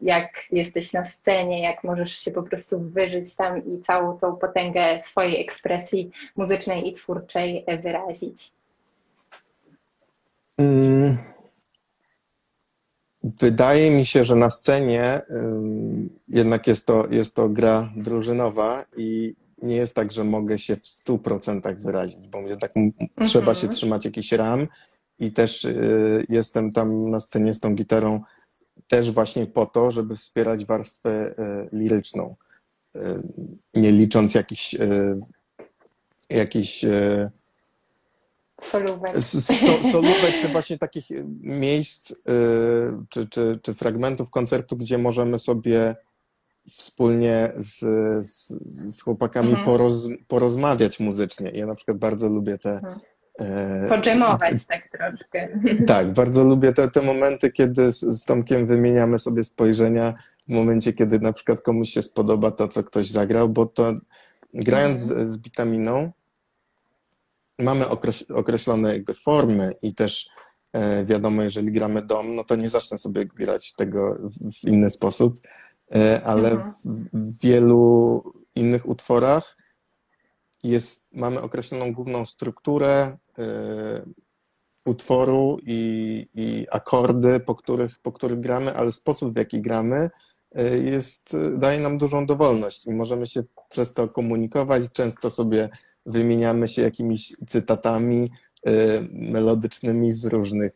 jak 0.00 0.52
jesteś 0.52 0.92
na 0.92 1.04
scenie, 1.04 1.62
jak 1.62 1.84
możesz 1.84 2.12
się 2.12 2.30
po 2.30 2.42
prostu 2.42 2.80
wyżyć 2.80 3.36
tam 3.36 3.66
i 3.66 3.80
całą 3.80 4.18
tą 4.18 4.36
potęgę 4.36 5.00
swojej 5.02 5.40
ekspresji 5.40 6.10
muzycznej 6.36 6.88
i 6.88 6.92
twórczej 6.92 7.64
wyrazić? 7.82 8.52
Mm, 10.58 11.29
Wydaje 13.22 13.90
mi 13.90 14.06
się, 14.06 14.24
że 14.24 14.34
na 14.34 14.50
scenie 14.50 15.22
jednak 16.28 16.66
jest 16.66 16.86
to, 16.86 17.06
jest 17.10 17.34
to 17.34 17.48
gra 17.48 17.90
drużynowa 17.96 18.84
i 18.96 19.34
nie 19.62 19.76
jest 19.76 19.94
tak, 19.94 20.12
że 20.12 20.24
mogę 20.24 20.58
się 20.58 20.76
w 20.76 20.82
100% 20.82 21.76
wyrazić, 21.76 22.28
bo 22.28 22.40
jednak 22.40 22.72
trzeba 23.24 23.54
się 23.54 23.60
mhm. 23.60 23.72
trzymać 23.72 24.04
jakichś 24.04 24.32
ram 24.32 24.66
i 25.18 25.32
też 25.32 25.64
y, 25.64 26.26
jestem 26.28 26.72
tam 26.72 27.10
na 27.10 27.20
scenie 27.20 27.54
z 27.54 27.60
tą 27.60 27.74
gitarą 27.74 28.20
też 28.88 29.10
właśnie 29.10 29.46
po 29.46 29.66
to, 29.66 29.90
żeby 29.90 30.16
wspierać 30.16 30.64
warstwę 30.64 31.34
y, 31.38 31.68
liryczną. 31.72 32.36
nie 33.74 33.92
licząc 33.92 34.34
jakichś, 34.34 34.76
jakichś 36.30 36.84
solówek. 38.60 39.12
solówek, 39.92 40.40
czy 40.40 40.48
właśnie 40.48 40.78
takich 40.78 41.06
miejsc, 41.40 42.14
czy, 43.08 43.28
czy, 43.28 43.58
czy 43.62 43.74
fragmentów 43.74 44.30
koncertu, 44.30 44.76
gdzie 44.76 44.98
możemy 44.98 45.38
sobie 45.38 45.94
wspólnie 46.68 47.52
z, 47.56 47.78
z, 48.26 48.48
z 48.70 49.02
chłopakami 49.02 49.48
mhm. 49.48 49.66
poroz, 49.66 50.08
porozmawiać 50.28 51.00
muzycznie. 51.00 51.50
Ja 51.54 51.66
na 51.66 51.74
przykład 51.74 51.98
bardzo 51.98 52.28
lubię 52.28 52.58
te. 52.58 52.70
Mhm. 52.70 53.00
E, 53.38 53.88
Podżemować 53.88 54.64
tak 54.64 54.88
troszkę. 54.88 55.48
Tak, 55.86 56.12
bardzo 56.12 56.44
lubię 56.44 56.72
te, 56.72 56.90
te 56.90 57.02
momenty, 57.02 57.52
kiedy 57.52 57.92
z, 57.92 58.00
z 58.00 58.24
Tomkiem 58.24 58.66
wymieniamy 58.66 59.18
sobie 59.18 59.44
spojrzenia 59.44 60.14
w 60.48 60.52
momencie, 60.52 60.92
kiedy 60.92 61.20
na 61.20 61.32
przykład 61.32 61.60
komuś 61.60 61.90
się 61.90 62.02
spodoba 62.02 62.50
to, 62.50 62.68
co 62.68 62.84
ktoś 62.84 63.10
zagrał, 63.10 63.48
bo 63.48 63.66
to 63.66 63.94
grając 64.54 65.02
mhm. 65.02 65.26
z, 65.26 65.30
z 65.30 65.38
bitaminą 65.38 66.12
mamy 67.60 67.84
określone 68.34 68.92
jakby 68.92 69.14
formy 69.14 69.72
i 69.82 69.94
też 69.94 70.28
e, 70.72 71.04
wiadomo, 71.04 71.42
jeżeli 71.42 71.72
gramy 71.72 72.02
dom, 72.02 72.34
no 72.34 72.44
to 72.44 72.56
nie 72.56 72.68
zacznę 72.68 72.98
sobie 72.98 73.26
grać 73.26 73.74
tego 73.74 74.18
w, 74.30 74.68
inny 74.68 74.90
sposób 74.90 75.40
E, 75.94 76.24
ale 76.24 76.50
mhm. 76.50 76.74
w 77.12 77.42
wielu 77.42 78.22
innych 78.54 78.88
utworach 78.88 79.56
jest, 80.62 81.08
mamy 81.12 81.40
określoną 81.40 81.92
główną 81.92 82.26
strukturę 82.26 83.16
y, 83.38 83.42
utworu 84.84 85.56
i, 85.62 86.26
i, 86.34 86.66
akordy, 86.70 87.40
po 87.40 87.54
których, 87.54 87.98
po 87.98 88.12
których 88.12 88.40
gramy, 88.40 88.74
ale 88.74 88.92
sposób, 88.92 89.32
w 89.32 89.36
jaki 89.36 89.60
gramy, 89.60 90.10
jest, 90.82 91.36
daje 91.58 91.80
nam 91.80 91.98
dużą 91.98 92.26
dowolność 92.26 92.86
i 92.86 92.94
możemy 92.94 93.26
się 93.26 93.42
przez 93.68 93.94
to 93.94 94.08
komunikować. 94.08 94.82
Często 94.92 95.30
sobie 95.30 95.68
wymieniamy 96.06 96.68
się 96.68 96.82
jakimiś 96.82 97.32
cytatami 97.46 98.30
y, 98.68 98.70
melodycznymi 99.12 100.12
z 100.12 100.24
różnych 100.24 100.72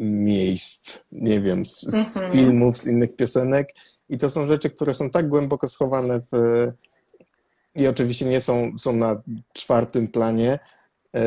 miejsc, 0.00 1.00
nie 1.12 1.40
wiem, 1.40 1.66
z, 1.66 1.80
z 1.80 2.16
mhm. 2.16 2.32
filmów, 2.32 2.78
z 2.78 2.86
innych 2.86 3.16
piosenek. 3.16 3.74
I 4.08 4.18
to 4.18 4.30
są 4.30 4.46
rzeczy, 4.46 4.70
które 4.70 4.94
są 4.94 5.10
tak 5.10 5.28
głęboko 5.28 5.68
schowane 5.68 6.20
w, 6.32 6.66
i 7.74 7.86
oczywiście 7.86 8.26
nie 8.26 8.40
są, 8.40 8.78
są 8.78 8.96
na 8.96 9.22
czwartym 9.52 10.08
planie. 10.08 10.58
E, 11.16 11.22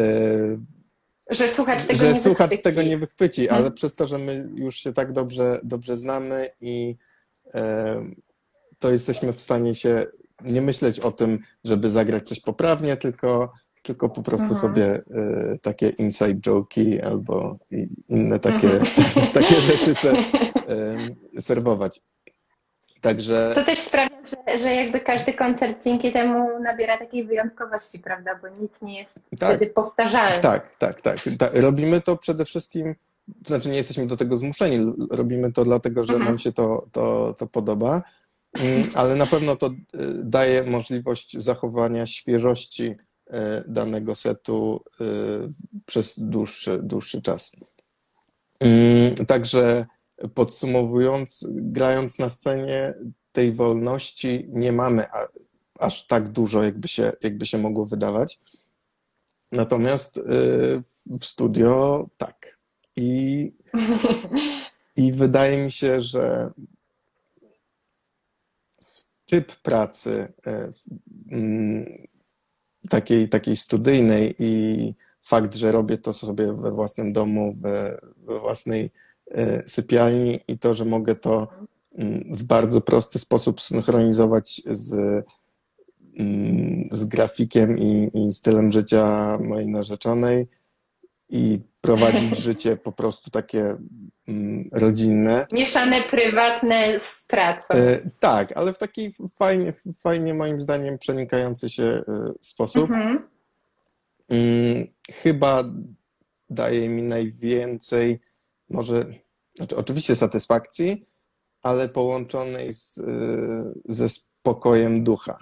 że 1.29 1.47
słuchacz 1.47 1.85
tego 1.85 1.99
że 1.99 2.13
nie 2.13 2.19
słuchacz 2.19 2.49
wychwyci. 2.49 2.63
tego 2.63 2.89
nie 2.89 2.97
wychwyci, 2.97 3.49
ale 3.49 3.57
hmm. 3.57 3.73
przez 3.73 3.95
to, 3.95 4.07
że 4.07 4.17
my 4.17 4.49
już 4.55 4.75
się 4.75 4.93
tak 4.93 5.11
dobrze, 5.11 5.59
dobrze 5.63 5.97
znamy 5.97 6.47
i 6.61 6.95
e, 7.53 8.05
to 8.79 8.91
jesteśmy 8.91 9.33
w 9.33 9.41
stanie 9.41 9.75
się 9.75 10.03
nie 10.43 10.61
myśleć 10.61 10.99
o 10.99 11.11
tym, 11.11 11.39
żeby 11.63 11.89
zagrać 11.89 12.27
coś 12.27 12.39
poprawnie, 12.39 12.97
tylko 12.97 13.53
tylko 13.83 14.09
po 14.09 14.23
prostu 14.23 14.53
mhm. 14.53 14.61
sobie 14.61 14.95
y, 14.95 15.59
takie 15.61 15.89
inside 15.89 16.51
joke'i 16.51 17.05
albo 17.05 17.57
inne 18.09 18.39
takie, 18.39 18.71
mhm. 18.71 19.27
takie 19.33 19.55
rzeczy 19.61 19.95
se, 19.95 20.13
y, 21.37 21.41
serwować. 21.41 22.01
Także... 23.01 23.51
To 23.55 23.63
też 23.63 23.79
sprawia, 23.79 24.15
że, 24.25 24.59
że 24.59 24.75
jakby 24.75 24.99
każdy 24.99 25.33
koncert 25.33 25.83
dzięki 25.83 26.11
temu 26.11 26.59
nabiera 26.59 26.97
takiej 26.97 27.25
wyjątkowości, 27.25 27.99
prawda? 27.99 28.39
Bo 28.41 28.47
nic 28.49 28.71
nie 28.81 28.99
jest 28.99 29.19
tak, 29.39 29.49
wtedy 29.49 29.67
powtarzalne. 29.67 30.39
Tak, 30.39 30.75
tak, 30.75 31.01
tak, 31.01 31.17
tak. 31.39 31.51
Robimy 31.53 32.01
to 32.01 32.17
przede 32.17 32.45
wszystkim, 32.45 32.95
znaczy 33.45 33.69
nie 33.69 33.77
jesteśmy 33.77 34.07
do 34.07 34.17
tego 34.17 34.37
zmuszeni, 34.37 34.93
robimy 35.11 35.51
to 35.51 35.63
dlatego, 35.63 36.03
że 36.03 36.13
mhm. 36.13 36.29
nam 36.29 36.39
się 36.39 36.51
to, 36.51 36.85
to, 36.91 37.35
to 37.37 37.47
podoba, 37.47 38.01
ale 38.95 39.15
na 39.15 39.25
pewno 39.25 39.55
to 39.55 39.67
y, 39.67 39.73
daje 40.23 40.63
możliwość 40.63 41.37
zachowania 41.37 42.05
świeżości 42.05 42.95
E, 43.31 43.63
danego 43.67 44.15
setu 44.15 44.83
e, 45.01 45.05
przez 45.85 46.19
dłuższy, 46.19 46.79
dłuższy 46.83 47.21
czas. 47.21 47.51
Mm, 48.59 49.15
także 49.15 49.85
podsumowując, 50.33 51.47
grając 51.51 52.19
na 52.19 52.29
scenie, 52.29 52.93
tej 53.31 53.51
wolności 53.51 54.45
nie 54.49 54.71
mamy 54.71 55.05
aż 55.79 56.07
tak 56.07 56.29
dużo, 56.29 56.63
jakby 56.63 56.87
się, 56.87 57.11
jakby 57.23 57.45
się 57.45 57.57
mogło 57.57 57.85
wydawać. 57.85 58.39
Natomiast 59.51 60.19
w 61.19 61.25
studio 61.25 62.07
tak. 62.17 62.59
I, 62.95 63.51
i 64.95 65.11
wydaje 65.11 65.65
mi 65.65 65.71
się, 65.71 66.01
że 66.01 66.51
typ 69.31 69.55
pracy 69.55 70.33
mm, 71.31 71.85
takiej, 72.89 73.29
takiej 73.29 73.55
studyjnej 73.55 74.35
i 74.39 74.93
fakt, 75.21 75.55
że 75.55 75.71
robię 75.71 75.97
to 75.97 76.13
sobie 76.13 76.53
we 76.53 76.71
własnym 76.71 77.13
domu, 77.13 77.55
we, 77.59 78.01
we 78.17 78.39
własnej 78.39 78.91
e, 79.31 79.63
sypialni 79.67 80.39
i 80.47 80.57
to, 80.57 80.73
że 80.75 80.85
mogę 80.85 81.15
to 81.15 81.47
mm, 81.95 82.35
w 82.35 82.43
bardzo 82.43 82.81
prosty 82.81 83.19
sposób 83.19 83.61
synchronizować 83.61 84.61
z, 84.65 84.93
mm, 86.19 86.89
z 86.91 87.05
grafikiem 87.05 87.77
i, 87.79 88.11
i 88.13 88.31
stylem 88.31 88.71
życia 88.71 89.37
mojej 89.41 89.67
narzeczonej 89.67 90.47
i 91.31 91.59
prowadzić 91.81 92.37
życie 92.47 92.77
po 92.77 92.91
prostu 92.91 93.31
takie 93.31 93.77
Mm, 94.27 94.69
rodzinne. 94.71 95.47
Mieszane 95.51 96.01
prywatne 96.01 96.99
z 96.99 97.25
pracą. 97.27 97.67
E, 97.73 98.09
tak, 98.19 98.57
ale 98.57 98.73
w 98.73 98.77
taki 98.77 99.13
fajnie, 99.35 99.73
fajnie 99.99 100.33
moim 100.33 100.61
zdaniem 100.61 100.97
przenikający 100.97 101.69
się 101.69 101.83
e, 101.83 102.03
sposób. 102.41 102.89
Mhm. 102.89 103.29
Mm, 104.29 104.87
chyba 105.11 105.63
daje 106.49 106.89
mi 106.89 107.01
najwięcej, 107.01 108.19
może, 108.69 109.05
znaczy 109.55 109.75
oczywiście 109.75 110.15
satysfakcji, 110.15 111.05
ale 111.63 111.89
połączonej 111.89 112.73
z, 112.73 112.97
e, 112.97 113.03
ze 113.85 114.09
spokojem 114.09 115.03
ducha. 115.03 115.37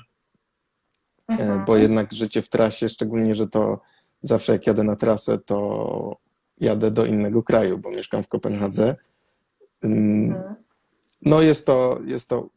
Mhm. 1.27 1.65
Bo 1.65 1.77
jednak 1.77 2.13
życie 2.13 2.41
w 2.41 2.49
trasie, 2.49 2.89
szczególnie, 2.89 3.35
że 3.35 3.47
to 3.47 3.79
zawsze 4.21 4.51
jak 4.51 4.67
jadę 4.67 4.83
na 4.83 4.95
trasę, 4.95 5.39
to 5.39 6.17
jadę 6.57 6.91
do 6.91 7.05
innego 7.05 7.43
kraju, 7.43 7.77
bo 7.77 7.89
mieszkam 7.91 8.23
w 8.23 8.27
Kopenhadze. 8.27 8.95
Mhm. 9.83 10.55
No 11.21 11.41
jest 11.41 11.65
to, 11.65 11.99
jest 12.05 12.29
to 12.29 12.49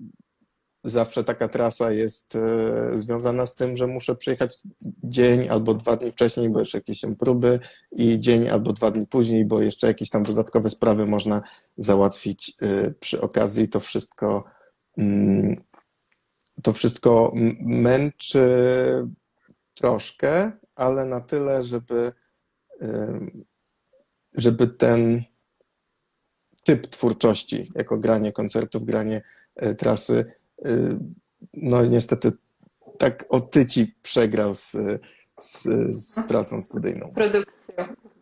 zawsze 0.85 1.25
taka 1.25 1.49
trasa 1.49 1.93
jest 1.93 2.37
e, 2.37 2.99
związana 2.99 3.47
z 3.47 3.55
tym, 3.55 3.77
że 3.77 3.87
muszę 3.87 4.15
przyjechać 4.15 4.63
dzień 5.05 5.49
albo 5.49 5.75
dwa 5.75 5.97
dni 5.97 6.11
wcześniej, 6.11 6.51
bo 6.51 6.61
jeszcze 6.61 6.79
jakieś 6.79 7.01
są 7.01 7.17
próby 7.17 7.59
i 7.93 8.21
dzień 8.21 8.49
albo 8.49 8.73
dwa 8.73 8.91
dni 8.91 9.07
później, 9.07 9.45
bo 9.45 9.63
jeszcze 9.63 9.87
jakieś 9.87 10.11
tam 10.11 10.23
dodatkowe 10.23 10.71
sprawy 10.71 11.07
można 11.07 11.43
załatwić 11.77 12.55
e, 12.63 12.91
przy 13.01 13.21
okazji. 13.21 13.69
To 13.69 13.81
wszystko 13.81 14.45
mm, 14.99 15.57
to 16.63 16.73
wszystko 16.73 17.33
męczy 17.61 18.47
troszkę, 19.75 20.53
ale 20.77 21.07
na 21.07 21.21
tyle, 21.21 21.65
żeby 21.65 22.13
żeby 24.35 24.67
ten 24.67 25.23
typ 26.65 26.87
twórczości, 26.87 27.71
jako 27.75 27.99
granie 27.99 28.33
koncertów, 28.33 28.85
granie 28.85 29.23
e, 29.57 29.75
trasy, 29.75 30.33
e, 30.65 30.69
no 31.55 31.85
niestety 31.85 32.33
tak 32.99 33.25
otyci 33.29 33.95
przegrał 34.03 34.55
z, 34.55 34.77
z, 35.41 35.63
z 35.91 36.21
pracą 36.29 36.61
studyjną. 36.61 37.13
Produkcją. 37.15 37.75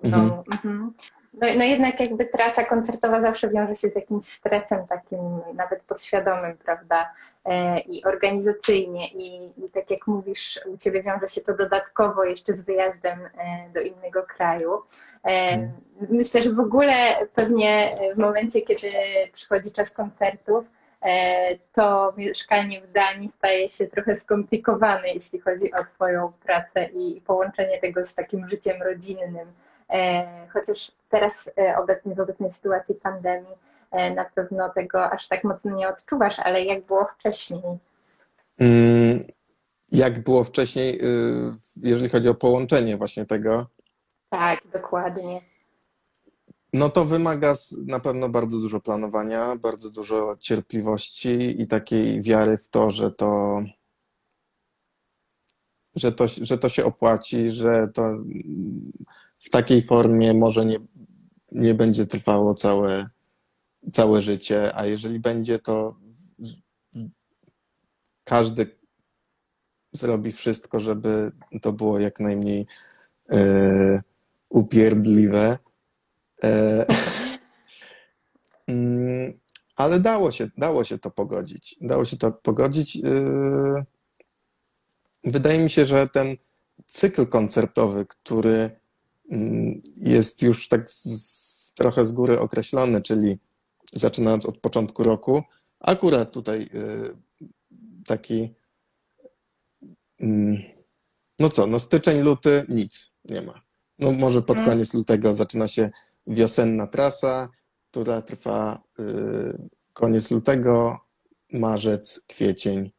No, 0.03 0.17
mhm. 0.17 0.43
mhm. 0.53 0.93
No, 1.35 1.47
no 1.57 1.65
jednak 1.65 2.01
jakby 2.01 2.27
trasa 2.27 2.65
koncertowa 2.65 3.21
zawsze 3.21 3.51
wiąże 3.51 3.77
się 3.77 3.89
z 3.89 3.95
jakimś 3.95 4.25
stresem 4.25 4.87
takim 4.87 5.19
nawet 5.55 5.83
podświadomym, 5.83 6.57
prawda? 6.57 7.13
E, 7.45 7.81
I 7.81 8.05
organizacyjnie 8.05 9.09
i, 9.09 9.53
i 9.65 9.71
tak 9.71 9.91
jak 9.91 10.07
mówisz, 10.07 10.61
u 10.67 10.77
Ciebie 10.77 11.03
wiąże 11.03 11.29
się 11.29 11.41
to 11.41 11.57
dodatkowo 11.57 12.25
jeszcze 12.25 12.55
z 12.55 12.63
wyjazdem 12.63 13.19
e, 13.21 13.71
do 13.75 13.81
innego 13.81 14.23
kraju. 14.23 14.83
E, 15.25 15.29
mhm. 15.29 15.71
Myślę, 16.11 16.43
że 16.43 16.53
w 16.53 16.61
ogóle 16.61 17.27
pewnie 17.35 17.91
w 18.15 18.19
momencie, 18.19 18.63
kiedy 18.63 18.89
przychodzi 19.33 19.73
czas 19.73 19.91
koncertów, 19.91 20.65
to 21.73 22.13
mieszkanie 22.17 22.81
w 22.81 22.93
Danii 22.93 23.29
staje 23.29 23.69
się 23.69 23.87
trochę 23.87 24.17
skomplikowane, 24.17 25.09
jeśli 25.09 25.41
chodzi 25.41 25.73
o 25.73 25.85
Twoją 25.95 26.33
pracę 26.45 26.85
i 26.85 27.21
połączenie 27.21 27.79
tego 27.79 28.05
z 28.05 28.15
takim 28.15 28.49
życiem 28.49 28.83
rodzinnym 28.83 29.53
chociaż 30.53 30.93
teraz 31.11 31.51
obecnie 31.79 32.15
w 32.15 32.21
obecnej 32.21 32.53
sytuacji 32.53 32.95
pandemii 32.95 33.55
na 33.93 34.25
pewno 34.25 34.69
tego 34.69 35.11
aż 35.11 35.29
tak 35.29 35.45
mocno 35.45 35.77
nie 35.77 35.89
odczuwasz, 35.89 36.39
ale 36.39 36.65
jak 36.65 36.87
było 36.87 37.09
wcześniej? 37.19 37.63
Mm, 38.59 39.21
jak 39.93 40.23
było 40.23 40.45
wcześniej, 40.45 41.01
jeżeli 41.77 42.09
chodzi 42.09 42.29
o 42.29 42.35
połączenie 42.35 42.97
właśnie 42.97 43.25
tego? 43.25 43.67
Tak, 44.31 44.61
dokładnie. 44.73 45.41
No 46.73 46.91
to 46.91 47.05
wymaga 47.05 47.55
na 47.87 48.01
pewno 48.01 48.29
bardzo 48.29 48.59
dużo 48.59 48.81
planowania, 48.81 49.57
bardzo 49.57 49.91
dużo 49.91 50.37
cierpliwości 50.41 51.63
i 51.63 51.67
takiej 51.67 52.23
wiary 52.23 52.59
w 52.59 52.69
to, 52.69 52.91
że 52.91 53.11
to, 53.11 53.63
że 55.95 56.13
to, 56.13 56.29
że 56.29 56.59
to 56.59 56.69
się 56.69 56.85
opłaci, 56.85 57.51
że 57.51 57.89
to 57.95 58.03
mm, 58.07 58.93
w 59.45 59.51
takiej 59.51 59.83
formie 59.83 60.35
może 60.35 60.65
nie, 60.65 60.79
nie 61.53 61.75
będzie 61.75 62.07
trwało 62.07 62.55
całe, 62.55 63.09
całe 63.93 64.23
życie, 64.23 64.77
a 64.77 64.87
jeżeli 64.87 65.21
będzie, 65.21 65.59
to 65.59 65.97
każdy 68.25 68.81
zrobi 69.93 70.33
wszystko, 70.33 70.81
żeby 70.81 71.33
to 71.63 71.73
było 71.73 71.99
jak 71.99 72.21
najmniej 72.21 72.67
e, 73.31 74.01
upierdliwe. 74.49 75.59
E, 76.45 76.87
mm, 78.69 79.41
ale 79.77 80.01
dało 80.01 80.31
się, 80.31 80.51
dało 80.59 80.85
się 80.85 80.99
to 80.99 81.11
pogodzić. 81.11 81.77
Dało 81.81 82.05
się 82.05 82.17
to 82.17 82.33
pogodzić. 82.33 82.97
e, 82.97 83.85
Wydaje 85.25 85.59
mi 85.59 85.71
się, 85.71 85.87
że 85.87 86.09
ten 86.09 86.37
cykl 86.87 87.27
koncertowy, 87.27 88.07
który 88.07 88.71
mm, 89.31 89.81
jest 89.97 90.43
już 90.43 90.69
tak 90.69 90.91
z, 90.91 91.73
trochę 91.75 92.07
z 92.07 92.13
góry 92.13 92.41
określony, 92.41 93.03
czyli 93.03 93.39
zaczynając 93.95 94.47
od 94.47 94.59
początku 94.59 95.03
roku, 95.05 95.43
akurat 95.81 96.33
tutaj 96.33 96.63
e, 96.63 96.69
taki 98.07 98.55
mm, 100.21 100.63
no 101.39 101.49
co, 101.49 101.67
no 101.67 101.79
styczeń, 101.81 102.21
luty, 102.21 102.65
nic 102.69 103.15
nie 103.25 103.43
ma. 103.43 103.61
No 103.99 104.13
może 104.13 104.43
pod 104.43 104.57
Mm. 104.57 104.69
koniec 104.71 104.95
lutego 104.95 105.35
zaczyna 105.35 105.69
się 105.69 105.91
wiosenna 106.27 106.87
trasa, 106.87 107.49
która 107.91 108.23
trwa 108.23 108.83
y, 109.01 109.69
koniec 109.93 110.31
lutego, 110.31 110.99
marzec, 111.53 112.21
kwiecień. 112.27 112.91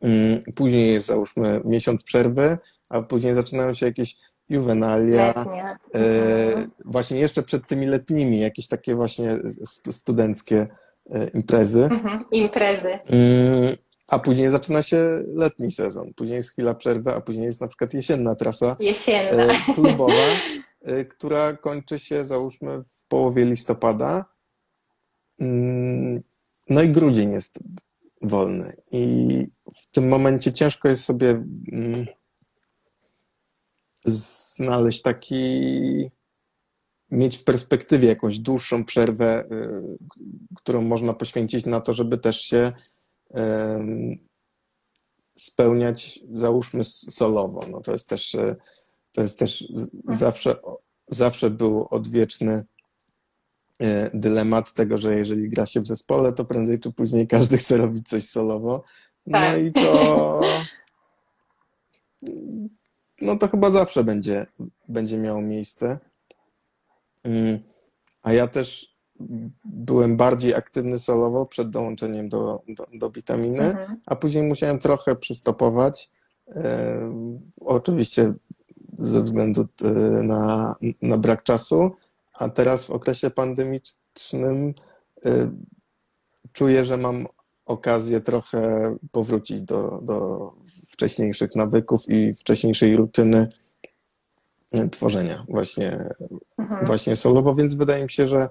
Mm, 0.00 0.40
Później 0.56 0.92
jest 0.92 1.06
załóżmy 1.06 1.60
miesiąc 1.64 2.02
przerwy, 2.02 2.58
a 2.88 3.02
później 3.02 3.34
zaczynają 3.34 3.74
się 3.74 3.86
jakieś 3.86 4.16
juwenalia. 4.48 5.34
Letnie. 5.36 5.62
E, 5.94 6.46
Mhm. 6.48 6.70
właśnie 6.84 7.18
jeszcze 7.18 7.42
przed 7.42 7.66
tymi 7.66 7.86
letnimi, 7.86 8.38
jakieś 8.40 8.68
takie 8.68 8.94
właśnie 8.94 9.36
stu- 9.64 9.92
studenckie 9.92 10.66
e, 11.10 11.28
imprezy. 11.28 11.84
Mhm. 11.84 12.24
Imprezy. 12.30 12.98
Mm, 13.06 13.76
A 14.08 14.18
później 14.18 14.50
zaczyna 14.50 14.82
się 14.82 15.22
letni 15.26 15.70
sezon. 15.70 16.14
Później 16.16 16.36
jest 16.36 16.50
chwila 16.52 16.74
przerwy, 16.74 17.14
a 17.14 17.20
później 17.20 17.46
jest 17.46 17.60
na 17.60 17.68
przykład 17.68 17.94
jesienna 17.94 18.34
trasa 18.34 18.76
Jesienna. 18.80 19.42
e, 19.44 19.56
klubowa, 19.74 20.12
e, 20.82 21.04
która 21.04 21.52
kończy 21.56 21.98
się 21.98 22.24
załóżmy 22.24 22.82
w 22.82 23.04
połowie 23.08 23.44
listopada. 23.44 24.24
Mm, 25.40 26.22
No 26.70 26.82
i 26.82 26.88
grudzień 26.90 27.32
jest 27.32 27.58
wolny. 28.22 28.72
I 28.92 29.28
w 29.76 29.90
tym 29.90 30.08
momencie 30.08 30.52
ciężko 30.52 30.88
jest 30.88 31.04
sobie 31.04 31.30
mm, 31.72 32.06
znaleźć 34.06 35.02
taki, 35.02 36.10
mieć 37.10 37.36
w 37.38 37.44
perspektywie 37.44 38.08
jakąś 38.08 38.38
dłuższą 38.38 38.84
przerwę, 38.84 39.44
y, 39.44 39.48
którą 40.56 40.82
można 40.82 41.14
poświęcić 41.14 41.66
na 41.66 41.80
to, 41.80 41.94
żeby 41.94 42.18
też 42.18 42.40
się 42.40 42.72
spełniać, 45.38 46.20
załóżmy, 46.34 46.84
solowo. 46.84 47.66
No 47.70 47.80
to 47.80 47.92
jest 47.92 48.08
też, 48.08 48.34
e, 48.34 48.56
to 49.12 49.22
jest 49.22 49.38
też 49.38 49.64
z- 49.70 49.88
zawsze, 50.18 50.56
zawsze 51.08 51.50
był 51.50 51.86
odwieczny 51.90 52.64
e, 53.80 54.10
dylemat 54.14 54.72
tego, 54.72 54.98
że 54.98 55.18
jeżeli 55.18 55.48
gra 55.48 55.66
się 55.66 55.80
w 55.80 55.86
zespole, 55.86 56.32
to 56.32 56.44
prędzej 56.44 56.80
czy 56.80 56.92
później 56.92 57.26
każdy 57.26 57.58
chce 57.58 57.76
robić 57.76 58.08
coś 58.08 58.24
solowo. 58.28 58.82
No 59.26 59.38
Tak. 59.38 59.62
i 59.62 59.72
to 59.72 60.40
no 63.20 63.36
to 63.38 63.48
chyba 63.48 63.70
zawsze 63.70 64.04
będzie, 64.04 64.46
będzie 64.88 65.18
miało 65.18 65.40
miejsce. 65.42 65.98
Mm, 67.24 67.58
A 68.22 68.32
ja 68.32 68.46
też 68.46 68.96
byłem 69.64 70.16
bardziej 70.16 70.54
aktywny 70.54 70.98
solowo 70.98 71.46
przed 71.46 71.70
dołączeniem 71.70 72.28
do, 72.28 72.62
do, 72.68 72.86
do 72.94 73.10
witaminy, 73.10 73.64
Mhm. 73.64 74.00
a 74.06 74.16
później 74.16 74.42
musiałem 74.44 74.78
trochę 74.78 75.16
przystopować. 75.16 76.10
Oczywiście 77.60 78.34
ze 78.98 79.22
względu 79.22 79.66
e, 79.84 79.88
na, 80.22 80.74
na 81.02 81.18
brak 81.18 81.42
czasu, 81.42 81.90
a 82.34 82.48
teraz 82.48 82.84
w 82.84 82.90
okresie 82.90 83.30
pandemicznym 83.30 84.72
e, 85.26 85.50
czuję, 86.52 86.84
że 86.84 86.96
mam 86.96 87.26
okazję 87.66 88.20
trochę 88.20 88.96
powrócić 89.12 89.62
do, 89.62 90.00
do 90.02 90.52
wcześniejszych 90.92 91.56
nawyków 91.56 92.00
i 92.08 92.34
wcześniejszej 92.34 92.96
rutyny 92.96 93.48
e, 94.72 94.88
tworzenia 94.88 95.46
właśnie, 95.48 96.08
Mhm. 96.58 96.86
właśnie 96.86 97.16
solowo, 97.16 97.54
więc 97.54 97.74
wydaje 97.74 98.02
mi 98.04 98.10
się, 98.10 98.26
że 98.26 98.38
e, 98.38 98.48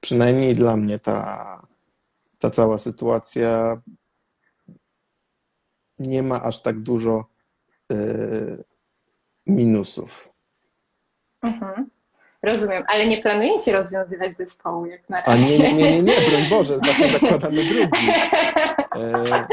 przynajmniej 0.00 0.54
dla 0.54 0.76
mnie 0.76 0.98
ta, 0.98 1.62
ta 2.38 2.50
cała 2.50 2.78
sytuacja 2.78 3.82
nie 5.98 6.22
ma 6.22 6.42
aż 6.42 6.62
tak 6.62 6.80
dużo 6.80 7.24
e, 7.92 7.96
minusów. 9.46 10.28
Mhm. 11.42 11.90
Rozumiem, 12.46 12.84
ale 12.86 13.06
nie 13.06 13.22
planujecie 13.22 13.72
rozwiązywać 13.72 14.36
zespołu 14.38 14.86
jak 14.86 15.00
na 15.08 15.24
A 15.24 15.30
razie. 15.30 15.58
nie, 15.58 15.72
nie, 15.74 15.82
nie, 15.92 16.02
nie, 16.02 16.12
broń 16.30 16.42
Boże, 16.50 16.74
właśnie 16.84 17.08
zakładamy 17.08 17.64
drugi. 17.64 18.06
E, 18.96 19.46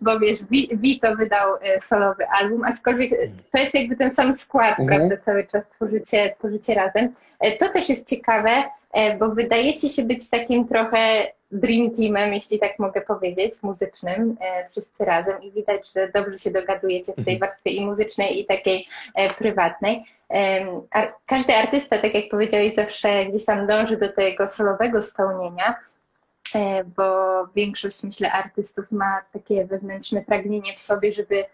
Bo 0.00 0.18
wiesz, 0.20 0.38
Vi- 0.50 0.68
Vito 0.72 1.16
wydał 1.16 1.56
e, 1.62 1.80
solowy 1.80 2.26
album, 2.28 2.64
aczkolwiek 2.64 3.10
to 3.52 3.58
jest 3.58 3.74
jakby 3.74 3.96
ten 3.96 4.14
sam 4.14 4.34
skład, 4.34 4.78
Mhm. 4.80 4.88
prawda? 5.08 5.24
Cały 5.24 5.46
czas 5.46 5.62
tworzycie, 5.74 6.34
tworzycie 6.38 6.74
razem. 6.74 7.14
E, 7.40 7.56
To 7.58 7.68
też 7.68 7.88
jest 7.88 8.08
ciekawe, 8.10 8.50
bo 9.18 9.28
wydajecie 9.28 9.88
się 9.88 10.02
być 10.02 10.30
takim 10.30 10.68
trochę 10.68 11.26
dream 11.52 11.90
teamem, 11.90 12.34
jeśli 12.34 12.58
tak 12.58 12.78
mogę 12.78 13.00
powiedzieć, 13.00 13.54
muzycznym, 13.62 14.36
e, 14.40 14.68
wszyscy 14.70 15.04
razem 15.04 15.42
i 15.42 15.52
widać, 15.52 15.92
że 15.96 16.08
dobrze 16.14 16.38
się 16.38 16.50
dogadujecie 16.50 17.12
w 17.12 17.24
tej 17.24 17.34
Mhm. 17.34 17.38
warstwie 17.38 17.70
i 17.70 17.86
muzycznej, 17.86 18.40
i 18.40 18.44
takiej 18.46 18.88
e, 19.14 19.34
prywatnej. 19.34 20.04
Każdy 21.26 21.54
artysta, 21.54 21.98
tak 21.98 22.14
jak 22.14 22.24
powiedziałeś, 22.30 22.74
zawsze 22.74 23.26
gdzieś 23.26 23.44
tam 23.44 23.66
dąży 23.66 23.96
do 23.96 24.12
tego 24.12 24.48
solowego 24.48 25.02
spełnienia, 25.02 25.74
e, 26.54 26.84
bo 26.84 27.04
większość, 27.56 28.02
myślę, 28.02 28.32
artystów 28.32 28.92
ma 28.92 29.22
takie 29.32 29.64
wewnętrzne 29.64 30.22
pragnienie 30.22 30.74
w 30.74 30.78
sobie, 30.78 31.12
żeby 31.12 31.44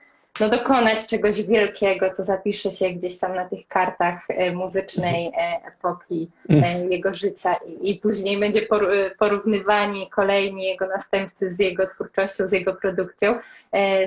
no, 0.40 0.48
dokonać 0.48 1.06
czegoś 1.06 1.42
wielkiego, 1.42 2.10
co 2.16 2.22
zapisze 2.22 2.72
się 2.72 2.90
gdzieś 2.90 3.18
tam 3.18 3.34
na 3.34 3.48
tych 3.48 3.68
kartach 3.68 4.24
e, 4.28 4.52
muzycznej 4.52 5.26
e, 5.26 5.66
epoki 5.66 6.30
e, 6.50 6.86
jego 6.86 7.14
życia 7.14 7.54
i, 7.54 7.90
i 7.90 7.96
później 7.96 8.40
będzie 8.40 8.62
por- 8.62 9.16
porównywani 9.18 10.10
kolejni 10.10 10.64
jego 10.64 10.86
następcy 10.86 11.50
z 11.50 11.58
jego 11.58 11.86
twórczością, 11.86 12.48
z 12.48 12.52
jego 12.52 12.74
produkcją. 12.74 13.38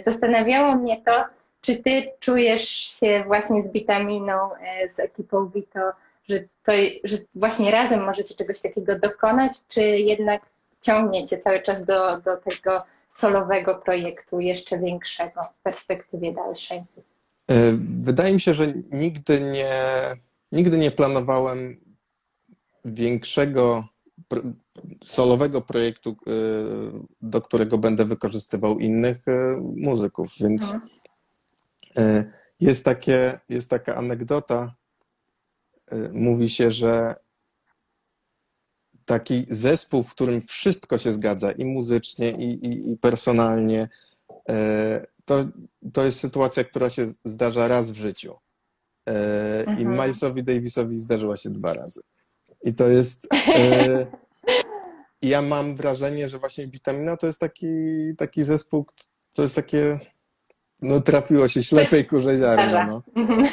Zastanawiało 0.06 0.76
mnie 0.76 1.02
to, 1.06 1.24
czy 1.62 1.76
ty 1.76 2.12
czujesz 2.20 2.70
się 2.70 3.24
właśnie 3.28 3.64
z 3.64 3.68
Bitaminą, 3.68 4.50
z 4.90 5.00
ekipą 5.00 5.50
Vito, 5.50 5.80
że, 6.30 6.40
to, 6.40 6.72
że 7.04 7.18
właśnie 7.36 7.72
razem 7.72 8.04
możecie 8.04 8.36
czegoś 8.36 8.62
takiego 8.62 9.00
dokonać, 9.00 9.52
czy 9.68 9.82
jednak 9.82 10.42
ciągniecie 10.82 11.38
cały 11.38 11.60
czas 11.60 11.86
do, 11.86 12.18
do 12.18 12.38
tego 12.38 12.84
solowego 13.16 13.76
projektu 13.76 14.39
jeszcze 14.39 14.80
większego 14.80 15.41
w 15.59 15.63
perspektywie 15.63 16.34
dalszej? 16.34 16.78
E, 16.78 17.72
Wydaje 18.01 18.34
mi 18.34 18.41
się, 18.41 18.53
że 18.53 18.74
nigdy 18.91 19.41
nie, 19.41 19.72
nigdy 20.51 20.78
nie 20.78 20.91
planowałem 20.91 21.78
większego 22.86 23.84
solowego 25.03 25.61
projektu, 25.61 26.09
e, 26.28 26.32
do 27.22 27.41
którego 27.41 27.78
będę 27.78 28.05
wykorzystywał 28.05 28.80
innych 28.80 29.28
e, 29.28 29.57
muzyków, 29.76 30.34
więc 30.39 30.74
Mhm. 31.97 32.32
jest 32.59 32.86
takie, 32.86 33.39
jest 33.49 33.70
taka 33.70 33.95
anegdota, 33.95 34.76
mówi 36.13 36.49
się, 36.49 36.72
że 36.72 37.16
taki 39.06 39.45
zespół, 39.49 40.03
w 40.03 40.12
którym 40.12 40.41
wszystko 40.41 40.97
się 40.97 41.14
zgadza 41.14 41.51
i 41.51 41.66
muzycznie, 41.66 42.32
i, 42.32 42.68
i, 42.68 42.91
i 42.91 42.97
personalnie, 42.97 43.89
e, 44.49 45.06
to, 45.26 45.45
to 45.93 46.06
jest 46.06 46.20
sytuacja, 46.20 46.64
która 46.64 46.89
się 46.89 47.06
zdarza 47.24 47.68
raz 47.68 47.91
w 47.91 47.95
życiu. 47.95 48.36
E, 49.10 49.64
I 49.64 49.70
Mhm. 49.70 49.91
Milesowi 49.91 50.43
Davisowi 50.43 50.99
zdarzyła 50.99 51.38
się 51.38 51.49
dwa 51.49 51.74
razy. 51.74 52.01
I 52.64 52.74
to 52.74 52.88
jest. 52.88 53.28
E, 53.56 54.06
ja 55.22 55.41
mam 55.41 55.76
wrażenie, 55.76 56.30
że 56.30 56.39
właśnie 56.39 56.68
Witamina 56.68 57.18
to 57.18 57.28
jest 57.28 57.39
taki, 57.39 57.68
taki 58.18 58.43
zespół, 58.43 58.86
to 59.34 59.41
jest 59.41 59.56
takie. 59.56 59.99
No, 60.82 61.01
trafiło 61.01 61.47
się 61.47 61.64
ślepej 61.64 62.06
kurze 62.06 62.38
ziarno. 62.38 62.86
No. 63.16 63.24
Mhm. 63.24 63.47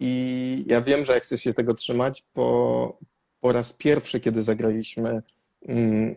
I 0.00 0.64
ja 0.66 0.80
wiem, 0.80 1.04
że 1.04 1.12
jak 1.12 1.22
chcę 1.22 1.38
się 1.38 1.54
tego 1.54 1.74
trzymać, 1.74 2.24
po, 2.32 2.98
po 3.40 3.52
raz 3.52 3.72
pierwszy, 3.72 4.20
kiedy 4.20 4.42
zagraliśmy 4.42 5.22
mm, 5.68 6.14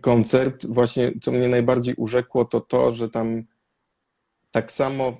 koncert, 0.00 0.66
właśnie 0.66 1.12
co 1.22 1.32
mnie 1.32 1.48
najbardziej 1.48 1.94
urzekło, 1.94 2.44
to 2.44 2.60
to, 2.60 2.94
że 2.94 3.10
tam 3.10 3.42
tak 4.50 4.72
samo 4.72 5.16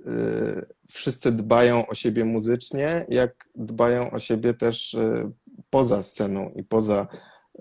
y, 0.00 0.66
wszyscy 0.90 1.32
dbają 1.32 1.86
o 1.86 1.94
siebie 1.94 2.24
muzycznie, 2.24 3.06
jak 3.08 3.48
dbają 3.54 4.10
o 4.10 4.18
siebie 4.18 4.54
też 4.54 4.94
y, 4.94 5.30
poza 5.70 6.02
sceną 6.02 6.50
i 6.56 6.64
poza 6.64 7.06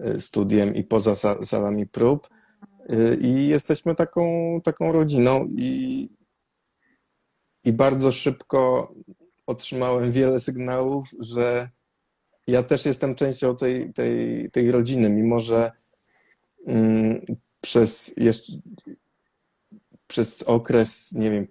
y, 0.05 0.22
studiem 0.22 0.76
i 0.76 0.84
poza 0.84 1.15
sa 1.15 1.45
salami 1.45 1.88
prób. 1.88 2.30
I 3.22 3.47
jesteśmy 3.47 3.95
taką, 3.95 4.22
taką 4.63 4.91
rodziną 4.91 5.45
i, 5.57 6.09
i 7.65 7.74
bardzo 7.74 8.11
szybko 8.11 8.93
otrzymałem 9.45 10.11
wiele 10.11 10.39
sygnałów, 10.39 11.09
że 11.20 11.70
ja 12.48 12.64
też 12.64 12.86
jestem 12.86 13.16
częścią 13.16 13.56
tej, 13.56 13.93
tej, 13.93 14.50
tej 14.52 14.72
rodziny, 14.72 15.10
mimo 15.10 15.39
że 15.39 15.72
mm, 16.68 17.26
przez 17.62 18.14
jeszcze 18.18 18.54
przez 20.08 20.43
okres, 20.43 21.12
nie 21.12 21.32
wiem, 21.32 21.48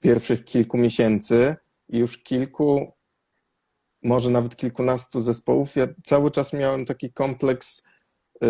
pierwszych 0.00 0.44
kilku 0.44 0.78
miesięcy 0.78 1.56
i 1.88 1.98
już 1.98 2.18
kilku, 2.18 2.92
może 4.02 4.30
nawet 4.30 4.56
kilkunastu 4.56 5.22
zespołów, 5.22 5.76
ja 5.76 5.86
cały 6.04 6.30
czas 6.30 6.52
miałem 6.52 6.84
taki 6.84 7.12
kompleks 7.12 7.82
y, 8.44 8.48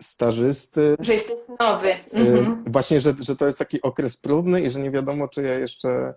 stażysty. 0.00 0.96
Że 1.00 1.12
jesteś 1.12 1.36
nowy. 1.60 1.88
Y, 1.88 2.00
mhm. 2.12 2.64
Właśnie, 2.66 3.00
że, 3.00 3.14
że 3.20 3.36
to 3.36 3.46
jest 3.46 3.58
taki 3.58 3.82
okres 3.82 4.16
próbny 4.16 4.60
i 4.60 4.70
że 4.70 4.80
nie 4.80 4.90
wiadomo, 4.90 5.28
czy 5.28 5.42
ja 5.42 5.58
jeszcze 5.58 6.14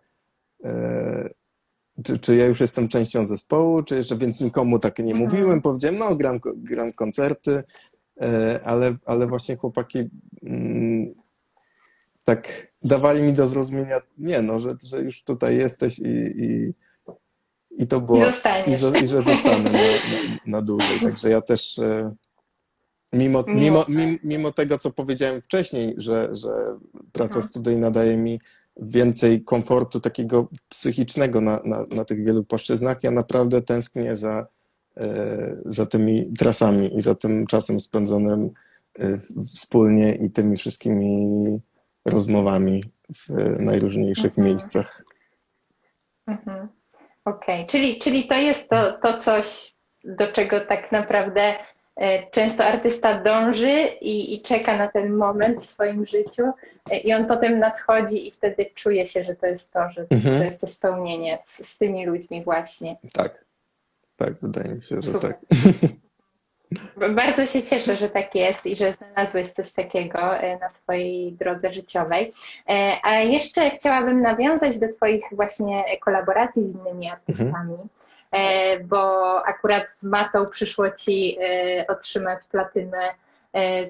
y, 0.66 1.34
czy, 2.04 2.18
czy 2.18 2.36
ja 2.36 2.46
już 2.46 2.60
jestem 2.60 2.88
częścią 2.88 3.26
zespołu, 3.26 3.84
czy 3.84 3.96
jeszcze, 3.96 4.18
więc 4.18 4.42
nikomu 4.42 4.80
tak 4.80 5.00
nie 5.00 5.12
mhm. 5.12 5.24
mówiłem. 5.24 5.62
Powiedziałem, 5.62 5.98
no 5.98 6.16
gram, 6.16 6.40
gram 6.56 6.94
koncerty, 6.94 7.64
ale, 8.64 8.96
ale 9.06 9.28
właśnie 9.28 9.56
chłopaki 9.56 10.10
mm, 10.44 11.14
tak 12.24 12.72
dawali 12.84 13.22
mi 13.22 13.34
do 13.34 13.48
zrozumienia, 13.48 14.00
nie 14.18 14.42
no, 14.42 14.60
że, 14.60 14.76
że 14.84 15.02
już 15.02 15.24
tutaj 15.24 15.58
jesteś 15.58 16.00
i, 16.00 16.44
i, 16.46 16.74
i 17.78 17.88
to 17.88 18.02
było... 18.02 18.18
I, 18.18 18.72
i, 18.72 19.04
i 19.04 19.08
że 19.08 19.22
zostanę 19.22 19.64
na, 19.64 19.72
na, 19.72 20.38
na, 20.46 20.62
dłużej. 20.62 21.00
Także 21.00 21.30
ja 21.30 21.42
też 21.42 21.80
e, 21.80 22.16
mimo, 23.14 23.44
mimo, 23.48 23.86
mimo, 23.88 24.18
mimo 24.24 24.52
tego, 24.52 24.78
co 24.78 24.92
powiedziałem 24.92 25.42
wcześniej, 25.42 25.94
że, 25.98 26.36
że 26.36 26.50
praca 27.12 27.36
mhm. 27.36 27.46
studyjna 27.46 27.92
daje 27.92 28.18
mi 28.18 28.40
więcej 28.78 29.44
komfortu 29.44 30.00
takiego 30.00 30.48
psychicznego 30.70 31.42
na, 31.42 31.60
na, 31.66 31.86
na 31.96 32.06
tych 32.06 32.26
wielu 32.26 32.44
płaszczyznach, 32.44 33.04
ja 33.04 33.12
naprawdę 33.12 33.62
tęsknię 33.62 34.16
za, 34.16 34.48
e, 34.98 35.58
za 35.66 35.86
tymi 35.86 36.34
trasami 36.40 36.98
i 36.98 37.02
za 37.02 37.16
tym 37.16 37.48
czasem 37.48 37.80
spędzonym 37.80 38.50
e, 39.00 39.20
wspólnie 39.56 40.16
i 40.16 40.32
tymi 40.32 40.58
wszystkimi 40.58 41.46
rozmowami 42.06 42.84
w 43.16 43.30
najróżniejszych 43.60 44.32
mhm. 44.38 44.48
miejscach. 44.48 45.04
Mhm. 46.28 46.68
Okej, 47.26 47.56
okay. 47.56 47.68
czyli, 47.68 48.00
czyli 48.00 48.28
to 48.28 48.36
jest 48.36 48.70
to, 48.70 48.94
to 49.04 49.18
coś, 49.18 49.74
do 50.04 50.28
czego 50.28 50.66
tak 50.66 50.92
naprawdę 50.92 51.56
często 52.32 52.66
artysta 52.66 53.20
dąży 53.20 53.82
i, 54.02 54.36
i, 54.36 54.42
czeka 54.42 54.78
na 54.78 54.88
ten 54.88 55.14
moment 55.14 55.62
w 55.62 55.66
swoim 55.66 56.06
życiu 56.06 56.44
e, 56.92 57.00
i 57.00 57.14
on 57.14 57.26
potem 57.26 57.60
nadchodzi 57.60 58.28
i 58.28 58.32
wtedy 58.32 58.66
czuje 58.76 59.08
się, 59.08 59.24
że 59.24 59.36
to 59.36 59.46
jest 59.46 59.72
to, 59.72 59.90
że 59.90 60.06
mhm. 60.10 60.38
to 60.38 60.44
jest 60.44 60.62
to 60.62 60.68
spełnienie 60.68 61.40
z, 61.46 61.68
z, 61.68 61.78
tymi 61.78 62.06
ludźmi 62.06 62.44
właśnie. 62.44 62.98
Tak, 63.14 63.46
tak, 64.18 64.34
wydaje 64.42 64.76
mi 64.76 64.84
się, 64.84 64.96
że 64.96 65.12
Super. 65.12 65.34
tak. 65.34 65.60
Bardzo 67.16 67.46
się 67.46 67.64
cieszę, 67.64 67.96
że 67.96 68.10
tak 68.10 68.36
jest 68.36 68.66
i 68.66 68.76
że 68.76 68.94
znalazłeś 68.94 69.50
coś 69.50 69.74
takiego 69.74 70.38
e, 70.38 70.60
na 70.60 70.70
swojej 70.70 71.34
drodze 71.34 71.74
życiowej. 71.74 72.34
E, 72.70 72.98
a 73.04 73.16
jeszcze 73.16 73.70
chciałabym 73.70 74.22
nawiązać 74.22 74.80
do 74.80 74.94
Twoich 74.94 75.24
właśnie 75.32 75.84
kolaboracji 76.00 76.64
z 76.64 76.76
innymi 76.76 77.10
artystami, 77.10 77.72
mhm. 77.72 77.90
Bo 78.84 79.36
akurat 79.46 79.84
z 80.02 80.06
Matą 80.06 80.46
przyszło 80.46 80.92
Ci 80.92 81.38
otrzymać 81.88 82.40
platynę 82.52 83.10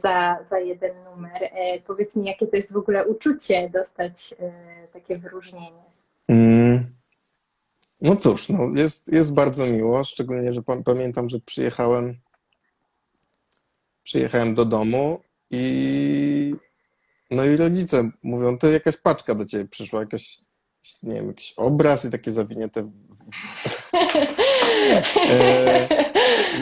za, 0.04 0.38
za 0.50 0.60
jeden 0.60 0.92
numer. 1.04 1.50
Powiedz 1.88 2.16
mi, 2.16 2.26
jakie 2.26 2.48
to 2.48 2.56
jest 2.56 2.74
w 2.74 2.78
ogóle 2.78 3.06
uczucie 3.06 3.70
dostać 3.70 4.36
takie 4.94 5.18
wyróżnienie? 5.18 5.84
Mm. 6.28 6.86
No 8.02 8.16
cóż, 8.16 8.50
no 8.50 8.70
jest, 8.76 9.14
jest 9.14 9.34
bardzo 9.34 9.66
miło, 9.66 10.04
szczególnie, 10.04 10.54
że 10.54 10.62
pamiętam, 10.84 11.30
że 11.30 11.40
przyjechałem 11.40 12.18
przyjechałem 14.04 14.56
do 14.56 14.66
domu 14.66 15.22
i 15.50 16.56
no 17.32 17.46
i 17.46 17.56
rodzice 17.56 18.10
mówią, 18.24 18.58
to 18.58 18.72
jakaś 18.72 18.98
paczka 18.98 19.36
do 19.36 19.46
ciebie 19.46 19.66
przyszła, 19.66 20.00
jakaś, 20.00 20.40
nie 21.04 21.14
wiem, 21.14 21.28
jakiś 21.28 21.54
obraz 21.58 22.06
i 22.06 22.12
takie 22.12 22.32
zawinięte. 22.32 22.82
e, 22.82 23.81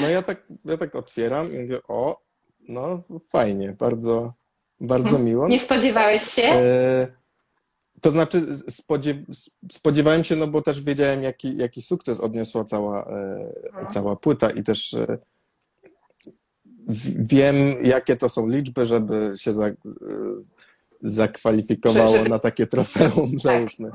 no 0.02 0.10
ja 0.10 0.22
tak, 0.22 0.44
ja 0.66 0.78
tak 0.78 0.96
otwieram 0.96 1.54
i 1.54 1.60
mówię, 1.60 1.80
o, 1.88 2.22
no 2.70 3.04
fajnie, 3.30 3.76
bardzo, 3.80 4.34
bardzo 4.82 5.10
mhm. 5.10 5.26
miło. 5.26 5.48
Nie 5.48 5.60
spodziewałeś 5.60 6.22
się? 6.22 6.44
E, 6.44 7.08
to 8.02 8.12
znaczy 8.12 8.42
spodziew 8.70 9.18
spodziewałem 9.72 10.24
się, 10.24 10.36
no 10.36 10.48
bo 10.48 10.62
też 10.62 10.82
wiedziałem, 10.82 11.24
jaki, 11.24 11.58
jaki 11.58 11.82
sukces 11.82 12.20
odniosła 12.20 12.66
cała, 12.66 13.06
e, 13.06 13.54
no. 13.82 13.90
cała 13.92 14.16
płyta 14.16 14.50
i 14.50 14.64
też 14.64 14.94
e, 14.94 15.18
wiem, 17.16 17.56
jakie 17.84 18.16
to 18.16 18.30
są 18.30 18.48
liczby, 18.48 18.86
żeby 18.86 19.34
się 19.38 19.54
za, 19.54 19.70
zakwalifikowało 21.02 22.24
na 22.24 22.40
takie 22.40 22.68
trofeum, 22.68 23.32
tak. 23.32 23.40
załóżmy. 23.40 23.92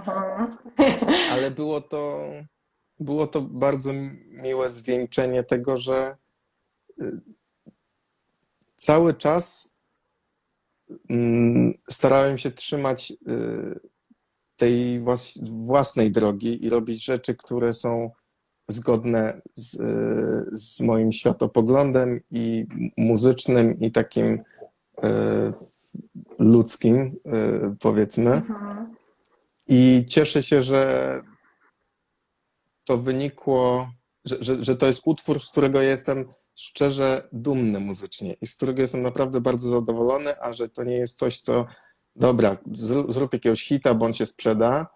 Ale 1.33 1.51
było 1.51 1.81
to, 1.81 2.31
było 3.01 3.27
to 3.27 3.41
bardzo 3.41 3.91
miłe 4.43 4.71
zwieńczenie 4.71 5.43
tego, 5.43 5.77
że 5.77 6.17
y, 7.03 7.21
cały 8.77 9.15
czas 9.15 9.75
mm, 11.11 11.75
starałem 11.91 12.39
się 12.39 12.51
trzymać 12.51 13.11
y, 13.11 13.81
tej 14.57 15.05
własnej 15.43 16.11
drogi 16.11 16.65
i 16.65 16.69
robić 16.69 17.05
rzeczy, 17.05 17.35
które 17.35 17.75
są 17.75 18.11
zgodne 18.69 19.41
z, 19.55 19.77
z 20.53 20.81
moim 20.81 21.13
światopoglądem 21.13 22.21
i 22.31 22.67
muzycznym, 22.97 23.81
i 23.81 23.91
takim 23.91 24.39
ludzkim, 26.39 27.17
powiedzmy. 27.81 28.31
Mhm. 28.31 28.95
I 29.69 30.05
cieszę 30.09 30.43
się, 30.43 30.63
że 30.63 31.23
to 32.85 32.99
wynikło, 32.99 33.91
że, 34.25 34.37
że, 34.41 34.65
że 34.65 34.77
to 34.77 34.87
jest 34.87 35.03
utwór, 35.05 35.41
z 35.41 35.51
którego 35.51 35.83
jestem 35.83 36.25
szczerze 36.55 37.29
dumny 37.33 37.81
muzycznie 37.81 38.35
i 38.41 38.47
z 38.47 38.57
którego 38.57 38.83
jestem 38.83 39.03
naprawdę 39.03 39.41
bardzo 39.41 39.71
zadowolony, 39.71 40.41
a 40.41 40.53
że 40.53 40.69
to 40.69 40.85
nie 40.85 40.97
jest 40.97 41.19
coś, 41.19 41.41
co 41.41 41.67
dobra, 42.17 42.57
zrób 43.09 43.33
jakiegoś 43.33 43.65
hita, 43.65 43.95
bądź 43.95 44.19
się 44.19 44.27
sprzeda, 44.27 44.87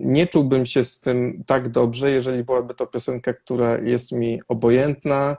nie 0.00 0.26
czułbym 0.26 0.66
się 0.66 0.84
z 0.84 1.00
tym 1.00 1.44
tak 1.46 1.68
dobrze, 1.68 2.10
jeżeli 2.10 2.44
byłaby 2.44 2.74
to 2.74 2.86
piosenka, 2.86 3.32
która 3.32 3.78
jest 3.78 4.12
mi 4.12 4.40
obojętna 4.48 5.36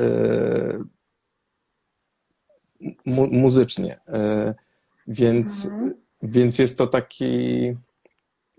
y, 0.00 0.78
mu 3.06 3.26
muzycznie. 3.26 3.96
Y, 3.96 4.54
więc, 5.06 5.66
mhm. 5.66 5.94
więc 6.22 6.58
jest 6.58 6.78
to 6.78 6.86
taki. 6.86 7.76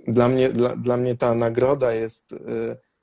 Dla 0.10 0.30
mnie, 0.30 0.50
dla, 0.50 0.76
dla 0.76 0.98
mnie 0.98 1.16
ta 1.16 1.36
nagroda 1.36 1.94
jest, 1.94 2.32
y, 2.32 2.38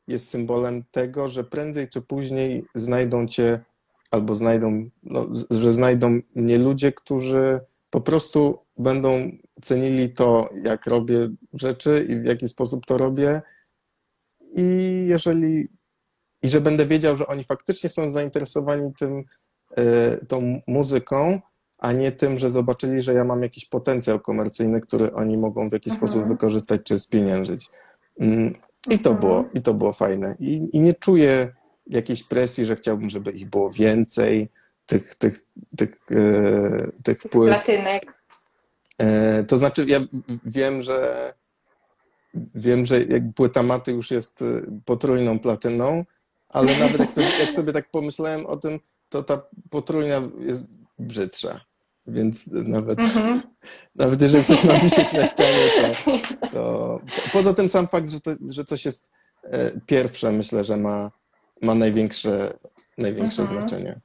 jest 0.06 0.28
symbolem 0.28 0.84
tego, 0.90 1.28
że 1.28 1.44
prędzej 1.44 1.88
czy 1.88 2.02
później 2.02 2.64
znajdą 2.74 3.26
cię 3.26 3.60
albo 4.10 4.34
znajdą, 4.34 4.90
no, 5.02 5.26
że 5.50 5.72
znajdą 5.72 6.18
mnie 6.34 6.58
ludzie, 6.58 6.92
którzy 6.92 7.60
po 7.90 8.00
prostu 8.00 8.58
będą 8.76 9.30
cenili 9.62 10.12
to, 10.12 10.50
jak 10.64 10.86
robię 10.86 11.28
rzeczy 11.52 12.06
i 12.08 12.20
w 12.20 12.24
jaki 12.24 12.48
sposób 12.48 12.86
to 12.86 12.98
robię. 12.98 13.42
I 14.56 14.64
jeżeli 15.08 15.68
i 16.42 16.48
że 16.48 16.60
będę 16.60 16.86
wiedział, 16.86 17.16
że 17.16 17.26
oni 17.26 17.44
faktycznie 17.44 17.90
są 17.90 18.10
zainteresowani 18.10 18.92
tym, 18.98 19.24
e, 19.76 20.16
tą 20.26 20.60
muzyką, 20.66 21.40
a 21.78 21.92
nie 21.92 22.12
tym, 22.12 22.38
że 22.38 22.50
zobaczyli, 22.50 23.02
że 23.02 23.14
ja 23.14 23.24
mam 23.24 23.42
jakiś 23.42 23.64
potencjał 23.64 24.20
komercyjny, 24.20 24.80
który 24.80 25.12
oni 25.12 25.36
mogą 25.36 25.68
w 25.70 25.72
jakiś 25.72 25.92
mhm. 25.92 26.08
sposób 26.08 26.28
wykorzystać 26.28 26.80
czy 26.84 26.98
spieniężyć. 26.98 27.70
Mm, 28.20 28.54
I 28.90 28.98
to 28.98 29.10
mhm. 29.10 29.20
było, 29.20 29.44
i 29.54 29.62
to 29.62 29.74
było 29.74 29.92
fajne. 29.92 30.36
I, 30.40 30.68
I 30.72 30.80
nie 30.80 30.94
czuję 30.94 31.52
jakiejś 31.86 32.22
presji, 32.22 32.64
że 32.64 32.76
chciałbym, 32.76 33.10
żeby 33.10 33.32
ich 33.32 33.50
było 33.50 33.70
więcej, 33.70 34.48
tych, 34.86 35.14
tych, 35.14 35.36
tych, 35.76 35.96
e, 36.10 36.90
tych 37.02 37.18
płyt. 37.18 37.48
Platynek. 37.48 38.14
E, 38.98 39.44
to 39.44 39.56
znaczy, 39.56 39.84
ja 39.88 40.00
wiem, 40.44 40.82
że 40.82 41.32
wiem, 42.54 42.86
że 42.86 43.02
jak 43.02 43.22
płyta 43.34 43.62
Maty 43.62 43.92
już 43.92 44.10
jest 44.10 44.42
y, 44.42 44.66
potrójną 44.84 45.38
platyną, 45.38 46.04
ale 46.48 46.78
nawet 46.78 47.00
jak 47.00 47.12
sobie, 47.12 47.30
jak 47.40 47.52
sobie 47.52 47.72
tak 47.72 47.90
pomyślałem 47.90 48.46
o 48.46 48.56
tym, 48.56 48.80
to 49.08 49.22
ta 49.22 49.42
potrójna 49.70 50.22
jest 50.38 50.62
brzydsza. 50.98 51.60
Więc 52.06 52.46
nawet, 52.52 52.98
Mhm. 52.98 53.42
nawet 53.94 54.20
jeżeli 54.20 54.44
coś 54.44 54.64
ma 54.64 54.72
wisieć 54.72 55.12
na 55.12 55.26
ścianie, 55.26 55.68
to, 56.40 56.50
to 56.52 57.00
poza 57.32 57.54
tym 57.54 57.68
sam 57.68 57.86
fakt, 57.88 58.10
że, 58.10 58.20
to, 58.20 58.30
że 58.50 58.64
coś 58.64 58.84
jest 58.84 59.10
e, 59.42 59.70
pierwsze, 59.86 60.32
myślę, 60.32 60.64
że 60.64 60.76
ma, 60.76 61.10
ma 61.62 61.74
największe, 61.74 62.52
największe 62.98 63.42
Mhm. 63.42 63.60
znaczenie. 63.60 64.00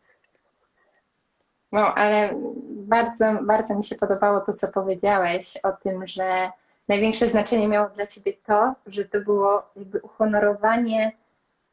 No, 1.71 1.95
ale 1.95 2.33
bardzo, 2.69 3.25
bardzo 3.43 3.75
mi 3.75 3.83
się 3.83 3.95
podobało 3.95 4.39
to, 4.41 4.53
co 4.53 4.67
powiedziałeś 4.67 5.57
o 5.63 5.71
tym, 5.71 6.07
że 6.07 6.51
największe 6.87 7.27
znaczenie 7.27 7.67
miało 7.67 7.89
dla 7.89 8.07
ciebie 8.07 8.33
to, 8.45 8.73
że 8.87 9.05
to 9.05 9.21
było 9.21 9.63
jakby 9.75 9.99
uhonorowanie 10.01 11.11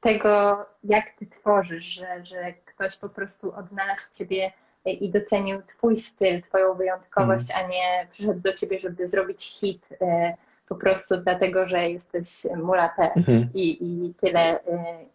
tego, 0.01 0.67
jak 0.85 1.11
ty 1.11 1.27
tworzysz, 1.27 1.85
że, 1.85 2.25
że 2.25 2.53
ktoś 2.65 2.97
po 2.97 3.09
prostu 3.09 3.53
odnalazł 3.55 4.07
w 4.07 4.11
ciebie 4.11 4.53
i 4.93 5.11
docenił 5.11 5.63
twój 5.77 5.97
styl, 5.97 6.43
twoją 6.43 6.75
wyjątkowość, 6.75 7.45
a 7.55 7.67
nie 7.69 8.09
przyszedł 8.13 8.41
do 8.41 8.53
ciebie, 8.53 8.79
żeby 8.79 9.07
zrobić 9.09 9.45
hit 9.61 9.87
e, 10.01 10.35
po 10.69 10.75
prostu 10.75 11.17
dlatego, 11.17 11.69
że 11.69 11.91
jesteś 11.91 12.27
mulatem 12.57 13.09
Mhm. 13.17 13.49
i, 13.55 13.85
i 13.85 14.15
tyle. 14.21 14.57
y, 14.61 14.61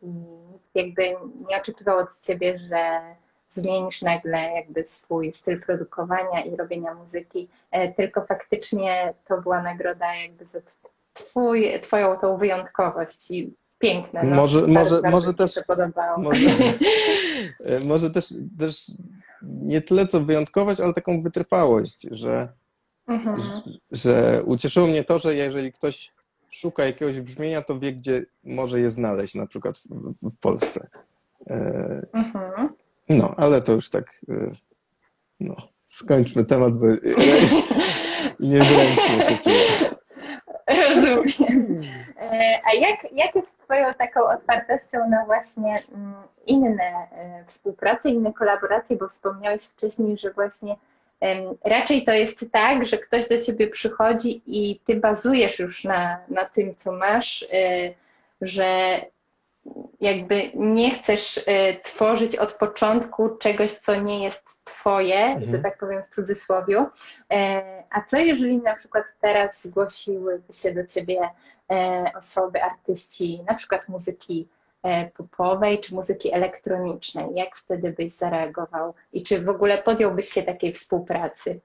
I 0.02 0.08
nikt 0.08 0.76
jakby 0.76 1.04
nie 1.50 1.58
oczekiwał 1.62 2.00
od 2.00 2.20
ciebie, 2.22 2.60
że 2.60 3.00
zmienisz 3.50 4.02
nagle 4.02 4.40
jakby 4.56 4.86
swój 4.86 5.34
styl 5.34 5.62
produkowania 5.62 6.42
i 6.42 6.56
robienia 6.56 6.94
muzyki, 6.94 7.48
e, 7.72 7.94
tylko 7.94 8.26
faktycznie 8.26 9.14
to 9.28 9.42
była 9.42 9.62
nagroda 9.62 10.16
jakby 10.16 10.46
za 10.46 10.60
twój, 11.14 11.80
twoją 11.82 12.18
tą 12.18 12.38
wyjątkowość 12.38 13.32
i 13.32 13.54
piękne. 13.80 14.24
No. 14.24 14.36
Może- 14.36 14.60
Bardzo- 14.62 14.80
może- 14.80 15.02
bardzo 15.02 15.12
może 15.12 15.34
też-. 15.34 15.60
Może, 16.18 16.42
e, 17.66 17.80
może 17.80 18.10
też, 18.10 18.34
też 18.60 18.92
nie 19.44 19.82
tyle 19.82 20.08
co 20.08 20.22
wyjątkowość, 20.22 20.80
ale 20.80 20.94
taką 20.94 21.22
wytrwałość, 21.24 22.08
że, 22.12 22.48
Mhm. 23.08 23.38
że 23.92 24.42
ucieszyło 24.46 24.88
mnie 24.88 25.04
to, 25.04 25.20
że 25.20 25.36
jeżeli 25.36 25.72
ktoś 25.72 26.12
szuka 26.50 26.86
jakiegoś 26.86 27.20
brzmienia, 27.20 27.62
to 27.62 27.80
wie, 27.80 27.94
gdzie 27.94 28.26
może 28.44 28.80
je 28.80 28.90
znaleźć, 28.90 29.36
na 29.36 29.48
przykład 29.48 29.78
w, 29.78 29.88
w, 29.90 30.30
w 30.32 30.38
Polsce. 30.38 30.88
E, 31.50 32.02
Mhm. 32.14 32.70
No, 33.10 33.34
ale 33.38 33.62
to 33.62 33.72
już 33.74 33.90
tak, 33.90 34.22
e, 34.30 34.52
no, 35.40 35.56
skończmy 35.86 36.46
temat, 36.46 36.74
bo 36.74 36.86
niezręcznie 38.40 39.30
się 39.30 39.38
czuję. 39.44 39.83
Rozumiem. 40.76 41.82
E, 42.32 42.60
A 42.66 42.74
jak, 42.74 43.12
jak 43.12 43.36
jest 43.36 43.58
Twoją 43.58 43.94
taką 43.94 44.24
otwartością 44.24 45.10
na 45.10 45.26
właśnie 45.26 45.80
mm, 45.96 46.14
inne 46.46 47.08
e, 47.12 47.44
współprace, 47.48 48.10
inne 48.10 48.34
kolaboracje, 48.34 48.98
bo 48.98 49.08
wspomniałeś 49.08 49.64
wcześniej, 49.64 50.18
że 50.18 50.32
właśnie 50.32 50.76
raczej 51.66 52.04
to 52.04 52.14
jest 52.14 52.52
tak, 52.52 52.86
że 52.86 52.98
ktoś 52.98 53.28
do 53.28 53.42
Ciebie 53.42 53.68
przychodzi 53.68 54.42
i 54.48 54.80
Ty 54.86 55.00
bazujesz 55.00 55.60
już 55.60 55.84
na, 55.84 56.18
na 56.30 56.46
tym, 56.46 56.76
co 56.76 56.92
masz, 56.92 57.48
e, 57.54 57.94
że 58.42 59.00
jakby 60.02 60.52
nie 60.56 60.92
chcesz 60.92 61.40
e, 61.46 61.80
tworzyć 61.80 62.36
od 62.36 62.54
początku 62.54 63.30
czegoś, 63.38 63.72
co 63.72 63.96
nie 64.02 64.24
jest 64.24 64.44
Twoje, 64.64 65.20
Mhm. 65.26 65.64
tak 65.64 65.78
powiem 65.78 66.04
w 66.04 66.10
cudzysłowie. 66.16 66.86
E, 67.34 67.84
A 67.90 68.02
co 68.02 68.18
jeżeli 68.18 68.58
na 68.58 68.76
przykład 68.76 69.04
teraz 69.22 69.64
zgłosiłyby 69.64 70.54
się 70.54 70.74
do 70.74 70.86
Ciebie 70.86 71.30
e, 71.72 72.04
osoby, 72.18 72.64
artyści, 72.64 73.44
na 73.48 73.54
przykład 73.56 73.90
muzyki 73.90 74.48
popowej 75.18 75.80
czy 75.80 75.96
muzyki 75.96 76.34
elektronicznej? 76.34 77.26
Jak 77.36 77.56
wtedy 77.56 77.92
byś 77.92 78.14
zareagował? 78.14 78.94
I 79.14 79.24
czy 79.24 79.42
w 79.42 79.50
ogóle 79.50 79.78
podjąłbyś 79.82 80.30
się 80.30 80.44
takiej 80.44 80.74
współpracy? 80.74 81.60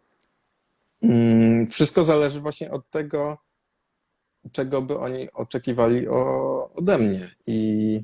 Mm, 1.03 1.67
Wszystko 1.67 2.05
zależy 2.05 2.41
właśnie 2.41 2.71
od 2.71 2.91
tego, 2.91 3.39
czego 4.53 4.83
by 4.83 4.99
oni 4.99 5.33
oczekiwali 5.33 6.09
o, 6.09 6.71
ode 6.75 6.99
mnie. 6.99 7.29
I 7.47 8.01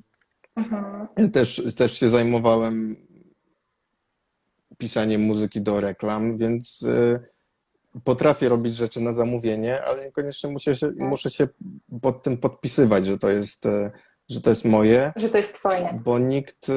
Mhm. 0.57 1.07
ja 1.17 1.29
też, 1.29 1.75
też 1.77 1.99
się 2.01 2.09
zajmowałem 2.09 2.97
pisaniem 4.79 5.21
muzyki 5.21 5.61
do 5.63 5.81
reklam, 5.81 6.37
więc 6.37 6.83
y, 6.83 7.21
potrafię 8.05 8.49
robić 8.49 8.75
rzeczy 8.77 9.01
na 9.01 9.13
zamówienie, 9.13 9.85
ale 9.85 10.05
niekoniecznie 10.05 10.51
muszę 10.51 10.77
się, 10.77 10.93
muszę 10.99 11.31
się 11.31 11.49
pod 12.03 12.23
tym 12.23 12.37
podpisywać, 12.39 13.07
że 13.07 13.19
to 13.19 13.29
jest, 13.31 13.67
y, 13.67 13.91
że 14.29 14.41
to 14.41 14.51
jest 14.51 14.65
moje, 14.65 15.13
Że 15.17 15.29
to 15.29 15.37
jest 15.37 15.55
Twoje. 15.55 16.01
bo 16.05 16.19
nikt, 16.19 16.69
y, 16.69 16.75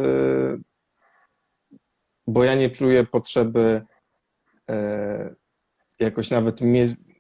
bo 2.28 2.44
ja 2.44 2.56
nie 2.56 2.70
czuję 2.70 3.04
potrzeby 3.04 3.82
jakoś 6.00 6.30
nawet, 6.30 6.62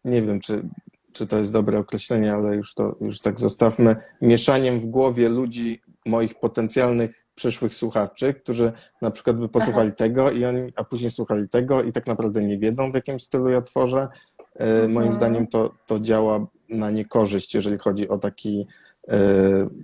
nie 0.05 0.21
wiem, 0.21 0.39
czy, 0.39 0.69
czy 1.17 1.27
to 1.27 1.37
jest 1.39 1.51
dobre 1.53 1.77
określenie, 1.79 2.33
ale 2.33 2.55
już 2.55 2.73
to 2.73 2.95
już 3.01 3.21
tak 3.21 3.39
zostawmy, 3.39 3.95
mieszaniem 4.21 4.79
w 4.79 4.85
głowie 4.85 5.29
ludzi, 5.29 5.81
moich 6.05 6.39
potencjalnych 6.39 7.25
przyszłych 7.35 7.73
słuchaczy, 7.73 8.33
którzy 8.33 8.71
na 9.01 9.11
przykład 9.11 9.37
by 9.39 9.49
posłuchali 9.49 9.93
tego 9.93 10.31
i 10.31 10.45
oni, 10.45 10.71
a 10.75 10.83
później 10.83 11.11
słuchali 11.11 11.49
tego 11.49 11.83
i 11.83 11.91
tak 11.91 12.07
naprawdę 12.07 12.43
nie 12.43 12.57
wiedzą, 12.59 12.91
w 12.91 12.95
jakim 12.95 13.19
stylu 13.19 13.49
ja 13.49 13.61
tworzę. 13.61 14.07
E, 14.55 14.87
Moim 14.87 14.97
Mhm. 15.07 15.15
zdaniem 15.15 15.47
to, 15.47 15.73
to 15.87 15.99
działa 15.99 16.47
na 16.69 16.91
niekorzyść, 16.91 17.55
jeżeli 17.55 17.77
chodzi 17.77 18.09
o 18.09 18.17
taki 18.17 18.67
e, 19.09 19.17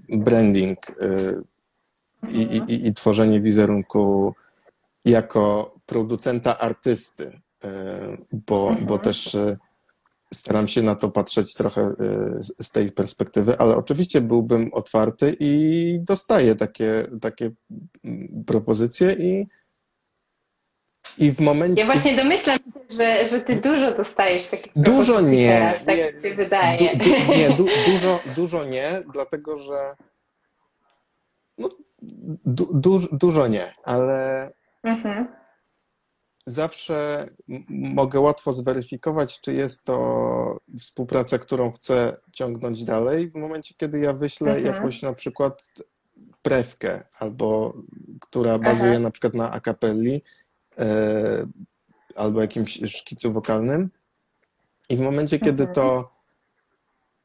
branding 0.09 0.77
e, 0.89 0.93
i, 2.29 2.41
i, 2.41 2.87
i- 2.87 2.93
tworzenie 2.93 3.41
wizerunku 3.41 4.33
jako 5.05 5.75
producenta 5.85 6.59
artysty, 6.59 7.39
e, 7.63 7.69
bo, 8.47 8.67
Mhm. 8.69 8.85
bo 8.85 8.97
też 8.97 9.37
staram 10.33 10.67
się 10.67 10.81
na 10.81 10.95
to 10.95 11.09
patrzeć 11.11 11.53
trochę 11.53 11.81
e, 11.81 11.93
z- 12.59 12.71
tej 12.71 12.91
perspektywy, 12.91 13.57
ale 13.57 13.75
oczywiście 13.77 14.21
byłbym 14.21 14.69
otwarty 14.73 15.35
i 15.39 15.97
dostaję 16.01 16.55
takie, 16.55 17.03
takie 17.21 17.51
mm, 18.05 18.43
propozycje 18.47 19.11
i, 19.13 19.47
i 21.17 21.31
w 21.31 21.39
momencie... 21.39 21.81
Ja 21.81 21.85
właśnie 21.85 22.15
domyślam 22.15 22.57
się, 22.57 22.95
że, 22.97 23.27
że 23.27 23.41
Ty 23.41 23.55
dużo 23.55 23.91
dostajesz 23.97 24.47
takich 24.47 24.73
Dużo 24.75 25.13
propozycji 25.13 25.37
nie, 25.37 25.47
Teraz, 25.59 25.85
tak 25.85 25.97
nie. 25.97 26.29
się 26.29 26.35
wydaje. 26.35 26.77
Du, 26.77 26.85
du, 27.03 27.09
nie, 27.37 27.49
du, 27.49 27.65
dużo, 27.91 28.19
dużo 28.35 28.63
nie, 28.65 29.01
dlatego 29.13 29.57
że 29.57 29.95
no, 31.57 31.69
du, 32.45 32.69
du, 32.73 32.99
dużo 33.11 33.47
nie, 33.47 33.71
ale 33.83 34.51
Mhm. 34.83 35.27
Zawsze 36.45 37.27
mogę 37.69 38.19
łatwo 38.19 38.53
zweryfikować, 38.53 39.41
czy 39.41 39.53
jest 39.53 39.83
to 39.83 40.57
współpraca, 40.79 41.37
którą 41.37 41.71
chcę 41.71 42.17
ciągnąć 42.31 42.83
dalej, 42.83 43.31
w 43.31 43.35
momencie, 43.35 43.73
kiedy 43.77 43.99
ja 43.99 44.13
wyślę 44.13 44.55
Mhm. 44.55 44.75
jakąś 44.75 45.01
na 45.01 45.13
przykład 45.13 45.67
prewkę, 46.41 47.03
albo 47.19 47.73
która 48.21 48.59
bazuje 48.59 48.91
Aha. 48.91 48.99
na 48.99 49.11
przykład 49.11 49.33
na 49.33 49.51
akapelli, 49.51 50.21
e, 50.79 51.45
albo 52.15 52.41
jakimś 52.41 52.79
szkicu 52.85 53.33
wokalnym. 53.33 53.89
I 54.89 54.97
w 54.97 54.99
momencie, 54.99 55.39
kiedy 55.39 55.63
Mhm. 55.63 55.75
to 55.75 56.13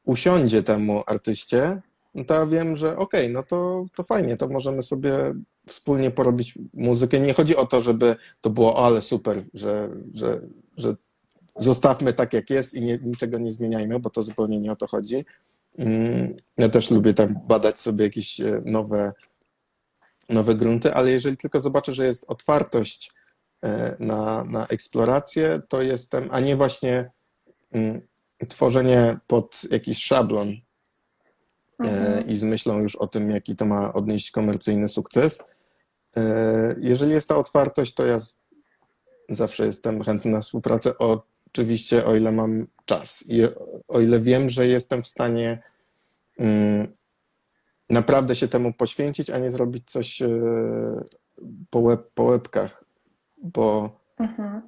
usiądzie 0.05 0.63
temu 0.63 1.03
artyście, 1.07 1.81
no 2.15 2.23
to 2.23 2.33
ja 2.33 2.45
wiem, 2.45 2.77
że 2.77 2.97
okej, 2.97 3.29
no 3.29 3.43
to, 3.43 3.85
to 3.95 4.03
fajnie, 4.03 4.37
to 4.37 4.47
możemy 4.47 4.83
sobie 4.83 5.33
wspólnie 5.69 6.11
porobić 6.11 6.53
muzykę. 6.73 7.19
Nie 7.19 7.33
chodzi 7.33 7.55
o 7.55 7.65
to, 7.65 7.81
żeby 7.81 8.15
to 8.41 8.49
było 8.49 8.75
"O, 8.75 8.85
ale 8.85 9.01
super, 9.01 9.43
że, 9.53 9.89
że, 10.13 10.41
że 10.77 10.95
zostawmy 11.57 12.13
tak 12.13 12.33
jak 12.33 12.49
jest 12.49 12.73
i 12.73 12.81
nie, 12.81 12.97
niczego 12.97 13.37
nie 13.39 13.51
zmieniajmy, 13.51 13.99
bo 13.99 14.09
to 14.09 14.23
zupełnie 14.23 14.59
nie 14.59 14.71
o 14.71 14.75
to 14.75 14.87
chodzi. 14.87 15.25
Mm, 15.77 16.35
Ja 16.57 16.69
też 16.69 16.91
lubię 16.91 17.13
tam 17.13 17.35
badać 17.47 17.79
sobie 17.79 18.03
jakieś 18.05 18.41
e, 18.41 18.61
nowe, 18.65 19.11
nowe 20.29 20.55
grunty, 20.55 20.93
ale 20.93 21.11
jeżeli 21.11 21.37
tylko 21.37 21.59
zobaczę, 21.59 21.93
że 21.93 22.05
jest 22.05 22.25
otwartość 22.27 23.11
e, 23.63 23.95
na, 23.99 24.43
na 24.43 24.67
eksplorację, 24.67 25.61
to 25.69 25.81
jestem, 25.81 26.27
a 26.31 26.39
nie 26.39 26.55
właśnie 26.55 27.11
mm, 27.71 28.01
tworzenie 28.47 29.17
pod 29.27 29.61
jakiś 29.71 30.03
szablon 30.03 30.47
e, 30.49 30.59
Mhm. 31.79 32.27
i 32.29 32.35
z 32.35 32.43
myślą 32.43 32.79
już 32.79 32.95
o 32.95 33.07
tym, 33.07 33.31
jaki 33.31 33.55
to 33.55 33.65
ma 33.65 33.93
odnieść 33.93 34.31
komercyjny 34.31 34.87
sukces. 34.89 35.43
E, 36.17 36.75
Jeżeli 36.79 37.11
jest 37.11 37.29
ta 37.29 37.37
otwartość, 37.37 37.93
to 37.93 38.05
ja 38.05 38.17
zawsze 39.29 39.65
jestem 39.65 40.03
chętny 40.03 40.31
na 40.31 40.41
współpracę, 40.41 40.93
oczywiście 40.97 42.05
o 42.05 42.15
ile 42.15 42.31
mam 42.31 42.67
czas 42.85 43.23
i 43.27 43.41
o 43.87 43.99
ile 43.99 44.19
wiem, 44.19 44.49
że 44.49 44.67
jestem 44.67 45.03
w 45.03 45.07
stanie 45.07 45.63
mm, 46.39 46.87
naprawdę 47.89 48.35
się 48.35 48.47
temu 48.47 48.73
poświęcić, 48.73 49.29
a 49.29 49.37
nie 49.39 49.51
zrobić 49.51 49.91
coś 49.91 50.21
e, 50.21 50.29
po, 51.69 51.79
łeb, 51.79 52.09
po 52.13 52.23
łebkach, 52.23 52.83
bo 53.43 53.99
Mhm. 54.19 54.61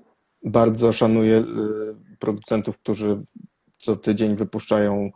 bardzo 0.44 0.94
szanuję 0.94 1.38
y, 1.38 1.44
producentów, 2.20 2.78
którzy 2.80 3.22
co 3.78 3.96
tydzień 3.96 4.36
wypuszczają 4.36 5.10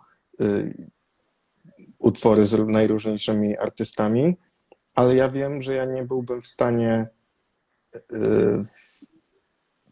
utwory 1.99 2.45
z 2.45 2.67
najróżniejszymi 2.67 3.57
artystami, 3.57 4.35
ale 4.95 5.15
ja 5.15 5.29
wiem, 5.29 5.61
że 5.61 5.73
ja 5.73 5.85
nie 5.85 6.03
byłbym 6.03 6.41
w 6.41 6.47
stanie 6.47 7.07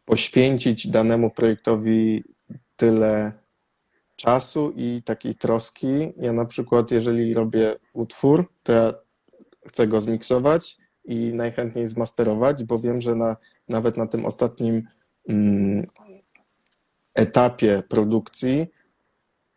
poświęcić 0.05 0.87
danemu 0.87 1.29
projektowi 1.29 2.23
tyle 2.75 3.31
czasu 4.15 4.73
i 4.75 5.01
takiej 5.05 5.35
troski. 5.35 6.13
Ja 6.17 6.33
na 6.33 6.45
przykład, 6.45 6.91
jeżeli 6.91 7.33
robię 7.33 7.75
utwór, 7.93 8.51
to 8.63 8.73
ja 8.73 8.93
chcę 9.67 9.87
go 9.87 10.01
zmiksować 10.01 10.77
i 11.05 11.33
najchętniej 11.33 11.87
zmasterować, 11.87 12.63
bo 12.63 12.79
wiem, 12.79 13.01
że 13.01 13.15
na, 13.15 13.37
nawet 13.69 13.97
na 13.97 14.07
tym 14.07 14.25
ostatnim 14.25 14.87
mm, 15.29 15.87
etapie 17.15 17.83
produkcji 17.89 18.67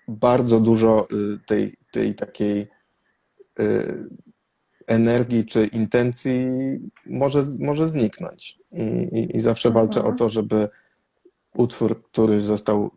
bardzo 0.09 0.61
dużo 0.61 1.07
y, 1.35 1.39
tej, 1.47 1.77
tej 1.91 2.15
takiej 2.15 2.67
y, 3.61 4.09
energii 4.87 5.47
czy 5.47 5.67
intencji 5.67 6.47
może, 7.07 7.45
może 7.59 7.89
zniknąć. 7.89 8.59
I, 8.73 8.83
i, 9.19 9.37
i 9.37 9.41
zawsze 9.41 9.69
mhm. 9.69 9.87
walczę 9.87 10.05
o 10.05 10.13
to, 10.13 10.29
żeby 10.29 10.69
utwór, 11.55 12.03
który 12.03 12.41
został 12.41 12.91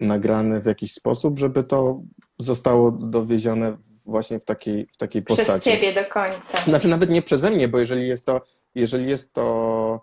nagrany 0.00 0.60
w 0.60 0.66
jakiś 0.66 0.92
sposób, 0.92 1.38
żeby 1.38 1.64
to 1.64 2.02
zostało 2.38 2.90
dowiezione 2.90 3.76
właśnie 4.06 4.40
w 4.40 4.44
takiej, 4.44 4.86
w 4.92 4.96
takiej 4.96 5.22
Przez 5.22 5.36
postaci. 5.36 5.60
Przez 5.60 5.74
ciebie 5.74 5.94
do 5.94 6.10
końca. 6.10 6.64
Znaczy 6.64 6.88
nawet 6.88 7.10
nie 7.10 7.22
przeze 7.22 7.50
mnie, 7.50 7.68
bo 7.68 7.78
jeżeli 7.78 8.08
jest 8.08 8.26
to, 8.26 8.40
jeżeli 8.74 9.10
jest 9.10 9.32
to 9.32 10.00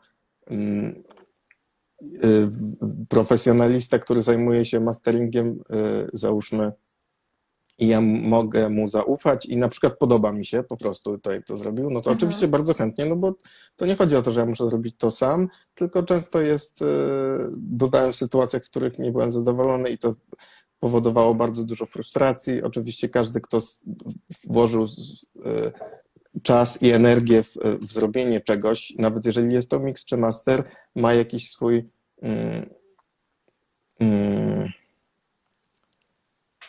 um, 0.49 1.03
y, 2.01 2.49
profesjonalista, 3.09 3.99
który 3.99 4.21
zajmuje 4.21 4.65
się 4.65 4.79
masteringiem, 4.79 5.47
y, 5.47 6.09
załóżmy, 6.13 6.71
i 7.77 7.87
ja 7.87 8.01
mogę 8.01 8.69
mu 8.69 8.89
zaufać 8.89 9.45
i 9.45 9.57
na 9.57 9.69
przykład 9.69 9.97
podoba 9.97 10.31
mi 10.31 10.45
się 10.45 10.63
po 10.63 10.77
prostu 10.77 11.17
to, 11.17 11.31
jak 11.31 11.45
to 11.45 11.57
zrobił, 11.57 11.83
no 11.83 12.01
to 12.01 12.11
mhm. 12.11 12.17
oczywiście 12.17 12.47
bardzo 12.47 12.73
chętnie, 12.73 13.05
no 13.05 13.15
bo 13.15 13.35
to 13.75 13.85
nie 13.85 13.95
chodzi 13.95 14.15
o 14.15 14.21
to, 14.21 14.31
że 14.31 14.39
ja 14.39 14.45
muszę 14.45 14.69
zrobić 14.69 14.95
to 14.97 15.11
sam, 15.11 15.47
tylko 15.73 16.03
często 16.03 16.41
jest, 16.41 16.81
y, 16.81 16.85
bywałem 17.51 18.13
w 18.13 18.15
sytuacjach, 18.15 18.63
w 18.63 18.69
których 18.69 18.99
nie 18.99 19.11
byłem 19.11 19.31
zadowolony 19.31 19.89
i 19.89 19.97
to 19.97 20.15
powodowało 20.79 21.35
bardzo 21.35 21.63
dużo 21.63 21.85
frustracji. 21.85 22.63
Oczywiście 22.63 23.09
każdy, 23.09 23.41
kto 23.41 23.59
włożył 24.47 24.83
y, 24.83 25.71
czas 26.43 26.83
i 26.83 26.91
energię 26.91 27.43
w, 27.43 27.53
w 27.81 27.93
zrobienie 27.93 28.41
czegoś, 28.41 28.93
nawet 28.97 29.25
jeżeli 29.25 29.53
jest 29.53 29.69
to 29.69 29.79
mix 29.79 30.05
czy 30.05 30.17
master, 30.17 30.63
ma 30.95 31.13
jakiś 31.13 31.49
swój 31.49 31.89
mm, 32.21 32.69
mm, 33.99 34.69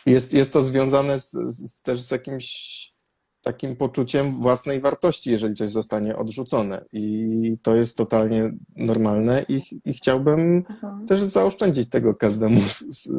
jest, 0.05 0.33
jest 0.33 0.53
to 0.53 0.63
związane 0.63 1.19
z, 1.19 1.31
z, 1.47 1.81
też 1.81 2.01
z 2.01 2.11
jakimś 2.11 2.95
takim 3.41 3.75
poczuciem 3.75 4.41
własnej 4.41 4.81
wartości, 4.81 5.31
jeżeli 5.31 5.53
coś 5.53 5.69
zostanie 5.69 6.15
odrzucone. 6.15 6.85
I 6.93 7.57
to 7.61 7.75
jest 7.75 7.97
totalnie 7.97 8.51
normalne 8.75 9.45
i, 9.49 9.61
i 9.85 9.93
chciałbym 9.93 10.39
mhm. 10.69 11.07
też 11.07 11.23
zaoszczędzić 11.23 11.89
tego 11.89 12.15
każdemu 12.15 12.61
z, 12.61 13.09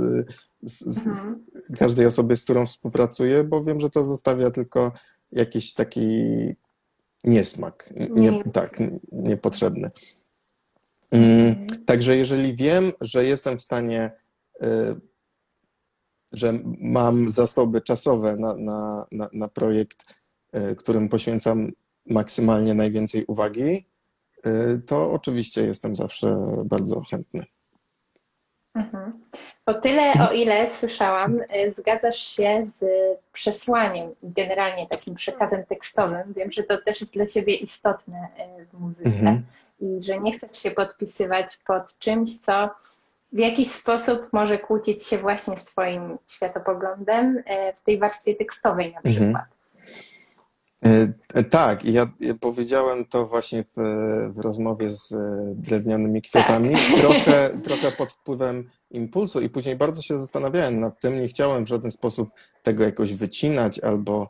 z, 0.63 1.07
mhm. 1.07 1.45
każdej 1.79 2.07
osobie, 2.07 2.37
z 2.37 2.45
którą 2.45 2.67
współpracuję, 2.67 3.45
bo 3.45 3.65
wiem, 3.65 3.81
że 3.81 3.91
to 3.91 4.05
zostawia 4.05 4.51
tylko 4.51 4.93
jakiś 5.33 5.75
taki 5.75 6.09
niesmak, 7.25 7.93
nie, 7.97 8.31
nie. 8.31 8.45
tak, 8.45 8.79
niepotrzebny. 9.13 9.91
Mm, 11.11 11.49
mhm. 11.49 11.85
Także 11.85 12.17
jeżeli 12.17 12.57
wiem, 12.57 12.93
że 13.01 13.25
jestem 13.25 13.59
w 13.59 13.63
stanie 13.63 14.11
y, 14.63 14.67
że 16.33 16.53
mam 16.81 17.31
zasoby 17.31 17.81
czasowe 17.81 18.37
na, 18.37 18.55
na, 18.57 19.07
na, 19.13 19.29
na 19.33 19.49
projekt, 19.49 20.15
e, 20.53 20.75
którym 20.75 21.09
poświęcam 21.09 21.69
maksymalnie 22.07 22.75
najwięcej 22.75 23.25
uwagi, 23.27 23.87
e, 24.45 24.79
to 24.79 25.13
oczywiście 25.13 25.61
jestem 25.61 25.97
zawsze 25.97 26.37
bardzo 26.65 27.03
chętny. 27.11 27.45
Mhm. 28.75 29.13
O 29.67 29.75
tyle, 29.75 30.13
o 30.31 30.33
ile 30.33 30.69
słyszałam, 30.69 31.41
e, 31.49 31.73
zgadzasz 31.73 32.19
się 32.19 32.63
z 32.67 32.85
przesłaniem, 33.33 34.15
generalnie 34.23 34.87
takim 34.87 35.15
przekazem 35.15 35.65
tekstowym. 35.65 36.33
Wiem, 36.37 36.53
że 36.53 36.63
to 36.63 36.79
też 36.79 37.01
jest 37.01 37.13
dla 37.13 37.27
Ciebie 37.27 37.55
istotne 37.55 38.29
w 38.73 38.81
muzyce 38.81 39.11
mhm. 39.11 39.43
i 39.81 40.03
że 40.03 40.21
nie 40.21 40.33
chcesz 40.33 40.59
się 40.59 40.71
podpisywać 40.71 41.59
pod 41.67 41.99
czymś, 41.99 42.39
co 42.39 42.71
w 43.37 43.39
jakiś 43.39 43.71
sposób 43.71 44.29
może 44.33 44.59
kłócić 44.59 45.03
się 45.03 45.19
właśnie 45.19 45.57
z 45.57 45.65
Twoim 45.65 46.19
światopoglądem 46.27 47.43
e, 47.47 47.73
w 47.73 47.81
tej 47.81 47.99
warstwie 47.99 48.35
tekstowej 48.35 48.93
na 48.93 48.99
mhm. 48.99 49.15
przykład. 49.15 49.45
Mhm. 50.83 51.15
Tak, 51.51 51.85
ja, 51.85 52.11
ja, 52.21 52.35
powiedziałem 52.41 53.05
to 53.05 53.27
właśnie 53.27 53.63
w, 53.63 53.75
w, 54.35 54.39
rozmowie 54.39 54.91
z 54.91 55.15
drewnianymi 55.55 56.23
kwiatami, 56.23 56.71
tak. 56.71 56.81
trochę, 57.01 57.51
trochę 57.63 57.93
pod 57.93 58.13
wpływem 58.13 58.71
impulsu 58.91 59.41
i 59.41 59.49
później 59.49 59.77
bardzo 59.77 60.03
się 60.03 60.19
zastanawiałem 60.19 60.81
nad 60.81 61.01
tym, 61.01 61.21
nie 61.21 61.29
chciałem 61.29 61.65
w 61.65 61.69
żaden 61.69 61.91
sposób 61.91 62.29
tego 62.63 62.85
jakoś 62.85 63.15
wycinać 63.15 63.79
albo 63.79 64.29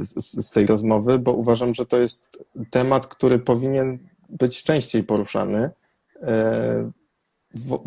z, 0.00 0.46
z 0.46 0.52
tej 0.52 0.66
rozmowy, 0.66 1.18
bo 1.18 1.32
uważam, 1.32 1.74
że 1.74 1.86
to 1.86 1.98
jest 1.98 2.44
temat, 2.70 3.06
który 3.06 3.38
powinien 3.38 3.98
być 4.28 4.62
częściej 4.62 5.04
poruszany 5.04 5.70
w, 7.54 7.78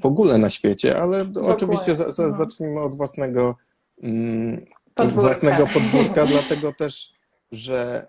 w 0.00 0.06
ogóle 0.06 0.38
na 0.38 0.50
świecie, 0.50 1.02
ale 1.02 1.32
oczywiście 1.42 1.96
za, 1.96 2.12
za, 2.12 2.26
no. 2.26 2.32
zacznijmy 2.32 2.80
od 2.80 2.96
własnego 2.96 3.56
mm, 4.02 4.66
podwórka. 4.94 5.22
własnego 5.22 5.66
podwórka, 5.74 6.26
dlatego 6.26 6.72
też, 6.72 7.12
że 7.52 8.06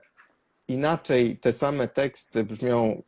inaczej 0.67 1.37
te 1.37 1.53
same 1.53 1.87
teksty 1.87 2.43
brzmią 2.43 3.01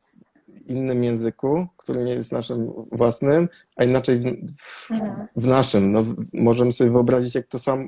w 0.47 0.69
innym 0.69 1.03
języku, 1.03 1.67
który 1.77 2.03
nie 2.03 2.13
jest 2.13 2.31
naszym 2.31 2.73
własnym, 2.91 3.49
a 3.75 3.83
inaczej 3.83 4.19
w, 4.19 4.57
w, 4.57 4.91
mhm. 4.91 5.27
w 5.35 5.47
naszym. 5.47 5.91
No, 5.91 6.05
możemy 6.33 6.71
sobie 6.71 6.91
wyobrazić, 6.91 7.35
jak 7.35 7.47
to 7.47 7.59
sam, 7.59 7.87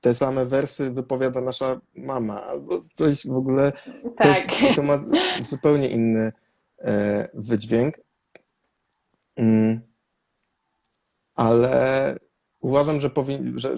te 0.00 0.14
same 0.14 0.46
wersy 0.46 0.90
wypowiada 0.90 1.40
nasza 1.40 1.80
mama, 1.94 2.46
albo 2.46 2.78
coś 2.78 3.26
w 3.26 3.36
ogóle. 3.36 3.72
Tak. 4.16 4.46
To, 4.46 4.64
jest, 4.64 4.76
to 4.76 4.82
ma 4.82 4.98
zupełnie 5.44 5.88
inny 5.88 6.32
e, 6.78 7.28
wydźwięk. 7.34 7.94
Mm. 9.40 9.80
Ale 11.34 12.16
uważam, 12.60 13.00
że, 13.00 13.10
powin, 13.10 13.58
że, 13.58 13.76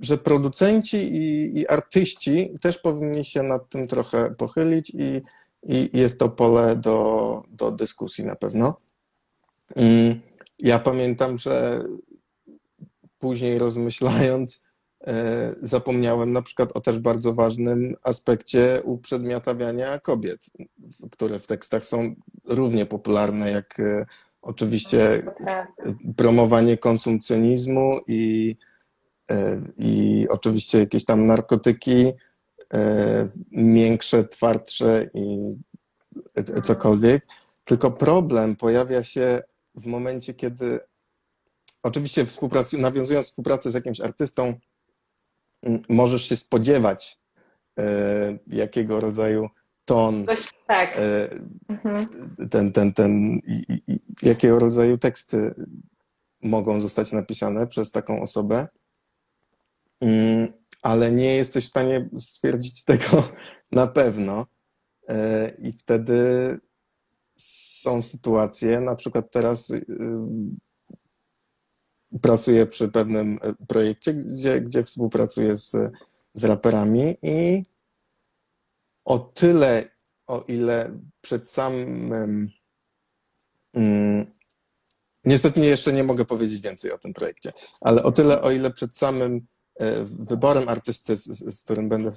że 0.00 0.18
producenci 0.18 0.96
i, 0.96 1.58
i, 1.58 1.68
artyści 1.68 2.54
też 2.62 2.78
powinni 2.78 3.24
się 3.24 3.42
nad 3.42 3.68
tym 3.68 3.88
trochę 3.88 4.34
pochylić 4.34 4.90
i, 4.90 5.22
i 5.62 5.98
jest 5.98 6.18
to 6.18 6.28
pole 6.28 6.76
do, 6.76 7.42
do 7.50 7.70
dyskusji 7.70 8.24
na 8.24 8.36
pewno. 8.36 8.80
Mm. 9.76 10.20
Ja 10.58 10.78
pamiętam, 10.78 11.38
że 11.38 11.84
później 13.18 13.58
rozmyślając, 13.58 14.62
zapomniałem 15.62 16.32
na 16.32 16.42
przykład 16.42 16.70
o 16.74 16.80
też 16.80 16.98
bardzo 16.98 17.34
ważnym 17.34 17.94
aspekcie 18.02 18.82
uprzedmiotawiania 18.84 19.98
kobiet, 19.98 20.46
które 21.10 21.38
w 21.38 21.46
tekstach 21.46 21.84
są 21.84 22.14
równie 22.44 22.86
popularne 22.86 23.50
jak 23.50 23.80
e, 23.80 24.06
oczywiście 24.42 25.22
promowanie 26.16 26.76
konsumpcjonizmu 26.76 28.00
i, 28.06 28.56
e, 29.30 29.60
i 29.78 30.26
oczywiście 30.30 30.78
jakieś 30.78 31.04
tam 31.04 31.26
narkotyki, 31.26 32.12
e, 32.74 33.28
miększe, 33.52 34.24
twardsze 34.24 35.08
i 35.14 35.56
cokolwiek. 36.62 37.26
Tylko 37.64 37.90
problem 37.90 38.56
pojawia 38.56 39.02
się 39.02 39.42
w 39.74 39.86
momencie, 39.86 40.34
kiedy 40.34 40.78
oczywiście 41.82 42.26
nawiązując 42.78 43.26
współpracę 43.26 43.70
z 43.70 43.74
jakimś 43.74 44.00
artystą, 44.00 44.54
możesz 45.88 46.28
się 46.28 46.36
spodziewać 46.36 47.20
jakiego 48.46 49.00
rodzaju 49.00 49.48
ton, 49.86 50.26
tak. 50.66 50.98
E, 50.98 51.28
mhm. 51.68 52.06
ten, 52.50 52.72
ten, 52.72 52.92
ten, 52.92 53.40
jakiego 54.22 54.58
rodzaju 54.58 54.98
teksty 54.98 55.54
mogą 56.42 56.80
zostać 56.80 57.12
napisane 57.12 57.66
przez 57.66 57.92
taką 57.92 58.20
osobę, 58.20 58.68
mm, 60.00 60.52
ale 60.82 61.12
nie 61.12 61.36
jesteś 61.36 61.66
w 61.66 61.68
stanie 61.68 62.08
stwierdzić 62.18 62.84
tego 62.84 63.28
na 63.72 63.86
pewno. 63.86 64.46
E, 65.08 65.50
I 65.58 65.72
wtedy 65.72 66.18
są 67.38 68.02
sytuacje, 68.02 68.80
na 68.80 68.94
przykład 68.94 69.30
teraz 69.30 69.70
y, 69.70 69.84
pracuję 72.22 72.66
przy 72.66 72.88
pewnym 72.88 73.38
projekcie, 73.68 74.14
gdzie, 74.14 74.60
gdzie 74.60 74.84
współpracuję 74.84 75.56
z, 75.56 75.76
z 76.34 76.44
raperami 76.44 77.16
i 77.22 77.62
o 79.04 79.18
tyle, 79.18 79.88
o 80.26 80.44
ile 80.48 81.00
przed 81.20 81.50
samym 81.50 82.50
mm, 83.74 84.36
Niestety 85.26 85.60
jeszcze 85.60 85.92
nie 85.92 86.04
mogę 86.04 86.24
powiedzieć 86.24 86.60
więcej 86.60 86.92
o 86.92 86.98
tym 86.98 87.14
projekcie, 87.14 87.52
ale 87.80 88.02
o 88.02 88.12
tyle, 88.12 88.42
o 88.42 88.50
ile 88.50 88.70
przed 88.70 88.96
samym 88.96 89.46
e, 89.80 89.92
wyborem 90.04 90.68
artysty, 90.68 91.16
z, 91.16 91.24
z 91.58 91.64
którym 91.64 91.88
będę 91.88 92.10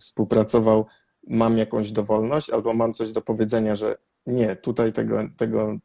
współpracował, 0.00 0.86
mam 1.28 1.58
jakąś 1.58 1.92
dowolność 1.92 2.50
albo 2.50 2.74
mam 2.74 2.94
coś 2.94 3.12
do 3.12 3.22
powiedzenia, 3.22 3.76
że 3.76 3.94
nie, 4.26 4.56
tutaj 4.56 4.92
tego, 4.92 5.18
tego 5.36 5.76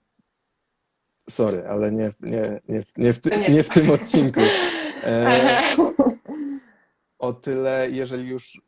sorry, 1.30 1.68
ale 1.68 1.92
nie, 1.92 2.12
nie, 2.22 2.60
nie, 2.70 2.84
nie, 2.98 3.14
w, 3.14 3.20
ty, 3.20 3.30
nie 3.50 3.64
w 3.64 3.70
tym 3.70 3.92
odcinku. 3.92 4.42
E, 5.04 5.62
o 7.20 7.34
tyle, 7.34 7.88
jeżeli 7.92 8.28
już 8.30 8.62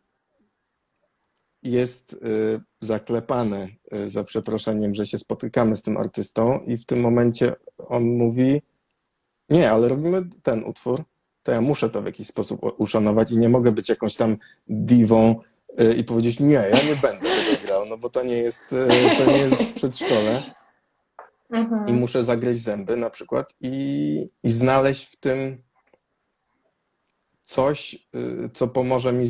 jest 1.64 2.14
y, 2.14 2.62
zaklepane, 2.80 3.68
y, 3.93 4.10
za 4.10 4.24
przeproszeniem, 4.24 4.95
że 4.95 5.05
się 5.05 5.18
spotykamy 5.18 5.78
z 5.78 5.82
tym 5.82 5.97
artystą 5.97 6.60
i 6.60 6.78
w 6.78 6.86
tym 6.86 7.01
momencie 7.01 7.55
on 7.78 8.03
mówi, 8.03 8.62
nie, 9.49 9.72
ale 9.72 9.88
robimy 9.88 10.22
ten 10.43 10.64
utwór, 10.64 11.03
to 11.43 11.51
ja 11.51 11.62
muszę 11.62 11.89
to 11.89 12.01
w 12.01 12.05
jakiś 12.05 12.28
sposób 12.28 12.62
uszanować 12.78 13.32
i 13.32 13.38
nie 13.38 13.49
mogę 13.49 13.72
być 13.72 13.89
jakąś 13.89 14.16
tam 14.16 14.38
diwą 14.68 15.36
y, 15.82 15.93
i 15.93 16.03
powiedzieć, 16.03 16.39
nie, 16.39 16.53
ja 16.53 16.84
nie 16.84 16.95
będę 16.95 17.20
tego 17.20 17.66
grał, 17.66 17.86
no 17.86 17.97
bo 17.97 18.10
to 18.10 18.24
nie 18.24 18.38
jest, 18.38 18.66
to 19.18 19.32
nie 19.32 19.38
jest 19.38 19.74
przedszkole. 19.74 20.59
Mhm. 21.49 21.87
I 21.87 21.93
muszę 21.93 22.23
zagryźć 22.23 22.61
zęby 22.61 22.95
na 22.95 23.09
przykład 23.09 23.53
i, 23.59 24.29
i 24.43 24.51
znaleźć 24.51 25.05
w 25.05 25.19
tym 25.19 25.63
coś, 27.41 28.07
y, 28.15 28.49
co 28.53 28.67
pomoże 28.67 29.13
mi 29.13 29.27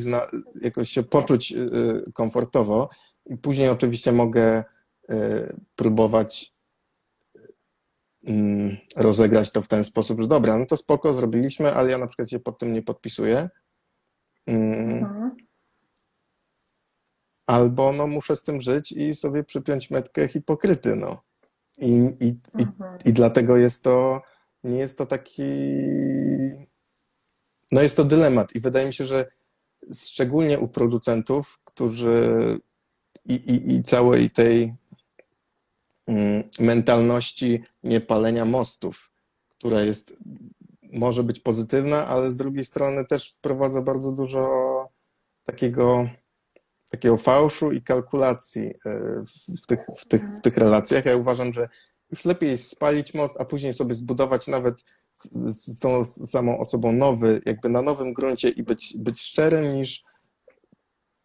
jakoś 0.61 0.89
się 0.89 1.03
poczuć 1.03 1.51
y, 1.51 1.57
y, 2.07 2.11
komfortowo. 2.13 2.89
I 3.25 3.37
później 3.37 3.69
oczywiście 3.69 4.11
mogę 4.11 4.63
próbować 5.75 6.53
mm, 8.27 8.77
rozegrać 8.97 9.51
to 9.51 9.61
w 9.61 9.67
ten 9.67 9.83
sposób, 9.83 10.21
że 10.21 10.27
dobra, 10.27 10.57
no 10.57 10.65
to 10.65 10.77
spoko, 10.77 11.13
zrobiliśmy, 11.13 11.73
ale 11.73 11.91
ja 11.91 11.97
na 11.97 12.07
przykład 12.07 12.29
się 12.29 12.39
pod 12.39 12.57
tym 12.57 12.73
nie 12.73 12.81
podpisuję. 12.81 13.49
Mm. 14.47 14.89
Mhm. 14.89 15.35
Albo 17.47 17.93
no, 17.93 18.07
muszę 18.07 18.35
z 18.35 18.43
tym 18.43 18.61
żyć 18.61 18.91
i 18.91 19.13
sobie 19.13 19.43
przypiąć 19.43 19.91
metkę 19.91 20.27
hipokryty, 20.27 20.95
no. 20.95 21.21
I, 21.81 22.15
i, 22.19 22.27
i, 22.59 22.63
mhm. 22.63 22.97
i 23.05 23.13
dlatego 23.13 23.57
jest 23.57 23.83
to, 23.83 24.21
nie 24.63 24.77
jest 24.77 24.97
to 24.97 25.05
taki 25.05 25.43
no 27.71 27.81
jest 27.81 27.97
to 27.97 28.05
dylemat 28.05 28.55
i 28.55 28.59
wydaje 28.59 28.87
mi 28.87 28.93
się, 28.93 29.05
że 29.05 29.25
szczególnie 29.93 30.59
u 30.59 30.67
producentów, 30.67 31.59
którzy 31.63 32.59
i, 33.25 33.33
i, 33.33 33.75
i 33.75 33.83
całej 33.83 34.29
tej 34.29 34.73
mm, 36.07 36.43
mentalności 36.59 37.63
niepalenia 37.83 38.45
mostów, 38.45 39.11
która 39.57 39.81
jest, 39.81 40.17
może 40.93 41.23
być 41.23 41.39
pozytywna, 41.39 42.07
ale 42.07 42.31
z 42.31 42.35
drugiej 42.35 42.65
strony 42.65 43.05
też 43.05 43.31
wprowadza 43.31 43.81
bardzo 43.81 44.11
dużo 44.11 44.49
takiego, 45.45 46.09
takiego 46.89 47.17
fałszu 47.17 47.71
i 47.71 47.81
kalkulacji 47.81 48.73
e, 48.85 49.23
w 49.63 49.65
tych, 49.67 49.79
w, 49.97 50.05
tych, 50.05 50.23
w 50.37 50.41
tych 50.41 50.57
relacjach. 50.57 51.05
Ja 51.05 51.15
uważam, 51.15 51.53
że 51.53 51.69
już 52.11 52.25
lepiej 52.25 52.57
spalić 52.57 53.13
most, 53.13 53.41
a 53.41 53.45
później 53.45 53.73
sobie 53.73 53.95
zbudować 53.95 54.47
nawet 54.47 54.83
z 55.45 55.79
tą 55.79 56.03
samą 56.03 56.59
osobą 56.59 56.91
nowy, 56.91 57.41
jakby 57.45 57.69
na 57.69 57.81
nowym 57.81 58.13
gruncie 58.13 58.49
i 58.49 58.63
być, 58.63 58.97
być 58.97 59.21
szczerym, 59.21 59.75
niż 59.75 60.03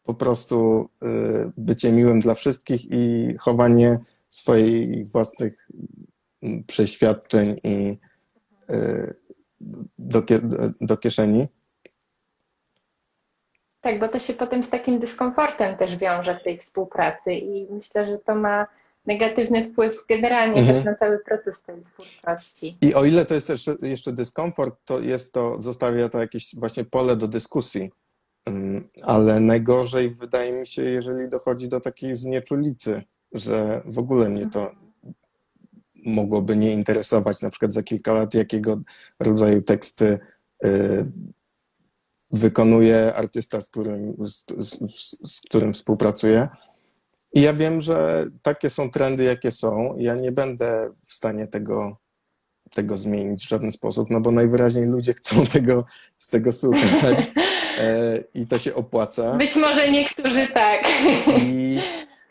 po 0.03 0.15
prostu 0.15 0.89
y, 1.03 1.53
bycie 1.57 1.93
miłym 1.93 2.21
dla 2.21 2.35
wszystkich 2.35 2.81
i 2.91 3.35
chowanie 3.39 3.99
swoich 4.29 5.09
własnych 5.09 5.69
przeświadczeń 6.67 7.57
i 7.65 7.99
y, 8.71 9.15
do, 9.99 10.23
do 10.81 10.97
kieszeni. 10.97 11.47
Tak, 13.85 13.99
bo 13.99 14.09
to 14.09 14.19
się 14.19 14.33
potem 14.33 14.65
z 14.65 14.71
takim 14.71 14.99
dyskomfortem 14.99 15.77
też 15.77 15.97
wiąże 15.97 16.39
w 16.41 16.43
tej 16.43 16.59
współpracy 16.59 17.33
i 17.33 17.67
myślę, 17.71 18.07
że 18.07 18.19
to 18.19 18.35
ma 18.35 18.67
negatywny 19.07 19.65
wpływ 19.65 20.05
generalnie 20.09 20.61
mhm. 20.61 20.77
też 20.77 20.85
na 20.85 20.95
cały 20.95 21.19
proces 21.19 21.63
tej 21.63 21.83
twórczości. 21.83 22.79
I 22.81 22.95
o 22.95 23.05
ile 23.05 23.25
to 23.25 23.35
jest 23.35 23.49
jeszcze, 23.49 23.77
jeszcze 23.83 24.13
dyskomfort, 24.13 24.75
to 24.85 25.01
jest 25.01 25.33
to, 25.33 25.63
zostawia 25.63 26.09
to 26.09 26.21
jakieś 26.21 26.55
właśnie 26.55 26.85
pole 26.85 27.17
do 27.17 27.29
dyskusji. 27.29 27.91
Mm, 28.47 28.89
ale 29.03 29.41
najgorzej 29.41 30.11
wydaje 30.11 30.53
mi 30.53 30.67
się, 30.67 30.83
jeżeli 30.83 31.29
dochodzi 31.29 31.69
do 31.69 31.81
takiej 31.81 32.17
znieczulicy, 32.17 33.03
że 33.33 33.83
w 33.85 33.99
ogóle 33.99 34.29
mnie 34.29 34.47
to 34.47 34.71
mogłoby 36.07 36.57
nie 36.57 36.73
interesować, 36.73 37.43
na 37.43 37.51
przykład 37.51 37.73
za 37.73 37.83
kilka 37.83 38.13
lat, 38.13 38.35
jakiego 38.35 38.81
rodzaju 39.21 39.63
teksty 39.63 40.19
y, 40.65 41.07
wykonuje 42.35 43.15
artysta, 43.15 43.61
z 43.61 43.71
którym, 43.71 44.17
z, 44.27 44.45
z, 44.59 44.79
z 45.33 45.41
którym 45.41 45.75
współpracuję. 45.75 46.49
I 47.35 47.41
ja 47.41 47.53
wiem, 47.53 47.81
że 47.81 48.27
takie 48.43 48.71
są 48.71 48.91
trendy, 48.91 49.25
jakie 49.25 49.51
są. 49.51 49.95
Ja 49.99 50.15
nie 50.15 50.33
będę 50.33 50.91
w 51.05 51.13
stanie 51.13 51.47
tego, 51.47 51.97
tego 52.75 52.97
zmienić 52.97 53.45
w 53.47 53.49
żaden 53.49 53.73
sposób, 53.73 54.11
no 54.11 54.21
bo 54.21 54.31
najwyraźniej 54.31 54.87
ludzie 54.87 55.15
chcą 55.15 55.47
tego, 55.53 55.85
z 56.19 56.29
tego 56.29 56.53
słuchać 56.53 57.19
e, 57.79 58.25
i 58.35 58.47
to 58.47 58.59
się 58.59 58.75
opłaca. 58.75 59.37
Być 59.37 59.57
może 59.57 59.91
niektórzy 59.91 60.47
tak. 60.55 60.85
I, 61.43 61.81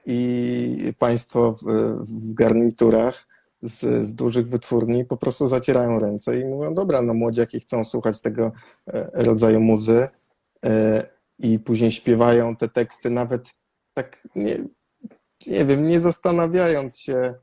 i 0.06 0.93
państwo 0.99 1.51
w, 1.51 1.64
w 2.06 2.34
garniturach 2.34 3.33
z, 3.64 4.05
z, 4.05 4.16
dużych 4.16 4.49
wytwórni 4.49 5.05
po 5.05 5.18
prostu 5.18 5.47
zacierają 5.47 5.99
ręce 5.99 6.39
i 6.39 6.45
mówią, 6.45 6.74
dobra, 6.74 7.01
no 7.01 7.14
młodziaki 7.14 7.59
chcą 7.59 7.86
słuchać 7.86 8.22
tego 8.22 8.51
e, 8.88 9.09
rodzaju 9.14 9.59
muzy 9.59 10.07
e, 10.66 11.05
i 11.39 11.59
później 11.59 11.91
śpiewają 11.91 12.55
te 12.55 12.70
teksty 12.70 13.09
nawet 13.09 13.53
tak 13.93 14.28
nie, 14.36 14.57
nie 15.47 15.66
wiem, 15.66 15.88
nie 15.88 15.99
zastanawiając 15.99 16.99
się. 16.99 17.34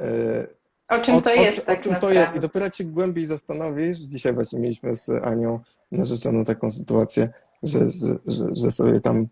E, 0.00 0.46
o 0.88 0.98
czym 0.98 1.22
to 1.22 1.34
jest, 1.34 1.58
o, 1.58 1.62
tak 1.62 1.80
o 1.80 1.82
czym 1.82 1.94
to 1.94 2.10
jest. 2.10 2.36
I 2.36 2.40
dopiero 2.40 2.64
jak 2.64 2.74
się 2.74 2.84
głębiej 2.84 3.26
zastanowisz, 3.26 3.98
dzisiaj 3.98 4.34
właśnie 4.34 4.58
mieliśmy 4.58 4.94
z 4.94 5.08
Anią 5.08 5.60
narzeczoną 5.92 6.44
taką 6.44 6.70
sytuację, 6.70 7.28
że, 7.62 7.90
że, 7.90 8.18
że, 8.26 8.44
że 8.52 8.70
sobie 8.70 9.00
tam 9.00 9.26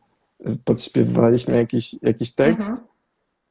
podśpiewaliśmy 0.64 1.56
jakiś, 1.56 1.96
jakiś 2.02 2.34
tekst, 2.34 2.70
mhm. 2.70 2.88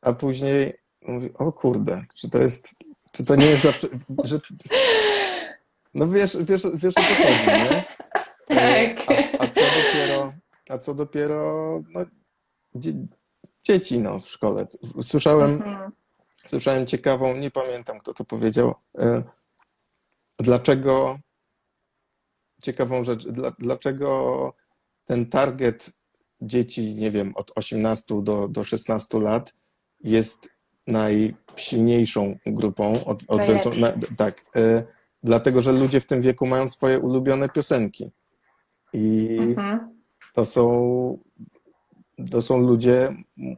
a 0.02 0.14
później 0.14 0.74
mówi, 1.08 1.30
o 1.38 1.52
kurde, 1.52 2.02
czy 2.16 2.30
to 2.30 2.42
jest, 2.42 2.76
czy 3.12 3.24
to 3.24 3.36
nie 3.36 3.46
jest 3.46 3.64
zawsze, 3.64 3.88
że, 4.24 4.40
no 5.94 6.08
wiesz, 6.08 6.38
wiesz, 6.42 6.64
wiesz 6.74 6.98
o 6.98 7.02
co 7.02 7.16
chodzi, 7.16 7.48
nie? 7.48 7.84
E, 8.50 8.96
tak. 8.96 9.12
A, 9.40 9.44
a 9.44 9.48
co 9.48 9.62
dopiero, 9.62 10.34
a 10.70 10.78
co 10.78 10.94
dopiero, 10.94 11.82
no, 11.90 12.06
dzieci 13.64 14.00
no, 14.00 14.20
w 14.20 14.30
szkole. 14.30 14.68
Słyszałem, 15.02 15.52
mhm. 15.52 15.92
słyszałem 16.48 16.88
ciekawą, 16.88 17.38
nie 17.38 17.52
pamiętam 17.52 18.00
kto 18.00 18.14
to 18.14 18.26
powiedział, 18.26 18.74
e, 19.00 19.24
dlaczego, 20.40 21.20
ciekawą 22.62 23.04
rzecz, 23.04 23.28
dlaczego 23.60 24.54
ten 25.06 25.30
target 25.30 25.92
dzieci, 26.42 26.96
nie 26.96 27.12
wiem, 27.12 27.32
od 27.36 27.52
18 27.56 28.22
do, 28.24 28.48
do 28.48 28.64
16 28.64 29.20
lat 29.20 29.54
jest 30.04 30.50
najsilniejszą 30.88 32.36
grupą 32.46 33.06
od, 33.06 33.24
odbiorcą. 33.28 33.72
Na, 33.74 33.92
tak, 34.18 34.42
e, 34.56 34.84
dlatego 35.24 35.62
że 35.62 35.72
ludzie 35.72 36.00
w 36.00 36.06
tym 36.06 36.22
wieku 36.22 36.46
mają 36.46 36.70
swoje 36.70 37.00
ulubione 37.00 37.50
piosenki. 37.50 38.12
I 38.94 39.38
mhm. 39.40 40.02
to 40.34 40.46
są 40.46 41.18
to 42.32 42.42
są 42.42 42.58
ludzie 42.58 43.10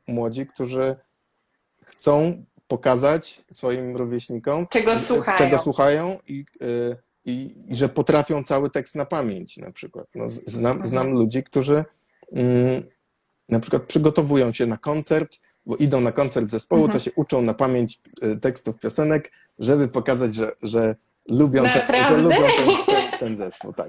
młodzi, 0.08 0.48
którzy 0.48 0.96
chcą 1.82 2.46
pokazać 2.68 3.42
swoim 3.52 3.98
rówieśnikom, 3.98 4.68
czego 4.68 4.98
słuchają, 4.98 5.38
czego 5.38 5.58
słuchają 5.58 6.18
i, 6.28 6.46
e, 6.62 6.66
i, 7.26 7.56
i 7.68 7.76
że 7.76 7.90
potrafią 7.90 8.44
cały 8.44 8.70
tekst 8.70 8.96
na 8.96 9.06
pamięć 9.06 9.58
na 9.58 9.72
przykład. 9.72 10.08
No, 10.16 10.30
znam, 10.30 10.72
mhm. 10.72 10.90
znam 10.90 11.12
ludzi, 11.12 11.44
którzy 11.44 11.84
mm, 12.32 12.84
na 13.50 13.60
przykład 13.60 13.84
przygotowują 13.84 14.54
się 14.54 14.66
na 14.66 14.78
koncert, 14.78 15.40
bo 15.66 15.76
idą 15.76 16.02
na 16.02 16.12
koncert 16.12 16.48
zespołu, 16.48 16.86
mhm. 16.86 17.00
to 17.00 17.06
się 17.06 17.12
uczą 17.16 17.42
na 17.42 17.54
pamięć 17.54 18.00
e, 18.22 18.36
tekstów 18.36 18.80
piosenek, 18.80 19.32
żeby 19.60 19.88
pokazać, 19.88 20.36
że, 20.36 20.52
że 20.64 20.96
lubią, 21.30 21.64
te, 21.64 22.08
że 22.08 22.18
lubią 22.18 22.38
ten, 22.38 22.96
ten, 22.96 23.20
ten 23.20 23.36
zespół. 23.36 23.74
Tak. 23.74 23.88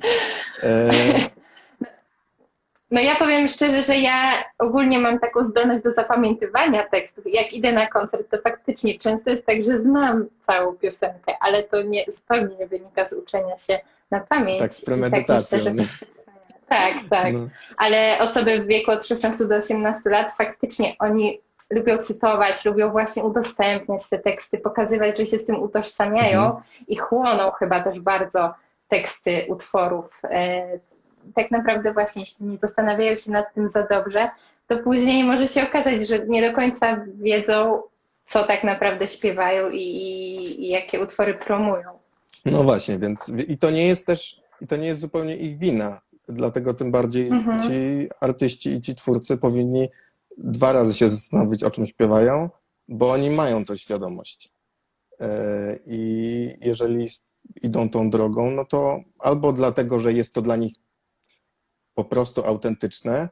E, 0.63 0.91
no 2.91 3.01
ja 3.01 3.17
powiem 3.17 3.49
szczerze, 3.49 3.83
że 3.83 3.97
ja 3.97 4.45
ogólnie 4.59 4.99
mam 4.99 5.19
taką 5.19 5.45
zdolność 5.45 5.83
do 5.83 5.93
zapamiętywania 5.93 6.89
tekstów. 6.89 7.25
Jak 7.27 7.53
idę 7.53 7.73
na 7.73 7.87
koncert, 7.87 8.31
to 8.31 8.39
faktycznie 8.39 8.99
często 8.99 9.31
jest 9.31 9.47
tak, 9.47 9.65
że 9.65 9.79
znam 9.79 10.27
całą 10.47 10.73
piosenkę, 10.73 11.33
ale 11.41 11.63
to 11.63 11.83
nie, 11.83 12.05
zupełnie 12.09 12.57
nie 12.57 12.67
wynika 12.67 13.09
z 13.09 13.13
uczenia 13.13 13.59
się 13.59 13.81
na 14.11 14.21
pamięć. 14.21 14.59
Tak, 14.59 14.75
z 14.75 14.85
tak 14.85 14.87
premedytacją. 14.87 15.59
Tak, 15.59 15.87
tak, 16.69 16.95
tak. 17.11 17.33
No. 17.33 17.49
Ale 17.77 18.19
osoby 18.21 18.63
w 18.63 18.67
wieku 18.67 18.91
od 18.91 19.07
16 19.07 19.47
do 19.47 19.57
18 19.57 20.11
lat, 20.11 20.33
faktycznie 20.33 20.97
oni 20.99 21.41
lubią 21.71 21.99
cytować, 21.99 22.65
lubią 22.65 22.91
właśnie 22.91 23.23
udostępniać 23.25 24.09
te 24.09 24.19
teksty, 24.19 24.59
pokazywać, 24.59 25.19
że 25.19 25.27
się 25.27 25.39
z 25.39 25.47
tym 25.47 25.63
utożsamiają 25.63 26.45
Mhm. 26.45 26.63
i 26.89 26.97
chłoną 26.97 27.51
chyba 27.51 27.83
też 27.85 28.01
bardzo 28.01 28.55
teksty 28.89 29.47
utworów. 29.49 30.21
E, 30.25 30.79
Tak 31.35 31.51
naprawdę 31.51 31.93
właśnie, 31.93 32.23
jeśli 32.23 32.47
nie 32.47 32.59
zastanawiają 32.59 33.17
się 33.17 33.31
nad 33.33 33.55
tym 33.55 33.69
za 33.69 33.83
dobrze, 33.83 34.31
to 34.67 34.79
później 34.79 35.25
może 35.25 35.49
się 35.49 35.63
okazać, 35.63 36.09
że 36.09 36.27
nie 36.27 36.51
do 36.51 36.57
końca 36.57 37.05
wiedzą, 37.15 37.83
co 38.27 38.45
tak 38.45 38.65
naprawdę 38.65 39.07
śpiewają 39.09 39.71
i, 39.71 39.79
i, 39.79 40.65
i 40.65 40.69
jakie 40.69 41.01
utwory 41.01 41.35
promują. 41.35 41.91
No 42.45 42.63
właśnie, 42.63 42.99
więc 42.99 43.33
i 43.49 43.59
to 43.59 43.71
nie 43.71 43.87
jest 43.87 44.07
też, 44.07 44.41
i 44.61 44.67
to 44.67 44.77
nie 44.77 44.87
jest 44.87 45.01
zupełnie 45.01 45.37
ich 45.37 45.59
wina. 45.59 46.01
Dlatego 46.29 46.75
tym 46.75 46.93
bardziej 46.93 47.29
Mhm. 47.29 47.61
ci 47.63 48.09
artyści 48.21 48.71
i 48.73 48.81
ci 48.81 48.95
twórcy 48.95 49.37
powinni 49.37 49.89
dwa 50.39 50.73
razy 50.73 50.95
się 50.95 51.09
zastanowić, 51.09 51.65
o 51.65 51.71
czym 51.71 51.87
śpiewają, 51.87 52.51
bo 52.89 53.11
oni 53.13 53.31
mają 53.31 53.65
tą 53.65 53.77
świadomość. 53.77 54.53
E, 55.21 55.79
I 55.87 56.57
jeżeli 56.61 57.07
idą 57.63 57.89
tą 57.91 58.11
drogą, 58.11 58.51
no 58.51 58.65
to 58.65 59.01
albo 59.19 59.53
dlatego, 59.53 59.99
że 59.99 60.13
jest 60.13 60.35
to 60.35 60.43
dla 60.43 60.57
nich 60.57 60.75
po 61.95 62.05
prostu 62.05 62.45
autentyczne 62.47 63.29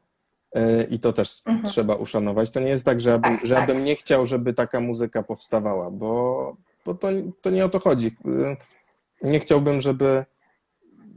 e, 0.55 0.85
i 0.85 0.99
to 0.99 1.13
też 1.13 1.43
Mhm. 1.47 1.65
trzeba 1.65 1.95
uszanować. 1.95 2.51
To 2.51 2.61
nie 2.61 2.69
jest 2.69 2.85
tak, 2.85 3.01
że 3.01 3.11
ja 3.11 3.19
bym, 3.19 3.37
Tak, 3.37 3.47
że 3.47 3.55
tak. 3.55 3.67
bym 3.67 3.85
nie 3.85 3.97
chciał, 3.97 4.27
żeby 4.27 4.55
taka 4.55 4.81
muzyka 4.81 5.23
powstawała, 5.23 5.91
bo, 5.91 6.57
bo 6.85 6.95
to, 6.95 7.09
to 7.41 7.51
nie 7.51 7.65
o 7.65 7.69
to 7.69 7.79
chodzi. 7.81 8.17
E, 8.27 8.57
Nie 9.29 9.41
chciałbym, 9.41 9.81
żeby 9.81 10.25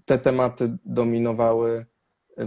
te 0.05 0.17
tematy 0.19 0.77
dominowały, 0.85 1.85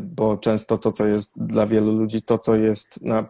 bo 0.00 0.36
często 0.36 0.78
to, 0.78 0.92
co 0.92 1.06
jest 1.06 1.32
dla 1.36 1.66
wielu 1.66 1.92
ludzi, 1.92 2.22
to, 2.22 2.38
co 2.38 2.56
jest 2.56 3.02
na 3.02 3.24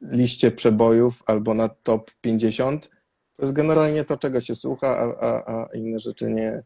liście 0.00 0.50
przebojów 0.50 1.22
albo 1.26 1.54
na 1.54 1.68
top 1.68 2.10
50, 2.20 2.90
to 3.36 3.42
jest 3.42 3.52
generalnie 3.52 4.04
to, 4.04 4.16
czego 4.16 4.40
się 4.40 4.54
słucha, 4.54 4.88
a, 4.98 5.26
a, 5.26 5.52
a 5.52 5.68
inne 5.74 6.00
rzeczy 6.00 6.26
nie, 6.26 6.62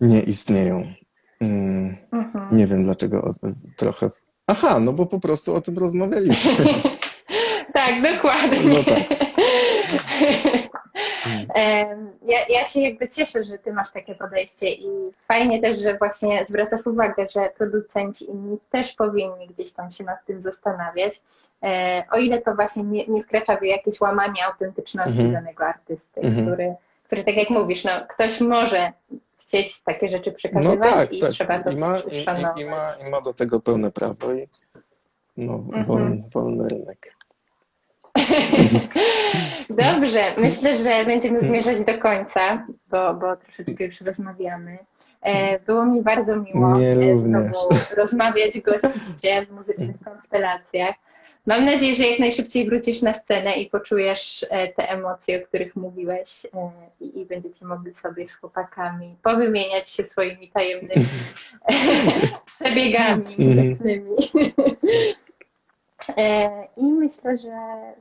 nie 0.00 0.20
istnieją. 0.20 0.92
Mm, 1.40 1.96
Mhm. 2.12 2.48
nie 2.58 2.66
wiem 2.66 2.84
dlaczego 2.84 3.34
trochę. 3.76 4.10
Aha, 4.46 4.80
no 4.80 4.92
bo 4.92 5.06
po 5.06 5.20
prostu 5.20 5.54
o 5.54 5.60
tym 5.60 5.78
rozmawialiśmy. 5.78 6.50
Tak, 7.74 8.02
dokładnie. 8.02 8.58
No 8.64 8.84
tak. 8.84 9.04
Em, 11.54 12.10
Ja, 12.22 12.38
ja 12.48 12.64
się 12.64 12.80
jakby 12.80 13.08
cieszę, 13.08 13.44
że 13.44 13.58
ty 13.58 13.72
masz 13.72 13.90
takie 13.90 14.14
podejście 14.14 14.72
i 14.72 14.88
fajnie 15.28 15.60
też, 15.60 15.78
że 15.78 15.98
właśnie 15.98 16.46
zwracasz 16.48 16.86
uwagę, 16.86 17.26
że 17.30 17.50
producenci 17.58 18.30
inni 18.30 18.58
też 18.70 18.92
powinni 18.92 19.46
gdzieś 19.46 19.72
tam 19.72 19.90
się 19.90 20.04
nad 20.04 20.24
tym 20.26 20.42
zastanawiać, 20.42 21.20
e, 21.62 22.04
o 22.12 22.18
ile 22.18 22.40
to 22.42 22.54
właśnie 22.54 22.82
nie, 22.82 23.06
nie 23.06 23.22
wkracza 23.22 23.56
w 23.56 23.62
jakieś 23.62 24.00
łamanie 24.00 24.46
autentyczności 24.46 25.20
Mhm. 25.20 25.32
danego 25.32 25.64
artysty, 25.66 26.20
Mhm. 26.20 26.46
który, 26.46 26.74
który 27.04 27.24
tak 27.24 27.36
jak 27.36 27.50
mówisz, 27.50 27.84
no, 27.84 27.90
ktoś 28.08 28.40
może 28.40 28.92
chcieć 29.38 29.80
takie 29.80 30.08
rzeczy 30.08 30.30
No 30.30 30.36
przekazywać 30.36 30.92
tak, 30.92 31.12
i 31.12 31.20
tak. 31.20 31.30
trzeba 31.30 31.62
to 31.62 31.70
I 31.70 31.76
ma, 31.76 31.98
i, 31.98 32.60
i, 32.60 32.64
ma, 32.64 32.86
I 33.06 33.10
ma 33.10 33.20
do 33.20 33.34
tego 33.34 33.60
pełne 33.60 33.90
prawo 33.90 34.32
i 34.34 34.48
no, 35.36 35.52
Mhm. 35.54 35.84
wolny, 35.84 36.22
wolny 36.34 36.68
rynek. 36.68 37.14
Dobrze, 39.70 40.34
myślę, 40.38 40.76
że 40.76 41.04
będziemy 41.04 41.40
zmierzać 41.40 41.84
do 41.84 41.98
końca, 41.98 42.66
bo, 42.90 43.14
bo 43.14 43.36
troszeczkę 43.36 43.84
już 43.84 44.00
rozmawiamy. 44.00 44.78
E, 45.22 45.58
Było 45.58 45.86
mi 45.86 46.02
bardzo 46.02 46.36
miło 46.36 46.72
e, 46.80 47.16
znowu 47.16 47.68
rozmawiać 48.02 48.60
gościście 48.60 49.46
w 49.46 49.50
muzycznych 49.52 49.96
konstelacjach. 50.04 50.94
Mam 51.46 51.64
nadzieję, 51.64 51.94
że 51.94 52.04
jak 52.04 52.18
najszybciej 52.18 52.64
wrócisz 52.66 53.02
na 53.02 53.14
scenę 53.14 53.52
i 53.56 53.70
poczujesz 53.70 54.46
e, 54.50 54.68
te 54.68 54.88
emocje, 54.90 55.42
o 55.42 55.46
których 55.46 55.76
mówiłeś 55.76 56.46
i, 57.00 57.26
będziecie 57.26 57.64
mogli 57.64 57.94
sobie 57.94 58.26
z 58.28 58.34
chłopakami 58.34 59.16
powymieniać 59.22 59.90
się 59.90 60.04
swoimi 60.04 60.48
tajemnymi 60.50 61.06
przebiegami 62.60 63.36
Mhm. 63.38 63.48
muzycznymi. 63.48 64.10
E, 66.16 66.50
I 66.76 66.84
myślę, 66.92 67.38
że 67.38 67.50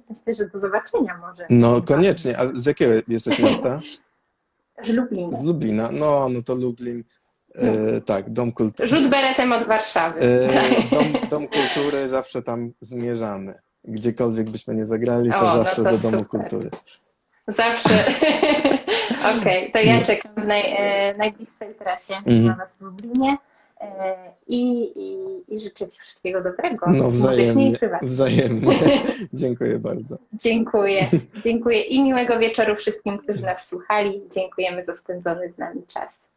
myślę, 0.09 0.35
że 0.35 0.45
do 0.49 0.59
zobaczenia 0.59 1.17
może. 1.17 1.45
No 1.49 1.81
koniecznie. 1.81 2.39
A 2.39 2.45
z 2.53 2.65
jakiego 2.65 2.93
jesteś 3.07 3.39
miasta? 3.39 3.79
Z 4.83 4.89
Lublina. 4.93 5.37
Z 5.37 5.43
Lublina. 5.43 5.89
No, 5.91 6.29
no 6.29 6.41
to 6.41 6.55
Lublin. 6.55 7.03
E, 7.55 8.01
tak, 8.01 8.29
Dom 8.29 8.51
Kultury. 8.51 8.87
Rzut 8.89 9.07
beretem 9.09 9.51
od 9.53 9.63
Warszawy. 9.63 10.19
E, 10.21 10.47
Tak. 10.53 10.89
dom, 10.91 11.05
dom 11.29 11.47
Kultury, 11.47 12.07
zawsze 12.07 12.41
tam 12.41 12.71
zmierzamy. 12.81 13.59
Gdziekolwiek 13.83 14.49
byśmy 14.49 14.75
nie 14.75 14.85
zagrali, 14.85 15.29
to 15.29 15.39
O, 15.39 15.43
no 15.43 15.49
zawsze 15.63 15.75
to 15.75 15.83
do 15.83 15.97
Domu 15.97 16.17
super. 16.17 16.27
Kultury. 16.27 16.69
Zawsze. 17.47 17.89
Okej, 19.39 19.71
to 19.71 19.79
ja 19.79 20.01
czekam 20.01 20.31
w 20.37 20.47
naj, 20.47 20.63
e, 20.77 21.13
najbliższej 21.17 21.75
trasie 21.75 22.13
Mhm. 22.15 22.45
na 22.45 22.55
Was 22.55 22.69
w 22.77 22.81
Lublinie 22.81 23.37
i, 24.47 24.81
i, 24.95 25.55
i 25.55 25.59
życzę 25.59 25.87
Ci 25.87 25.99
wszystkiego 25.99 26.41
dobrego. 26.41 26.85
No 26.89 27.09
wzajemnie. 27.09 27.73
Wzajemnie. 28.01 28.75
Dziękuję 29.33 29.79
bardzo. 29.79 30.17
Dziękuję. 30.33 31.07
Dziękuję 31.45 31.81
i 31.81 32.01
miłego 32.01 32.39
wieczoru 32.39 32.75
wszystkim, 32.75 33.17
którzy 33.17 33.41
nas 33.41 33.67
słuchali. 33.67 34.21
Dziękujemy 34.33 34.85
za 34.85 34.95
spędzony 34.95 35.53
z 35.55 35.57
nami 35.57 35.83
czas. 35.87 36.27